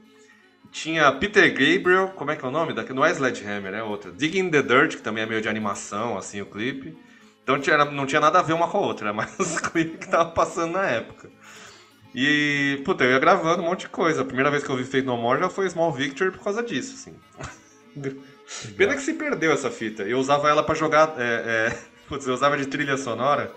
Tinha 0.73 1.13
Peter 1.13 1.51
Gabriel, 1.51 2.09
como 2.17 2.31
é 2.31 2.37
que 2.37 2.43
é 2.43 2.49
o 2.49 2.51
nome? 2.51 2.73
Daqui 2.73 2.95
não 2.95 3.05
é 3.05 3.11
Sledgehammer, 3.11 3.75
é 3.75 3.83
outra. 3.83 4.11
Digging 4.11 4.47
in 4.47 4.51
the 4.51 4.63
Dirt, 4.63 4.97
que 4.97 5.03
também 5.03 5.23
é 5.23 5.27
meio 5.27 5.43
de 5.43 5.49
animação, 5.49 6.17
assim, 6.17 6.41
o 6.41 6.47
clipe. 6.47 6.97
Então 7.43 7.61
tinha, 7.61 7.85
não 7.85 8.07
tinha 8.07 8.21
nada 8.21 8.39
a 8.39 8.43
ver 8.43 8.55
uma 8.55 8.67
com 8.67 8.79
a 8.79 8.81
outra, 8.81 9.07
era 9.09 9.13
mais 9.13 9.39
os 9.39 9.61
clipes 9.61 9.99
que 9.99 10.11
tava 10.11 10.31
passando 10.31 10.73
na 10.73 10.87
época. 10.87 11.29
E, 12.15 12.81
puta, 12.87 13.05
eu 13.05 13.11
ia 13.11 13.19
gravando 13.19 13.63
um 13.63 13.67
monte 13.67 13.81
de 13.81 13.89
coisa. 13.91 14.23
A 14.23 14.25
primeira 14.25 14.51
vez 14.51 14.65
que 14.65 14.71
eu 14.71 14.77
vi 14.77 14.85
Fate 14.85 15.03
No 15.03 15.17
More 15.17 15.41
já 15.41 15.51
foi 15.51 15.69
Small 15.69 15.93
Victory 15.93 16.31
por 16.31 16.43
causa 16.43 16.63
disso, 16.63 16.95
assim. 16.95 17.15
Pena 18.77 18.95
que 18.95 19.03
se 19.03 19.13
perdeu 19.13 19.53
essa 19.53 19.71
fita. 19.71 20.03
Eu 20.03 20.19
usava 20.19 20.49
ela 20.49 20.63
pra 20.63 20.75
jogar. 20.75 21.15
É, 21.19 21.23
é, 21.23 21.79
putz, 22.09 22.27
eu 22.27 22.33
usava 22.33 22.57
de 22.57 22.67
trilha 22.67 22.97
sonora 22.97 23.53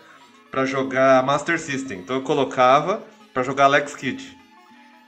pra 0.52 0.66
jogar 0.66 1.24
Master 1.24 1.60
System. 1.60 2.00
Então 2.00 2.18
eu 2.18 2.22
colocava 2.24 3.02
pra 3.34 3.42
jogar 3.44 3.66
Alex 3.66 3.96
Kidd. 3.96 4.45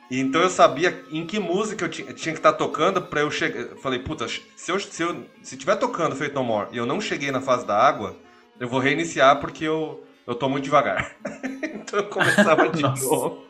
Então 0.10 0.42
eu 0.42 0.50
sabia 0.50 1.04
em 1.12 1.26
que 1.26 1.38
música 1.40 1.84
eu 1.86 1.90
tinha, 1.90 2.14
tinha 2.14 2.34
que 2.34 2.40
estar 2.40 2.54
tocando 2.54 3.02
pra 3.02 3.22
eu 3.22 3.30
chegar. 3.32 3.76
Falei, 3.78 4.00
puta, 4.00 4.26
se 4.28 4.72
eu, 4.72 4.80
se 4.80 5.04
eu 5.04 5.26
se 5.44 5.58
tiver 5.58 5.76
tocando 5.76 6.16
Fate 6.16 6.34
No 6.34 6.44
More 6.44 6.70
e 6.72 6.78
eu 6.78 6.86
não 6.86 7.02
cheguei 7.02 7.30
na 7.30 7.42
fase 7.42 7.66
da 7.68 7.78
água, 7.78 8.16
eu 8.60 8.70
vou 8.70 8.80
reiniciar 8.80 9.40
porque 9.42 9.66
eu, 9.66 10.02
eu 10.26 10.34
tô 10.34 10.48
muito 10.48 10.64
devagar. 10.64 11.14
então 11.62 12.00
eu 12.00 12.06
começava 12.06 12.70
de 12.70 12.82
novo. 13.04 13.46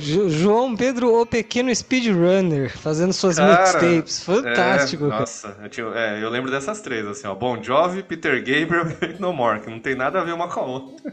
Jo- 0.00 0.30
João 0.30 0.74
Pedro, 0.76 1.20
o 1.20 1.26
pequeno 1.26 1.74
speedrunner, 1.74 2.76
fazendo 2.78 3.12
suas 3.12 3.36
Cara, 3.36 3.50
mixtapes. 3.50 4.24
Fantástico, 4.24 5.04
É, 5.04 5.08
nossa, 5.08 5.56
eu, 5.62 5.68
tinha- 5.68 5.86
é, 5.94 6.22
eu 6.22 6.30
lembro 6.30 6.50
dessas 6.50 6.80
três, 6.80 7.06
assim, 7.06 7.26
ó. 7.26 7.34
Bon 7.34 7.62
Jovi, 7.62 8.02
Peter 8.02 8.38
Gabriel 8.38 8.86
e 9.16 9.20
No 9.20 9.32
More, 9.32 9.60
que 9.60 9.68
não 9.68 9.80
tem 9.80 9.94
nada 9.94 10.20
a 10.20 10.24
ver 10.24 10.32
uma 10.32 10.48
com 10.48 10.60
a 10.60 10.64
outra. 10.64 11.12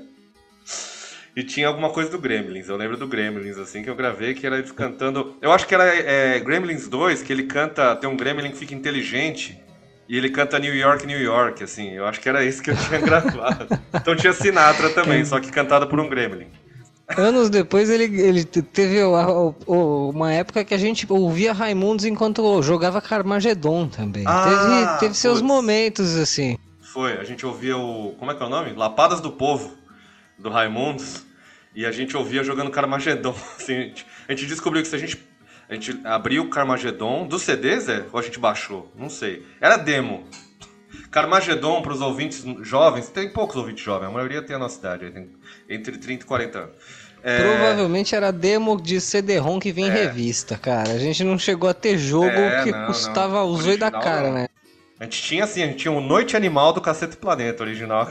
E 1.36 1.44
tinha 1.44 1.68
alguma 1.68 1.90
coisa 1.90 2.10
do 2.10 2.18
Gremlins, 2.18 2.70
eu 2.70 2.78
lembro 2.78 2.96
do 2.96 3.08
Gremlins, 3.08 3.58
assim, 3.58 3.84
que 3.84 3.90
eu 3.90 3.96
gravei, 3.96 4.34
que 4.34 4.48
era 4.48 4.58
ele 4.58 4.72
cantando... 4.72 5.36
Eu 5.42 5.52
acho 5.52 5.68
que 5.68 5.76
era 5.76 5.84
é, 5.84 6.40
Gremlins 6.40 6.88
2, 6.88 7.22
que 7.22 7.34
ele 7.34 7.44
canta... 7.44 7.94
Tem 7.98 8.10
um 8.10 8.16
Gremlin 8.16 8.52
que 8.52 8.58
fica 8.58 8.74
inteligente, 8.74 9.60
e 10.08 10.18
ele 10.18 10.30
canta 10.30 10.58
New 10.60 10.74
York, 10.74 11.06
New 11.06 11.20
York, 11.20 11.62
assim. 11.62 11.92
Eu 11.92 12.06
acho 12.06 12.22
que 12.22 12.30
era 12.30 12.44
isso 12.46 12.64
que 12.64 12.72
eu 12.72 12.78
tinha 12.78 13.00
gravado. 13.04 13.68
Então 13.94 14.16
tinha 14.16 14.32
Sinatra 14.32 14.92
também, 14.92 15.26
só 15.26 15.40
que 15.40 15.52
cantada 15.52 15.86
por 15.86 16.00
um 16.00 16.08
Gremlin. 16.08 16.48
Anos 17.18 17.50
depois 17.50 17.90
ele, 17.90 18.06
ele 18.20 18.44
te- 18.44 18.62
teve 18.62 19.00
uma 19.68 20.34
época 20.34 20.64
que 20.64 20.74
a 20.74 20.78
gente 20.78 21.06
ouvia 21.12 21.54
Raimundos 21.54 22.06
enquanto 22.06 22.62
jogava 22.64 23.02
Carmageddon 23.02 23.88
também. 23.88 24.24
Ah, 24.26 24.44
teve, 24.44 25.00
teve 25.00 25.14
seus 25.16 25.42
momentos 25.42 26.16
assim. 26.16 26.58
Foi, 26.82 27.14
a 27.14 27.24
gente 27.24 27.46
ouvia 27.46 27.78
o. 27.78 28.16
Como 28.18 28.32
é 28.32 28.36
que 28.36 28.42
é 28.42 28.46
o 28.46 28.50
nome? 28.50 28.74
Lapadas 28.74 29.22
do 29.22 29.32
Povo, 29.32 29.74
do 30.38 30.50
Raimundos. 30.50 31.24
E 31.76 31.86
a 31.86 31.92
gente 31.92 32.16
ouvia 32.16 32.44
jogando 32.44 32.72
Carmageddon. 32.72 33.36
Assim, 33.60 33.76
a, 33.76 33.82
gente, 33.82 34.06
a 34.28 34.32
gente 34.32 34.46
descobriu 34.48 34.82
que 34.82 34.88
se 34.88 34.96
a 34.96 35.00
gente. 35.00 35.22
A 35.68 35.74
gente 35.74 36.00
abriu 36.04 36.44
o 36.44 36.50
Carmageddon 36.50 37.26
dos 37.28 37.42
CDs, 37.42 37.90
é? 37.90 38.06
Ou 38.14 38.20
a 38.20 38.22
gente 38.22 38.38
baixou? 38.40 38.92
Não 38.96 39.10
sei. 39.10 39.44
Era 39.60 39.78
demo. 39.78 40.24
Carmageddon 41.10 41.82
para 41.82 41.94
os 41.94 42.02
ouvintes 42.02 42.44
jovens, 42.62 43.10
tem 43.10 43.30
poucos 43.32 43.56
ouvintes 43.56 43.84
jovens, 43.84 44.08
a 44.08 44.12
maioria 44.12 44.42
tem 44.42 44.56
a 44.56 44.60
nossa 44.60 44.78
idade, 44.80 45.10
tem 45.12 45.30
entre 45.70 45.98
30 45.98 46.24
e 46.24 46.28
40 46.28 46.60
anos. 46.60 46.76
É, 47.24 47.42
Provavelmente 47.42 48.14
era 48.14 48.32
demo 48.32 48.80
de 48.80 49.02
CD-ROM 49.02 49.60
que 49.60 49.72
vem 49.72 49.86
em 49.86 49.90
É. 49.90 49.94
revista, 49.94 50.58
cara. 50.58 50.92
A 50.92 51.00
gente 51.00 51.24
não 51.24 51.40
chegou 51.40 51.68
a 51.70 51.74
ter 51.74 51.98
jogo 51.98 52.28
É, 52.28 52.64
que 52.64 52.72
não, 52.72 52.86
custava 52.86 53.36
não. 53.40 53.48
o 53.48 53.58
zóio 53.60 53.80
da 53.80 53.90
cara, 53.90 54.28
não. 54.28 54.34
né? 54.34 54.48
A 54.98 55.04
gente 55.04 55.22
tinha 55.22 55.44
assim, 55.44 55.62
a 55.62 55.68
gente 55.68 55.80
tinha 55.80 55.92
o 55.92 56.00
Noite 56.00 56.38
Animal 56.38 56.72
do 56.72 56.80
Cacete 56.80 57.18
Planeta 57.18 57.64
original. 57.64 58.08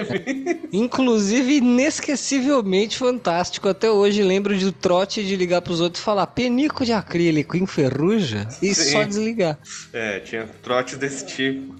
Inclusive, 0.72 1.56
inesquecivelmente 1.56 2.96
fantástico. 2.96 3.68
Até 3.68 3.90
hoje 3.90 4.22
lembro 4.22 4.56
do 4.58 4.72
trote 4.72 5.22
de 5.22 5.36
ligar 5.36 5.60
pros 5.60 5.80
outros 5.80 6.00
e 6.00 6.04
falar 6.04 6.26
penico 6.28 6.82
de 6.82 6.94
acrílico, 6.94 7.58
enferruja 7.58 8.48
e 8.62 8.74
Sim. 8.74 8.92
só 8.92 9.02
desligar. 9.02 9.58
É, 9.92 10.18
tinha 10.20 10.48
trotes 10.62 10.96
desse 10.96 11.26
tipo. 11.26 11.76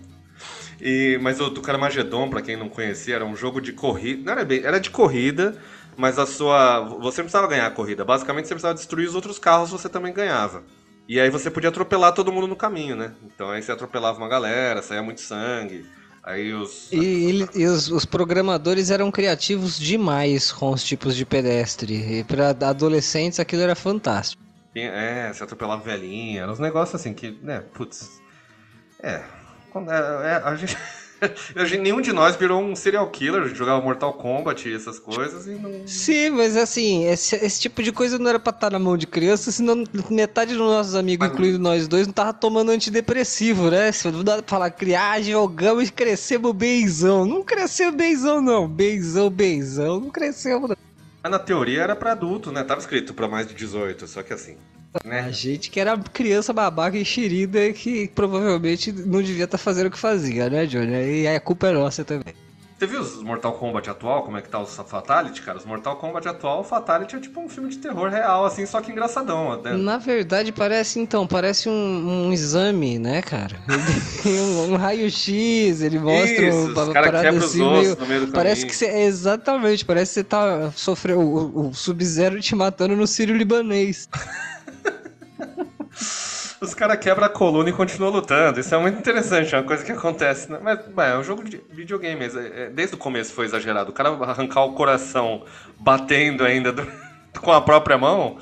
E, 0.78 1.18
mas 1.22 1.40
o 1.40 1.48
do 1.48 1.62
Carmageddon, 1.62 2.28
pra 2.28 2.42
quem 2.42 2.54
não 2.54 2.68
conhecia, 2.68 3.14
era 3.14 3.24
um 3.24 3.34
jogo 3.34 3.62
de 3.62 3.72
corrida. 3.72 4.24
Não 4.26 4.32
era 4.32 4.44
bem, 4.44 4.62
era 4.62 4.78
de 4.78 4.90
corrida, 4.90 5.56
mas 5.96 6.18
a 6.18 6.26
sua. 6.26 6.80
Você 6.80 7.22
não 7.22 7.24
precisava 7.24 7.46
ganhar 7.46 7.66
a 7.66 7.70
corrida. 7.70 8.04
Basicamente 8.04 8.46
você 8.46 8.52
precisava 8.54 8.74
destruir 8.74 9.08
os 9.08 9.14
outros 9.14 9.38
carros, 9.38 9.70
você 9.70 9.88
também 9.88 10.12
ganhava. 10.12 10.62
E 11.08 11.20
aí 11.20 11.28
você 11.30 11.50
podia 11.50 11.68
atropelar 11.68 12.12
todo 12.14 12.32
mundo 12.32 12.46
no 12.46 12.56
caminho, 12.56 12.96
né? 12.96 13.12
Então 13.24 13.50
aí 13.50 13.62
você 13.62 13.70
atropelava 13.72 14.18
uma 14.18 14.28
galera, 14.28 14.80
saía 14.82 15.02
muito 15.02 15.20
sangue. 15.20 15.84
Aí 16.22 16.54
os. 16.54 16.90
E, 16.90 17.46
e 17.54 17.66
os, 17.66 17.90
os 17.90 18.06
programadores 18.06 18.90
eram 18.90 19.10
criativos 19.10 19.78
demais 19.78 20.50
com 20.50 20.70
os 20.70 20.82
tipos 20.82 21.14
de 21.14 21.26
pedestre. 21.26 22.20
E 22.20 22.24
pra 22.24 22.50
adolescentes 22.50 23.38
aquilo 23.38 23.60
era 23.62 23.74
fantástico. 23.74 24.42
É, 24.74 25.30
você 25.32 25.44
atropelava 25.44 25.82
velhinha, 25.82 26.42
eram 26.42 26.52
uns 26.52 26.58
negócios 26.58 26.98
assim 27.00 27.12
que, 27.14 27.38
né, 27.42 27.62
putz. 27.74 28.20
É. 29.00 29.22
quando- 29.70 29.90
é, 29.92 29.96
é, 29.96 30.34
a 30.42 30.56
gente. 30.56 30.76
gente- 31.66 31.78
Nenhum 31.80 32.00
de 32.00 32.12
nós 32.12 32.36
virou 32.36 32.60
um 32.62 32.74
serial 32.74 33.08
killer, 33.10 33.42
a 33.42 33.46
gente 33.48 33.56
jogava 33.56 33.80
Mortal 33.80 34.12
Kombat 34.14 34.68
e 34.68 34.74
essas 34.74 34.98
coisas 34.98 35.46
e 35.46 35.50
não. 35.50 35.86
Sim, 35.86 36.30
mas 36.30 36.56
assim, 36.56 37.04
esse, 37.06 37.36
esse 37.36 37.60
tipo 37.60 37.82
de 37.82 37.92
coisa 37.92 38.18
não 38.18 38.28
era 38.30 38.38
pra 38.38 38.50
estar 38.50 38.70
na 38.70 38.78
mão 38.78 38.96
de 38.96 39.06
criança, 39.06 39.50
senão 39.52 39.84
metade 40.10 40.52
dos 40.54 40.60
nossos 40.60 40.94
amigos, 40.94 41.26
Mas- 41.26 41.34
incluindo 41.34 41.58
nós 41.58 41.86
dois, 41.88 42.06
não 42.06 42.14
tava 42.14 42.32
tomando 42.32 42.70
antidepressivo, 42.70 43.70
né? 43.70 43.90
Se 43.92 44.10
não 44.10 44.24
dá 44.24 44.36
pra 44.36 44.44
falar, 44.46 44.70
criar, 44.70 45.20
jogamos 45.22 45.88
e 45.88 45.92
crescemos 45.92 46.52
benzão. 46.52 47.24
Não 47.24 47.42
cresceu 47.42 47.92
benzão, 47.92 48.40
não. 48.40 48.68
Benzão, 48.68 49.28
benzão, 49.30 50.00
não 50.00 50.10
cresceu, 50.10 50.60
não. 50.60 50.76
Mas 51.22 51.32
na 51.32 51.38
teoria 51.38 51.82
era 51.82 51.96
pra 51.96 52.12
adulto, 52.12 52.52
né? 52.52 52.62
Tava 52.62 52.80
escrito 52.80 53.14
pra 53.14 53.26
mais 53.26 53.46
de 53.46 53.54
18, 53.54 54.06
só 54.06 54.22
que 54.22 54.32
assim. 54.32 54.56
A 55.02 55.08
Né? 55.08 55.32
gente 55.32 55.70
que 55.70 55.80
era 55.80 55.96
criança 55.98 56.52
babaca 56.52 56.96
e 56.96 57.04
xerida 57.04 57.72
que 57.72 58.08
provavelmente 58.14 58.92
não 58.92 59.20
devia 59.22 59.44
estar 59.44 59.58
fazendo 59.58 59.88
o 59.88 59.90
que 59.90 59.98
fazia, 59.98 60.48
né, 60.48 60.66
Johnny? 60.66 61.22
E 61.22 61.26
a 61.28 61.40
culpa 61.40 61.68
é 61.68 61.72
nossa 61.72 62.04
também. 62.04 62.34
Você 62.78 62.86
viu 62.88 63.00
os 63.00 63.22
Mortal 63.22 63.52
Kombat 63.54 63.88
atual? 63.88 64.24
Como 64.24 64.36
é 64.36 64.42
que 64.42 64.48
tá 64.48 64.58
o 64.60 64.66
Fatality, 64.66 65.42
cara? 65.42 65.56
Os 65.58 65.64
Mortal 65.64 65.96
Kombat 65.96 66.28
atual, 66.28 66.60
o 66.60 66.64
Fatality 66.64 67.16
é 67.16 67.20
tipo 67.20 67.40
um 67.40 67.48
filme 67.48 67.70
de 67.70 67.78
terror 67.78 68.10
real, 68.10 68.44
assim, 68.44 68.66
só 68.66 68.80
que 68.80 68.90
engraçadão. 68.92 69.60
Né? 69.62 69.72
Na 69.74 69.96
verdade, 69.96 70.50
parece 70.52 70.98
então, 71.00 71.24
parece 71.26 71.68
um, 71.68 72.26
um 72.26 72.32
exame, 72.32 72.98
né, 72.98 73.22
cara? 73.22 73.56
Um, 74.26 74.72
um 74.72 74.76
raio-x, 74.76 75.82
ele 75.82 75.98
mostra 75.98 76.48
Isso, 76.48 76.72
uma 76.72 76.82
os 76.82 76.92
quebram 76.92 77.36
os 77.36 77.44
assim, 77.44 77.62
ossos 77.62 77.82
meio- 77.82 77.96
no 78.00 78.06
meio 78.06 78.26
do 78.26 78.32
Parece 78.32 78.62
caminho. 78.62 78.68
que 78.68 78.74
você. 78.76 78.86
Exatamente, 79.02 79.84
parece 79.84 80.10
que 80.10 80.14
você 80.14 80.24
tá 80.24 80.72
sofrendo 80.74 81.20
o, 81.20 81.68
o 81.68 81.74
Sub-Zero 81.74 82.40
te 82.40 82.54
matando 82.56 82.96
no 82.96 83.06
Sírio 83.06 83.36
Libanês. 83.36 84.08
Os 86.64 86.74
caras 86.74 86.98
quebram 86.98 87.26
a 87.26 87.28
coluna 87.28 87.68
e 87.68 87.72
continuam 87.72 88.10
lutando. 88.12 88.58
Isso 88.58 88.74
é 88.74 88.78
muito 88.78 88.98
interessante, 88.98 89.54
é 89.54 89.58
uma 89.58 89.64
coisa 89.64 89.84
que 89.84 89.92
acontece. 89.92 90.50
né? 90.50 90.58
Mas, 90.62 90.78
bem, 90.86 91.06
é 91.06 91.18
um 91.18 91.22
jogo 91.24 91.44
de 91.44 91.60
videogame. 91.70 92.24
é- 92.24 92.62
é- 92.64 92.70
Desde 92.70 92.94
o 92.94 92.98
começo 92.98 93.32
foi 93.32 93.44
exagerado. 93.44 93.90
O 93.90 93.94
cara 93.94 94.08
arrancar 94.10 94.64
o 94.64 94.72
coração 94.74 95.44
batendo 95.78 96.44
ainda 96.44 96.72
do- 96.72 96.86
com 97.40 97.52
a 97.52 97.60
própria 97.60 97.98
mão. 97.98 98.38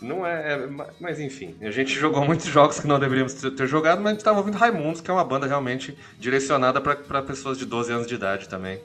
Não 0.00 0.26
é, 0.26 0.52
é- 0.54 0.68
Mas 1.00 1.18
enfim, 1.18 1.56
a 1.62 1.70
gente 1.70 1.90
jogou 1.98 2.24
muitos 2.24 2.46
jogos 2.46 2.78
que 2.78 2.86
não 2.86 2.98
deveríamos 3.00 3.32
ter 3.34 3.66
jogado, 3.66 3.98
mas 3.98 4.08
a 4.08 4.12
gente 4.14 4.24
tava 4.24 4.38
ouvindo 4.38 4.56
Raimundos, 4.58 5.00
que 5.00 5.10
é 5.10 5.14
uma 5.14 5.24
banda 5.24 5.46
realmente 5.46 5.96
direcionada 6.18 6.80
pra- 6.80 6.96
pra 6.96 7.22
pessoas 7.22 7.58
de 7.58 7.64
12 7.64 7.90
anos 7.92 8.06
de 8.06 8.14
idade 8.14 8.48
também. 8.48 8.80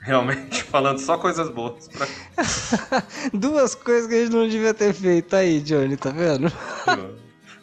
Realmente 0.00 0.62
falando 0.64 0.98
só 0.98 1.18
coisas 1.18 1.48
boas. 1.48 1.88
pra- 1.88 2.06
Duas 3.34 3.74
coisas 3.74 4.08
que 4.08 4.14
a 4.14 4.18
gente 4.24 4.32
não 4.34 4.48
devia 4.48 4.72
ter 4.72 4.92
feito 4.94 5.34
aí, 5.36 5.60
Johnny, 5.60 5.96
tá 5.96 6.10
vendo? 6.10 6.50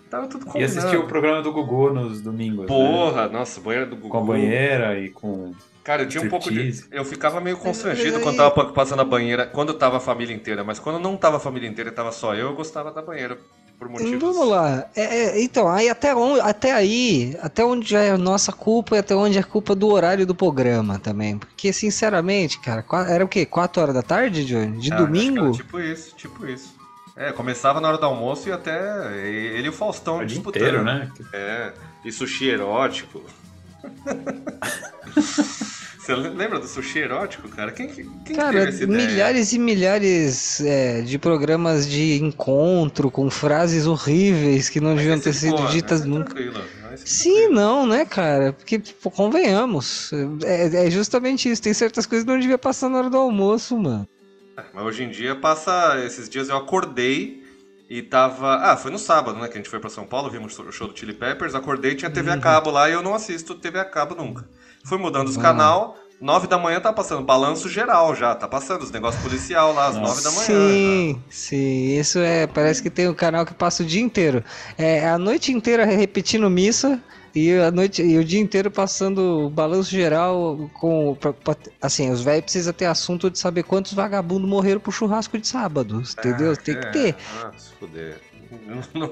Tava 0.10 0.28
tudo 0.28 0.44
E 0.44 0.46
combinado. 0.46 0.78
assistir 0.78 0.98
o 0.98 1.06
programa 1.08 1.42
do 1.42 1.52
Gugu 1.52 1.94
nos 1.94 2.20
domingos. 2.22 2.62
né? 2.62 2.66
Porra, 2.68 3.28
nossa, 3.28 3.62
banheira 3.62 3.86
do 3.86 3.96
Gugu. 3.96 4.10
Com 4.10 4.18
a 4.18 4.22
banheira 4.22 5.00
e 5.00 5.10
com. 5.10 5.54
Cara, 5.84 6.04
eu 6.04 6.08
tinha 6.08 6.24
um 6.24 6.30
pouco 6.30 6.52
de. 6.52 6.84
Eu 6.92 7.06
ficava 7.06 7.40
meio 7.40 7.58
constrangido 7.58 8.20
quando 8.20 8.38
tava 8.38 8.52
pa- 8.52 8.66
passando 8.66 9.02
a 9.02 9.06
banheira, 9.06 9.46
quando 9.46 9.74
tava 9.74 9.98
a 9.98 10.00
família 10.00 10.36
inteira, 10.36 10.64
mas 10.64 10.78
quando 10.80 11.00
não 11.00 11.16
tava 11.18 11.38
a 11.38 11.40
família 11.40 11.68
inteira 11.68 11.90
e 11.90 11.94
tava 11.94 12.12
só 12.12 12.36
eu, 12.36 12.48
eu 12.48 12.56
gostava 12.56 12.92
da 12.92 13.02
banheira. 13.02 13.38
por 13.80 13.88
motivos. 13.88 14.20
Vamos 14.22 14.50
lá. 14.50 14.86
É, 14.94 15.02
é, 15.38 15.42
então, 15.42 15.70
aí 15.70 15.88
até, 15.88 16.14
onde, 16.14 16.42
até 16.42 16.74
aí, 16.74 17.38
até 17.42 17.64
onde 17.64 17.96
é 17.96 18.18
nossa 18.18 18.52
culpa 18.52 18.98
e 18.98 19.00
até 19.00 19.16
onde 19.16 19.38
é 19.38 19.42
culpa 19.44 19.74
do 19.74 19.88
horário 19.88 20.26
do 20.28 20.36
programa 20.36 21.00
também. 21.00 21.38
Porque, 21.38 21.72
sinceramente, 21.72 22.60
cara, 22.60 22.84
era 23.08 23.24
o 23.24 23.28
quê? 23.28 23.46
4 23.46 23.82
horas 23.82 23.96
da 23.96 24.02
tarde, 24.04 24.44
Johnny? 24.44 24.80
De 24.80 24.92
Ah, 24.92 24.96
acho 24.98 25.06
que 25.12 25.18
era 25.22 25.32
domingo? 25.32 25.52
tipo 25.54 25.80
isso, 25.80 26.14
tipo 26.18 26.46
isso. 26.46 26.78
É, 27.20 27.32
começava 27.34 27.82
na 27.82 27.90
hora 27.90 27.98
do 27.98 28.06
almoço 28.06 28.48
e 28.48 28.52
até 28.52 28.80
ele 29.28 29.66
e 29.68 29.70
o 29.70 29.74
Faustão 29.74 30.16
O 30.16 30.20
dia 30.20 30.28
disputando. 30.28 30.62
inteiro, 30.64 30.84
né? 30.86 31.12
É, 31.34 31.74
e 32.06 32.12
sushi 32.14 32.48
erótico. 32.50 33.22
Você 36.00 36.16
lembra 36.16 36.60
do 36.60 36.68
sushi 36.68 37.00
erótico, 37.00 37.48
cara? 37.50 37.72
Quem, 37.72 37.88
que- 37.88 38.04
quem 38.04 38.10
que 38.24 38.34
Cara, 38.34 38.52
teve 38.54 38.70
essa 38.70 38.84
ideia? 38.86 39.08
milhares 39.08 39.54
e 39.54 39.60
milhares 39.60 40.60
é, 40.62 41.02
de 41.02 41.20
programas 41.20 41.88
de 41.88 42.20
encontro 42.24 43.12
com 43.12 43.30
frases 43.30 43.86
horríveis 43.86 44.70
que 44.70 44.80
não 44.80 44.92
Mas 44.96 45.00
deviam 45.00 45.20
ter 45.20 45.34
sido 45.34 45.56
pô, 45.58 45.66
ditas 45.68 46.00
esse 46.00 46.08
é 46.08 46.12
nunca. 46.12 46.34
tranquilo, 46.34 46.64
esse 46.94 47.04
é 47.04 47.06
Sim, 47.06 47.50
não, 47.50 47.86
né, 47.86 48.06
cara? 48.06 48.54
Porque, 48.54 48.80
pô, 48.80 49.12
convenhamos. 49.12 50.10
É, 50.44 50.88
é 50.88 50.90
justamente 50.90 51.48
isso. 51.52 51.62
Tem 51.62 51.74
certas 51.76 52.06
coisas 52.08 52.26
que 52.26 52.32
não 52.32 52.40
devia 52.40 52.58
passar 52.58 52.90
na 52.90 52.98
hora 53.00 53.10
do 53.10 53.18
almoço, 53.18 53.78
mano. 53.78 54.08
Mas 54.74 54.86
hoje 54.86 55.04
em 55.04 55.10
dia 55.10 55.36
passa. 55.36 56.02
Esses 56.06 56.30
dias 56.30 56.50
eu 56.50 56.58
acordei 56.58 57.44
e 57.90 58.02
tava. 58.02 58.56
Ah, 58.58 58.78
foi 58.78 58.92
no 58.92 59.00
sábado, 59.00 59.40
né? 59.40 59.48
Que 59.48 59.54
a 59.54 59.58
gente 59.58 59.70
foi 59.70 59.80
pra 59.80 59.90
São 59.90 60.06
Paulo, 60.06 60.30
vimos 60.30 60.58
o 60.60 60.72
show 60.72 60.88
do 60.88 60.98
Chili 60.98 61.14
Peppers, 61.14 61.56
acordei 61.56 61.96
tinha 61.96 62.12
TV 62.12 62.32
a 62.32 62.36
Uhum. 62.36 62.40
cabo 62.42 62.70
lá 62.72 62.90
e 62.90 62.94
eu 62.94 63.02
não 63.02 63.14
assisto 63.16 63.56
TV 63.56 63.80
a 63.80 63.86
cabo 63.86 64.16
nunca. 64.16 64.48
Fui 64.86 64.98
mudando 64.98 65.28
os 65.28 65.38
Ah. 65.38 65.42
canal, 65.42 65.98
nove 66.22 66.48
da 66.48 66.58
manhã 66.58 66.80
tá 66.80 66.94
passando 66.94 67.24
balanço 67.26 67.68
geral 67.68 68.16
já, 68.16 68.34
tá 68.36 68.48
passando 68.48 68.84
os 68.84 68.92
negócios 68.92 69.22
policial 69.24 69.74
lá 69.74 69.88
às 69.88 69.96
Nossa. 69.96 70.08
nove 70.08 70.24
da 70.24 70.32
manhã. 70.32 70.44
Sim, 70.46 71.24
sim. 71.30 72.00
Isso 72.00 72.20
é. 72.20 72.48
Parece 72.48 72.82
que 72.82 72.90
tem 72.90 73.08
um 73.10 73.14
canal 73.14 73.46
que 73.46 73.54
passa 73.54 73.84
o 73.84 73.86
dia 73.86 74.02
inteiro. 74.02 74.44
É 74.78 75.08
a 75.10 75.18
noite 75.18 75.52
inteira 75.52 75.84
repetindo 75.86 76.50
missa. 76.50 77.02
E 77.36 77.54
a 77.54 77.70
noite 77.72 78.02
e 78.02 78.18
o 78.18 78.24
dia 78.24 78.40
inteiro 78.40 78.72
passando 78.72 79.46
o 79.46 79.50
balanço 79.50 79.92
geral 79.92 80.70
com. 80.74 81.16
pra- 81.16 81.34
pra- 81.34 81.56
assim, 81.82 82.10
os 82.12 82.22
velhos 82.22 82.44
precisam 82.44 82.74
ter 82.74 82.86
assunto 82.86 83.30
de 83.30 83.38
saber 83.38 83.64
quantos 83.64 83.94
vagabundos 83.94 84.50
morreram 84.50 84.80
pro 84.80 84.92
churrasco 84.92 85.38
de 85.38 85.48
sábado. 85.48 86.02
Entendeu? 86.18 86.54
Ah, 86.54 86.56
Tem 86.56 86.80
que 86.80 86.88
é. 86.88 86.92
ter. 86.92 87.16
Ah, 87.44 87.52
se 87.58 87.72
fuder. 87.74 88.18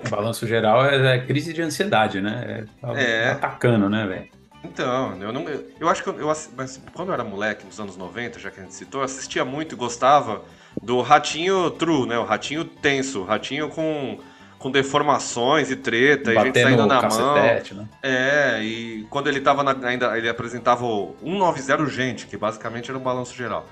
Balanço 0.09 0.47
geral 0.47 0.85
é, 0.85 1.15
é 1.17 1.25
crise 1.25 1.53
de 1.53 1.61
ansiedade, 1.61 2.19
né? 2.21 2.65
É, 2.81 2.87
tá 2.87 2.99
É. 2.99 3.31
atacando, 3.31 3.89
né, 3.89 4.05
velho? 4.07 4.27
Então, 4.63 5.15
eu 5.21 5.31
não. 5.31 5.43
Eu, 5.47 5.65
eu 5.79 5.87
acho 5.89 6.03
que 6.03 6.09
eu, 6.09 6.19
eu 6.19 6.27
mas 6.57 6.81
quando 6.93 7.09
eu 7.09 7.13
era 7.13 7.23
moleque, 7.23 7.65
nos 7.65 7.79
anos 7.79 7.95
90, 7.95 8.39
já 8.39 8.49
que 8.49 8.59
a 8.59 8.63
gente 8.63 8.73
citou, 8.73 9.01
eu 9.01 9.05
assistia 9.05 9.45
muito 9.45 9.75
e 9.75 9.77
gostava 9.77 10.41
do 10.81 11.01
Ratinho 11.01 11.69
True, 11.71 12.07
né? 12.07 12.17
O 12.17 12.23
Ratinho 12.25 12.65
tenso, 12.65 13.21
o 13.21 13.23
Ratinho 13.23 13.69
com, 13.69 14.19
com 14.57 14.71
deformações 14.71 15.69
e 15.69 15.75
treta, 15.75 16.31
e 16.31 16.35
gente 16.45 16.55
saindo 16.63 16.85
na 16.87 16.95
mão. 17.01 17.35
né? 17.35 17.87
É, 18.01 18.59
e 18.63 19.05
quando 19.09 19.27
ele 19.27 19.39
tava 19.39 19.63
na- 19.63 19.87
ainda, 19.87 20.17
ele 20.17 20.27
apresentava 20.27 20.85
o 20.85 21.15
190 21.21 21.85
Gente, 21.87 22.25
que 22.27 22.35
basicamente 22.37 22.89
era 22.89 22.97
um 22.97 23.01
balanço 23.03 23.35
geral. 23.35 23.67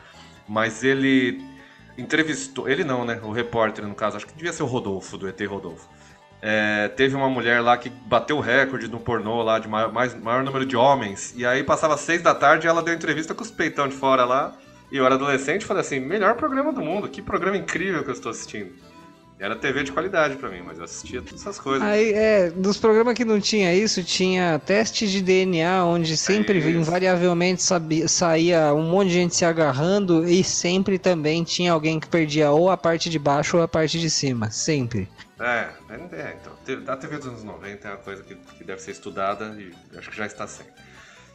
Mas 0.48 0.84
ele 0.84 1.41
entrevistou, 1.98 2.68
ele 2.70 2.84
não, 2.84 3.06
né? 3.06 3.20
O 3.24 3.32
repórter, 3.32 3.86
no 3.86 3.95
caso, 3.95 4.18
acho 4.18 4.28
que 4.28 4.34
devia 4.36 4.53
ser 4.53 4.64
o 4.64 4.68
Rodolfo, 4.68 5.18
do 5.18 5.28
ET 5.28 5.40
Rodolfo. 5.48 5.88
É, 6.41 6.90
teve 6.90 7.16
uma 7.16 7.30
mulher 7.30 7.62
lá 7.62 7.76
que 7.78 7.90
bateu 7.90 8.38
o 8.38 8.41
recorde 8.41 8.88
no 8.88 8.99
pornô 8.99 9.41
lá 9.41 9.57
de 9.57 9.68
maior, 9.68 9.91
mais, 9.91 10.14
maior 10.14 10.44
número 10.44 10.66
de 10.66 10.76
homens. 10.78 11.34
E 11.36 11.45
aí 11.45 11.64
passava 11.64 11.98
seis 11.98 12.22
da 12.22 12.36
tarde 12.36 12.68
e 12.68 12.70
ela 12.70 12.84
deu 12.84 12.94
entrevista 12.94 13.34
com 13.34 13.41
os 13.41 13.49
peitão 13.49 13.88
de 13.88 13.95
fora 13.95 14.26
lá. 14.26 14.53
E 14.91 14.98
eu 14.98 15.06
era 15.06 15.16
adolescente 15.16 15.64
e 15.64 15.66
falei 15.66 15.82
assim: 15.82 15.99
melhor 15.99 16.36
programa 16.36 16.72
do 16.72 16.82
mundo, 16.82 17.07
que 17.10 17.22
programa 17.22 17.57
incrível 17.57 18.03
que 18.03 18.10
eu 18.10 18.14
estou 18.14 18.30
assistindo. 18.30 18.72
Era 19.38 19.56
TV 19.56 19.84
de 19.84 19.91
qualidade 19.91 20.38
pra 20.38 20.49
mim, 20.49 20.62
mas 20.62 20.78
eu 20.78 20.86
assistia 20.86 21.22
todas 21.22 21.41
essas 21.41 21.60
coisas. 21.60 21.86
Aí, 21.86 22.14
é, 22.14 22.49
dos 22.49 22.78
programas 22.78 23.16
que 23.16 23.26
não 23.26 23.40
tinha 23.40 23.74
isso, 23.74 24.02
tinha 24.02 24.57
teste 24.60 25.07
de 25.07 25.22
DNA, 25.22 25.84
onde 25.84 26.16
sempre, 26.16 26.60
isso. 26.60 26.70
invariavelmente, 26.70 27.62
sabia, 27.62 28.07
saía 28.07 28.74
um 28.74 28.90
monte 28.90 29.10
de 29.10 29.14
gente 29.16 29.36
se 29.36 29.44
agarrando 29.44 30.28
e 30.28 30.41
sempre 30.41 30.98
também 30.98 31.44
tinha 31.44 31.74
alguém 31.74 31.99
que 31.99 32.07
perdia 32.07 32.52
ou 32.52 32.70
a 32.70 32.78
parte 32.78 33.10
de 33.10 33.20
baixo 33.20 33.57
ou 33.57 33.64
a 33.64 33.68
parte 33.68 33.99
de 33.99 34.10
cima. 34.10 34.49
Sempre. 34.52 35.10
É, 35.38 35.68
é, 35.90 35.95
é, 36.14 36.38
então. 36.40 36.53
A 36.88 36.95
TV 36.95 37.18
dos 37.18 37.28
anos 37.28 37.44
90 37.44 37.88
é 37.88 37.91
uma 37.91 37.98
coisa 37.98 38.24
que, 38.24 38.36
que 38.36 38.64
deve 38.64 38.82
ser 38.82 38.91
estudada 38.91 39.53
e 39.60 39.74
acho 39.98 40.10
que 40.10 40.16
já 40.16 40.26
está 40.26 40.48
sendo. 40.48 40.70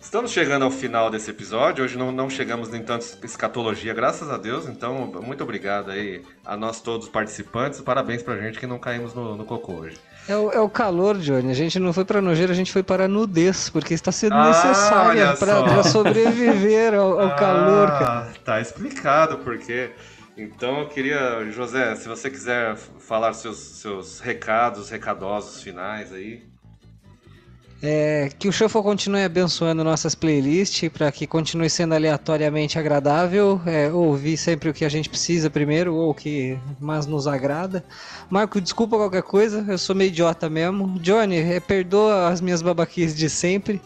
Estamos 0.01 0.33
chegando 0.33 0.65
ao 0.65 0.71
final 0.71 1.11
desse 1.11 1.31
episódio. 1.31 1.85
Hoje 1.85 1.97
não, 1.97 2.11
não 2.11 2.29
chegamos 2.31 2.71
nem 2.71 2.83
tanto 2.83 3.07
escatologia, 3.23 3.93
graças 3.93 4.31
a 4.31 4.39
Deus. 4.39 4.67
Então, 4.67 5.13
muito 5.23 5.45
obrigado 5.45 5.91
aí 5.91 6.23
a 6.45 6.57
nós 6.57 6.81
todos 6.81 7.09
participantes. 7.09 7.81
Parabéns 7.83 8.23
pra 8.23 8.37
gente 8.39 8.59
que 8.59 8.67
não 8.67 8.79
caímos 8.79 9.15
no, 9.15 9.37
no 9.37 9.45
cocô 9.45 9.75
hoje. 9.75 9.99
É 10.27 10.35
o, 10.37 10.51
é 10.51 10.61
o 10.61 10.69
calor, 10.71 11.19
Johnny. 11.19 11.51
A 11.51 11.55
gente 11.55 11.79
não 11.79 11.93
foi 11.93 12.05
pra 12.05 12.21
nojeira, 12.23 12.53
a 12.53 12.57
gente 12.57 12.73
foi 12.73 12.83
para 12.83 13.05
a 13.05 13.09
nudez, 13.09 13.69
porque 13.69 13.93
está 13.95 14.11
sendo 14.11 14.35
Ah, 14.35 14.49
necessária 14.49 15.37
pra 15.37 15.83
sobreviver 15.83 16.95
ao, 16.95 17.21
ao 17.21 17.37
calor, 17.37 17.89
cara. 17.91 18.31
Ah, 18.31 18.39
Tá 18.45 18.61
explicado 18.61 19.39
porque. 19.39 19.91
Então 20.37 20.81
eu 20.81 20.89
queria, 20.89 21.45
José, 21.51 21.95
se 21.97 22.09
você 22.09 22.31
quiser 22.31 22.75
falar 22.77 23.35
seus, 23.35 23.59
seus 23.59 24.21
recados, 24.21 24.89
recadosos 24.89 25.63
finais 25.63 26.11
aí. 26.13 26.43
É, 27.83 28.29
que 28.39 28.47
o 28.47 28.53
Shuffle 28.53 28.83
continue 28.83 29.25
abençoando 29.25 29.83
nossas 29.83 30.15
playlists 30.15 30.87
para 30.91 31.11
que 31.11 31.27
continue 31.27 31.71
sendo 31.71 31.95
aleatoriamente 31.95 32.79
agradável, 32.79 33.59
é, 33.65 33.91
ouvir 33.91 34.37
sempre 34.37 34.69
o 34.69 34.75
que 34.75 34.85
a 34.85 34.89
gente 34.89 35.09
precisa 35.09 35.49
primeiro 35.49 35.95
ou 35.95 36.11
o 36.11 36.15
que 36.15 36.59
mais 36.79 37.07
nos 37.07 37.27
agrada. 37.27 37.83
Marco, 38.29 38.61
desculpa 38.61 38.99
qualquer 38.99 39.23
coisa, 39.23 39.65
eu 39.67 39.79
sou 39.79 39.97
meio 39.97 40.09
idiota 40.09 40.51
mesmo. 40.51 40.99
Johnny, 40.99 41.39
é, 41.39 41.59
perdoa 41.59 42.29
as 42.29 42.43
minhas 42.43 42.61
babaquices 42.61 43.17
de 43.17 43.31
sempre. 43.31 43.81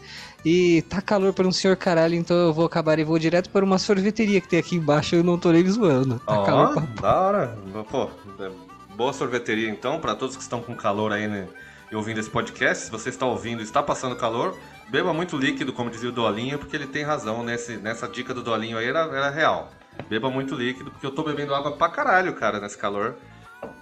E 0.45 0.83
tá 0.83 1.01
calor 1.01 1.33
para 1.33 1.49
um 1.49 1.53
senhor 1.53 1.75
caralho, 1.75 2.15
então 2.15 2.37
eu 2.37 2.53
vou 2.53 2.66
acabar 2.66 2.99
e 2.99 3.05
vou 3.05 3.19
direto 3.19 3.49
para 3.49 3.65
uma 3.65 3.79
sorveteria 3.79 4.43
que 4.43 4.49
tem 4.49 4.59
aqui 4.59 4.77
embaixo, 4.77 5.15
eu 5.15 5.25
não 5.25 5.39
tô 5.39 5.51
nem 5.51 5.66
zoando. 5.66 6.19
Tá 6.19 6.41
Ó, 6.41 6.45
calor 6.45 6.75
pra 6.75 6.83
da 7.01 7.21
hora. 7.21 7.59
Pô, 7.91 8.11
é, 8.39 8.51
boa 8.95 9.12
sorveteria 9.15 9.71
então, 9.71 9.99
para 9.99 10.15
todos 10.15 10.37
que 10.37 10.43
estão 10.43 10.61
com 10.61 10.75
calor 10.75 11.12
aí 11.12 11.27
né, 11.27 11.47
e 11.90 11.97
ouvindo 11.97 12.19
esse 12.20 12.31
podcast. 12.31 12.85
Se 12.86 12.90
você 12.90 13.09
está 13.09 13.27
ouvindo 13.27 13.61
e 13.61 13.65
está 13.65 13.82
passando 13.82 14.16
calor, 14.16 14.56
beba 14.89 15.12
muito 15.12 15.36
líquido, 15.36 15.73
como 15.73 15.90
dizia 15.90 16.09
o 16.09 16.12
Dolinho, 16.12 16.59
porque 16.59 16.77
ele 16.77 16.86
tem 16.86 17.02
razão 17.05 17.43
nesse, 17.43 17.77
nessa 17.77 18.09
dica 18.09 18.32
do 18.35 18.43
Dolinho 18.43 18.78
aí, 18.78 18.86
era, 18.86 19.01
era 19.01 19.31
real. 19.31 19.70
Beba 20.09 20.28
muito 20.31 20.55
líquido, 20.55 20.90
porque 20.90 21.06
eu 21.06 21.11
tô 21.12 21.23
bebendo 21.23 21.55
água 21.55 21.73
pra 21.73 21.89
caralho, 21.89 22.32
cara, 22.35 22.59
nesse 22.61 22.77
calor. 22.77 23.15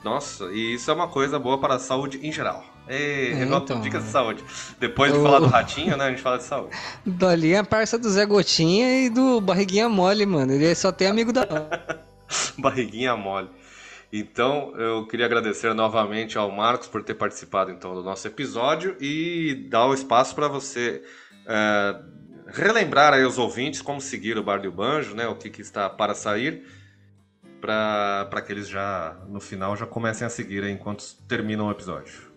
Nossa, 0.05 0.45
e 0.53 0.75
isso 0.75 0.91
é 0.91 0.95
uma 0.95 1.09
coisa 1.09 1.39
boa 1.39 1.59
para 1.59 1.75
a 1.75 1.79
saúde 1.79 2.21
em 2.23 2.31
geral. 2.31 2.65
Ei, 2.89 3.33
É, 3.33 3.45
então. 3.45 3.81
dicas 3.81 4.05
de 4.05 4.11
saúde. 4.11 4.45
Depois 4.79 5.11
de 5.13 5.19
Eu- 5.19 5.25
falar 5.25 5.39
do 5.39 5.47
ratinho, 5.47 5.97
né, 5.97 6.05
a 6.07 6.11
gente 6.11 6.21
fala 6.23 6.37
de 6.39 6.45
saúde. 6.45 6.77
Dolinha 7.07 7.59
é 7.59 7.63
parça 7.63 7.99
do 7.99 8.09
Zé 8.11 8.27
Gotinha 8.27 9.07
e 9.07 9.09
do 9.11 9.41
Barriguinha 9.41 9.89
Mole, 9.89 10.27
mano. 10.27 10.53
Ele 10.53 10.75
só 10.75 10.93
tem 10.93 11.07
amigo 11.09 11.33
da. 11.33 11.47
barriguinha 12.59 13.17
mole. 13.17 13.49
Então, 14.13 14.75
eu 14.77 15.07
queria 15.07 15.25
agradecer 15.25 15.73
novamente 15.73 16.37
ao 16.37 16.51
Marcos 16.51 16.87
por 16.87 17.03
ter 17.03 17.15
participado 17.15 17.71
então 17.71 17.95
do 17.95 18.03
nosso 18.03 18.29
episódio 18.29 18.95
e 19.01 19.67
dar 19.71 19.87
o 19.87 19.95
espaço 19.95 20.35
para 20.35 20.49
você 20.49 21.03
é, 21.47 21.99
relembrar 22.47 23.15
aí 23.15 23.25
os 23.25 23.39
ouvintes 23.39 23.81
como 23.81 24.03
seguir 24.03 24.37
o 24.37 24.43
Bar 24.43 24.61
do 24.61 24.71
Banjo, 24.71 25.15
né? 25.15 25.27
O 25.27 25.35
que, 25.35 25.49
que 25.49 25.63
está 25.63 25.89
para 25.89 26.15
sair, 26.15 26.63
para 27.59 28.43
que 28.45 28.53
eles 28.53 28.69
já 28.69 29.17
no 29.27 29.41
final 29.41 29.75
já 29.77 29.87
comecem 29.87 30.27
a 30.27 30.31
seguir 30.31 30.63
aí 30.63 30.73
enquanto 30.73 31.05
terminam 31.27 31.69
o 31.69 31.71
episódio. 31.71 32.31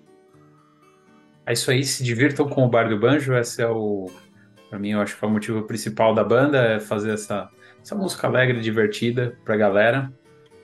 É 1.45 1.51
isso 1.51 1.69
aí, 1.69 1.83
se 1.83 2.05
divirtam 2.05 2.47
com 2.47 2.63
o 2.65 2.69
Bar 2.69 2.87
do 2.87 2.97
Banjo, 2.97 3.35
esse 3.35 3.61
é 3.61 3.67
o, 3.67 4.09
pra 4.69 4.79
mim, 4.79 4.91
eu 4.91 5.01
acho 5.01 5.17
que 5.19 5.25
é 5.25 5.27
o 5.27 5.31
motivo 5.31 5.63
principal 5.63 6.15
da 6.15 6.23
banda, 6.23 6.57
é 6.57 6.79
fazer 6.79 7.13
essa, 7.13 7.49
essa 7.83 7.93
música 7.93 8.27
alegre, 8.27 8.61
divertida 8.61 9.37
pra 9.43 9.57
galera, 9.57 10.11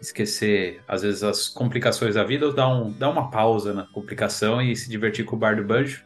esquecer, 0.01 0.81
às 0.87 1.03
vezes, 1.03 1.23
as 1.23 1.47
complicações 1.47 2.15
da 2.15 2.23
vida, 2.23 2.47
ou 2.47 2.53
dar, 2.53 2.67
um, 2.67 2.91
dar 2.91 3.09
uma 3.09 3.29
pausa 3.29 3.73
na 3.73 3.85
complicação 3.85 4.61
e 4.61 4.75
se 4.75 4.89
divertir 4.89 5.23
com 5.23 5.35
o 5.35 5.39
Bar 5.39 5.55
do 5.55 5.63
Banjo. 5.63 6.03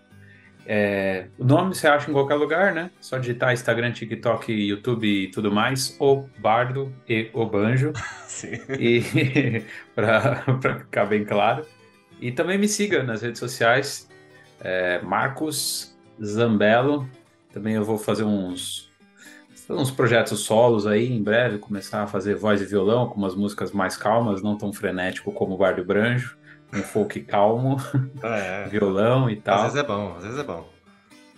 É, 0.68 1.28
o 1.38 1.46
nome 1.46 1.76
você 1.76 1.88
acha 1.88 2.10
em 2.10 2.14
qualquer 2.14 2.36
lugar, 2.36 2.74
né? 2.74 2.90
Só 3.00 3.20
digitar 3.20 3.54
Instagram, 3.54 3.92
TikTok, 3.92 4.52
YouTube 4.52 5.08
e 5.08 5.28
tudo 5.30 5.52
mais, 5.52 5.96
o 6.00 6.28
Bardo 6.40 6.92
e 7.08 7.30
o 7.34 7.46
Banjo 7.46 7.94
Sim. 8.26 8.60
e 8.80 9.64
para 9.94 10.44
ficar 10.80 11.06
bem 11.06 11.24
claro. 11.24 11.66
E 12.20 12.32
também 12.32 12.58
me 12.58 12.68
siga 12.68 13.04
nas 13.04 13.22
redes 13.22 13.40
sociais, 13.40 14.10
é, 14.60 15.00
Marcos 15.02 15.96
Zambello. 16.24 17.08
Também 17.54 17.76
eu 17.76 17.84
vou 17.84 17.98
fazer 17.98 18.24
uns, 18.24 18.92
uns 19.70 19.92
projetos 19.92 20.40
solos 20.42 20.86
aí 20.88 21.12
em 21.12 21.22
breve, 21.24 21.58
começar 21.58 22.04
a 22.04 22.08
fazer 22.08 22.36
voz 22.36 22.62
e 22.62 22.66
violão 22.66 23.08
com 23.08 23.16
umas 23.18 23.36
músicas 23.36 23.72
mais 23.72 23.98
calmas, 23.98 24.42
não 24.42 24.58
tão 24.58 24.72
frenético 24.74 25.32
como 25.32 25.56
o 25.56 25.58
Bar 25.58 25.76
do 25.76 25.84
Branjo, 25.86 26.38
um 26.74 26.82
folk 26.84 27.20
calmo, 27.22 27.78
É. 28.24 28.68
violão 28.70 29.30
e 29.30 29.34
Às 29.38 29.44
tal. 29.44 29.62
vezes 29.64 29.78
é 29.78 29.84
bom, 29.84 30.16
às 30.18 30.24
vezes 30.24 30.40
é 30.40 30.44
bom. 30.44 30.70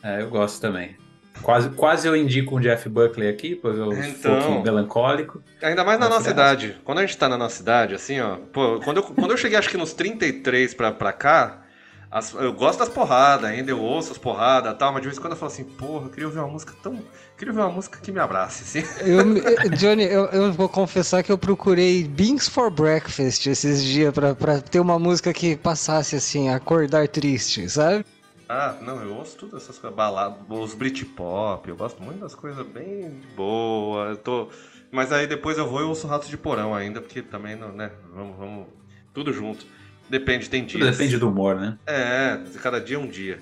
É, 0.03 0.21
eu 0.21 0.29
gosto 0.29 0.59
também. 0.61 0.95
Quase, 1.43 1.69
quase 1.69 2.07
eu 2.07 2.15
indico 2.15 2.57
um 2.57 2.59
Jeff 2.59 2.89
Buckley 2.89 3.29
aqui, 3.29 3.55
porque 3.55 3.79
eu 3.79 3.93
Então. 3.93 4.33
pouquinho 4.39 4.63
melancólico. 4.63 5.41
Ainda 5.61 5.83
mais 5.83 5.99
na 5.99 6.05
Nossa, 6.07 6.17
nossa 6.19 6.29
é 6.29 6.33
idade. 6.33 6.77
Quando 6.83 6.97
a 6.97 7.01
gente 7.05 7.15
tá 7.15 7.29
na 7.29 7.37
nossa 7.37 7.61
idade, 7.61 7.93
assim, 7.93 8.19
ó. 8.19 8.37
Pô, 8.51 8.79
quando 8.83 8.97
eu, 8.97 9.03
quando 9.03 9.31
eu 9.31 9.37
cheguei, 9.37 9.55
acho 9.57 9.69
que 9.69 9.77
nos 9.77 9.93
33 9.93 10.73
pra, 10.73 10.91
pra 10.91 11.13
cá, 11.13 11.61
as- 12.09 12.33
eu 12.33 12.53
gosto 12.53 12.79
das 12.79 12.89
porradas, 12.89 13.49
ainda 13.49 13.71
eu 13.71 13.79
ouço 13.79 14.11
as 14.11 14.17
porradas 14.17 14.73
e 14.73 14.75
tal, 14.77 14.91
mas 14.91 15.01
de 15.01 15.07
vez 15.07 15.17
em 15.17 15.21
quando 15.21 15.33
eu 15.33 15.37
falo 15.39 15.51
assim, 15.51 15.63
porra, 15.63 16.05
eu 16.05 16.09
queria 16.09 16.27
ouvir 16.27 16.39
uma 16.39 16.47
música 16.47 16.73
tão. 16.81 17.01
Queria 17.37 17.51
ouvir 17.51 17.61
uma 17.63 17.71
música 17.71 17.99
que 17.99 18.11
me 18.11 18.19
abrace, 18.19 18.63
assim. 18.63 18.87
Eu, 19.05 19.37
eh, 19.37 19.69
Johnny, 19.69 20.03
eu, 20.03 20.25
eu 20.27 20.51
vou 20.51 20.67
confessar 20.67 21.21
que 21.21 21.31
eu 21.31 21.37
procurei 21.37 22.03
Beans 22.03 22.47
for 22.47 22.71
Breakfast 22.71 23.45
esses 23.47 23.83
dias 23.83 24.13
pra, 24.13 24.33
pra 24.33 24.59
ter 24.59 24.79
uma 24.79 24.97
música 24.97 25.31
que 25.33 25.55
passasse 25.55 26.15
assim, 26.15 26.49
acordar 26.49 27.07
triste, 27.07 27.69
sabe? 27.69 28.03
Ah, 28.49 28.75
não, 28.81 29.01
eu 29.01 29.13
ouço 29.13 29.37
tudo 29.37 29.57
essas 29.57 29.77
coisas, 29.77 29.95
balada, 29.95 30.37
os 30.49 30.73
Britpop, 30.73 31.67
eu 31.69 31.75
gosto 31.75 32.01
muito 32.01 32.21
das 32.21 32.33
coisas 32.33 32.65
bem 32.65 33.11
boas, 33.35 34.11
eu 34.11 34.17
tô... 34.17 34.49
Mas 34.89 35.11
aí 35.11 35.27
depois 35.27 35.57
eu 35.57 35.67
vou 35.67 35.81
e 35.81 35.83
ouço 35.83 36.07
Ratos 36.07 36.29
de 36.29 36.37
Porão 36.37 36.73
ainda, 36.73 37.01
porque 37.01 37.21
também, 37.21 37.57
não, 37.57 37.73
né, 37.73 37.91
vamos, 38.13 38.37
vamos, 38.37 38.67
tudo 39.13 39.33
junto. 39.33 39.65
Depende, 40.09 40.49
tem 40.49 40.65
dias. 40.65 40.97
Depende 40.97 41.17
do 41.17 41.29
humor, 41.29 41.55
né? 41.55 41.77
É, 41.85 42.39
cada 42.61 42.79
dia 42.79 42.95
é 42.97 42.99
um 42.99 43.07
dia. 43.07 43.39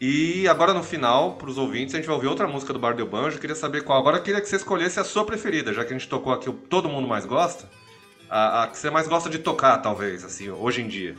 E 0.00 0.46
agora 0.48 0.74
no 0.74 0.82
final, 0.82 1.34
pros 1.34 1.56
ouvintes, 1.58 1.94
a 1.94 1.98
gente 1.98 2.06
vai 2.06 2.16
ouvir 2.16 2.26
outra 2.26 2.46
música 2.48 2.72
do 2.72 2.78
Bar 2.78 2.94
do 2.96 3.06
Banjo, 3.06 3.36
eu 3.36 3.40
queria 3.40 3.54
saber 3.56 3.82
qual. 3.84 3.98
Agora 3.98 4.16
eu 4.18 4.22
queria 4.22 4.40
que 4.40 4.48
você 4.48 4.56
escolhesse 4.56 4.98
a 4.98 5.04
sua 5.04 5.24
preferida, 5.24 5.72
já 5.72 5.84
que 5.84 5.94
a 5.94 5.96
gente 5.98 6.08
tocou 6.08 6.32
aqui 6.32 6.50
o 6.50 6.52
todo 6.52 6.88
mundo 6.88 7.06
mais 7.06 7.24
gosta, 7.24 7.68
a, 8.28 8.64
a 8.64 8.66
que 8.66 8.76
você 8.76 8.90
mais 8.90 9.06
gosta 9.06 9.30
de 9.30 9.38
tocar, 9.38 9.78
talvez, 9.78 10.24
assim, 10.24 10.50
hoje 10.50 10.82
em 10.82 10.88
dia. 10.88 11.14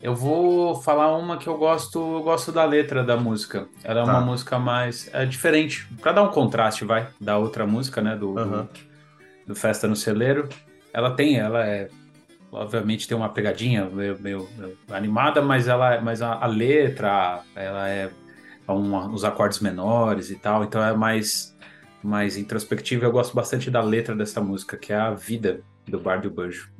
Eu 0.00 0.14
vou 0.14 0.80
falar 0.80 1.16
uma 1.16 1.36
que 1.38 1.48
eu 1.48 1.58
gosto, 1.58 1.98
eu 1.98 2.22
gosto 2.22 2.52
da 2.52 2.64
letra 2.64 3.02
da 3.02 3.16
música. 3.16 3.66
Ela 3.82 4.02
é 4.02 4.04
Tá. 4.04 4.12
uma 4.12 4.20
música 4.20 4.56
mais 4.58 5.10
é 5.12 5.26
diferente, 5.26 5.88
Pra 6.00 6.12
dar 6.12 6.22
um 6.22 6.28
contraste, 6.28 6.84
vai, 6.84 7.08
da 7.20 7.36
outra 7.36 7.66
música, 7.66 8.00
né, 8.00 8.14
do, 8.14 8.32
do- 8.34 8.38
Aham. 8.40 8.68
do 9.44 9.54
Festa 9.56 9.88
no 9.88 9.96
Celeiro. 9.96 10.48
Ela 10.92 11.10
tem, 11.10 11.38
ela 11.38 11.66
é 11.66 11.88
obviamente 12.52 13.06
tem 13.08 13.16
uma 13.16 13.28
pegadinha 13.28 13.84
meio, 13.86 14.18
meio- 14.20 14.48
meio 14.56 14.78
animada, 14.90 15.40
mas 15.42 15.68
ela, 15.68 16.00
mas 16.00 16.22
a, 16.22 16.34
a 16.34 16.46
letra, 16.46 17.42
ela 17.54 17.88
é 17.88 18.10
um, 18.68 19.12
os 19.12 19.24
acordes 19.24 19.60
menores 19.60 20.30
e 20.30 20.36
tal, 20.36 20.64
então 20.64 20.82
é 20.84 20.94
mais 20.94 21.56
mais 22.02 22.36
introspectiva. 22.36 23.04
Eu 23.06 23.10
gosto 23.12 23.34
bastante 23.34 23.70
da 23.70 23.80
letra 23.82 24.14
dessa 24.14 24.40
música, 24.40 24.76
que 24.76 24.92
é 24.92 24.96
a 24.96 25.10
vida 25.10 25.62
do 25.86 25.98
Bar 25.98 26.20
do 26.20 26.30
Banjo. 26.30 26.70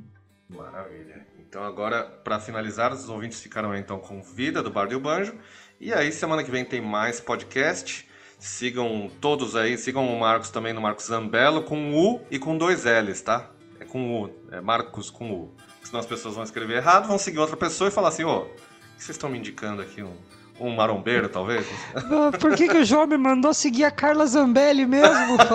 Maravilha. 0.49 1.27
Então 1.39 1.65
agora, 1.65 2.05
pra 2.05 2.39
finalizar, 2.39 2.93
os 2.93 3.09
ouvintes 3.09 3.41
ficaram 3.41 3.73
aí, 3.73 3.81
então 3.81 3.99
com 3.99 4.23
Vida 4.23 4.63
do 4.63 4.71
Bar 4.71 4.87
do 4.87 5.01
Banjo. 5.01 5.35
E 5.81 5.93
aí, 5.93 6.13
semana 6.13 6.45
que 6.45 6.51
vem 6.51 6.65
tem 6.65 6.81
mais 6.81 7.21
podcast. 7.21 8.07
Sigam 8.39 9.11
todos 9.21 9.57
aí, 9.57 9.77
sigam 9.77 10.07
o 10.07 10.21
Marcos 10.21 10.51
também 10.51 10.73
no 10.73 10.81
Marcos 10.81 11.07
Zambello 11.07 11.65
com 11.65 11.93
U 11.95 12.21
e 12.31 12.39
com 12.39 12.57
dois 12.57 12.85
L's, 12.85 13.21
tá? 13.21 13.51
Com 13.91 14.23
U, 14.23 14.31
é 14.53 14.61
Marcos 14.61 15.11
com 15.11 15.31
U. 15.31 15.55
Senão 15.83 16.01
as 16.01 16.07
pessoas 16.07 16.35
vão 16.35 16.45
escrever 16.45 16.77
errado, 16.77 17.07
vão 17.09 17.19
seguir 17.19 17.39
outra 17.39 17.57
pessoa 17.57 17.89
e 17.89 17.91
falar 17.91 18.09
assim, 18.09 18.25
ô, 18.25 18.41
o 18.41 18.45
que 18.45 19.05
vocês 19.05 19.11
estão 19.17 19.31
me 19.31 19.39
indicando 19.39 19.81
aqui? 19.81 20.03
Um, 20.03 20.15
um 20.61 20.75
marombeiro, 20.75 21.29
talvez? 21.29 21.67
Ah, 21.95 22.31
Por 22.39 22.55
que, 22.55 22.69
que 22.69 22.79
o 22.79 22.85
João 22.85 23.07
me 23.07 23.17
mandou 23.17 23.55
seguir 23.55 23.85
a 23.85 23.91
Carla 23.91 24.27
Zambelli 24.27 24.87
mesmo? 24.87 25.37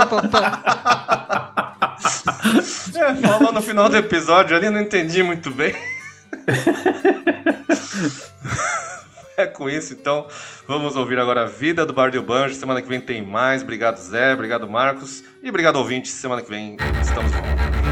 É, 2.95 3.15
falou 3.15 3.51
no 3.51 3.61
final 3.61 3.89
do 3.89 3.97
episódio 3.97 4.55
ali, 4.55 4.69
não 4.69 4.80
entendi 4.81 5.23
muito 5.23 5.49
bem. 5.51 5.73
É 9.35 9.47
com 9.47 9.68
isso, 9.68 9.93
então, 9.93 10.27
vamos 10.68 10.95
ouvir 10.95 11.18
agora 11.18 11.41
a 11.41 11.45
vida 11.45 11.88
do 11.88 11.91
Bar 11.93 12.11
do 12.11 12.22
Banjo. 12.22 12.53
Semana 12.53 12.84
que 12.84 12.88
vem 12.88 13.01
tem 13.01 13.19
mais. 13.26 13.64
Obrigado, 13.64 13.97
Zé. 13.97 14.34
Obrigado, 14.34 14.69
Marcos. 14.69 15.23
E 15.41 15.49
obrigado, 15.49 15.77
ouvintes. 15.77 16.11
Semana 16.11 16.43
que 16.43 16.49
vem 16.49 16.77
estamos 17.01 17.31
de 17.31 17.38
volta. 17.38 17.82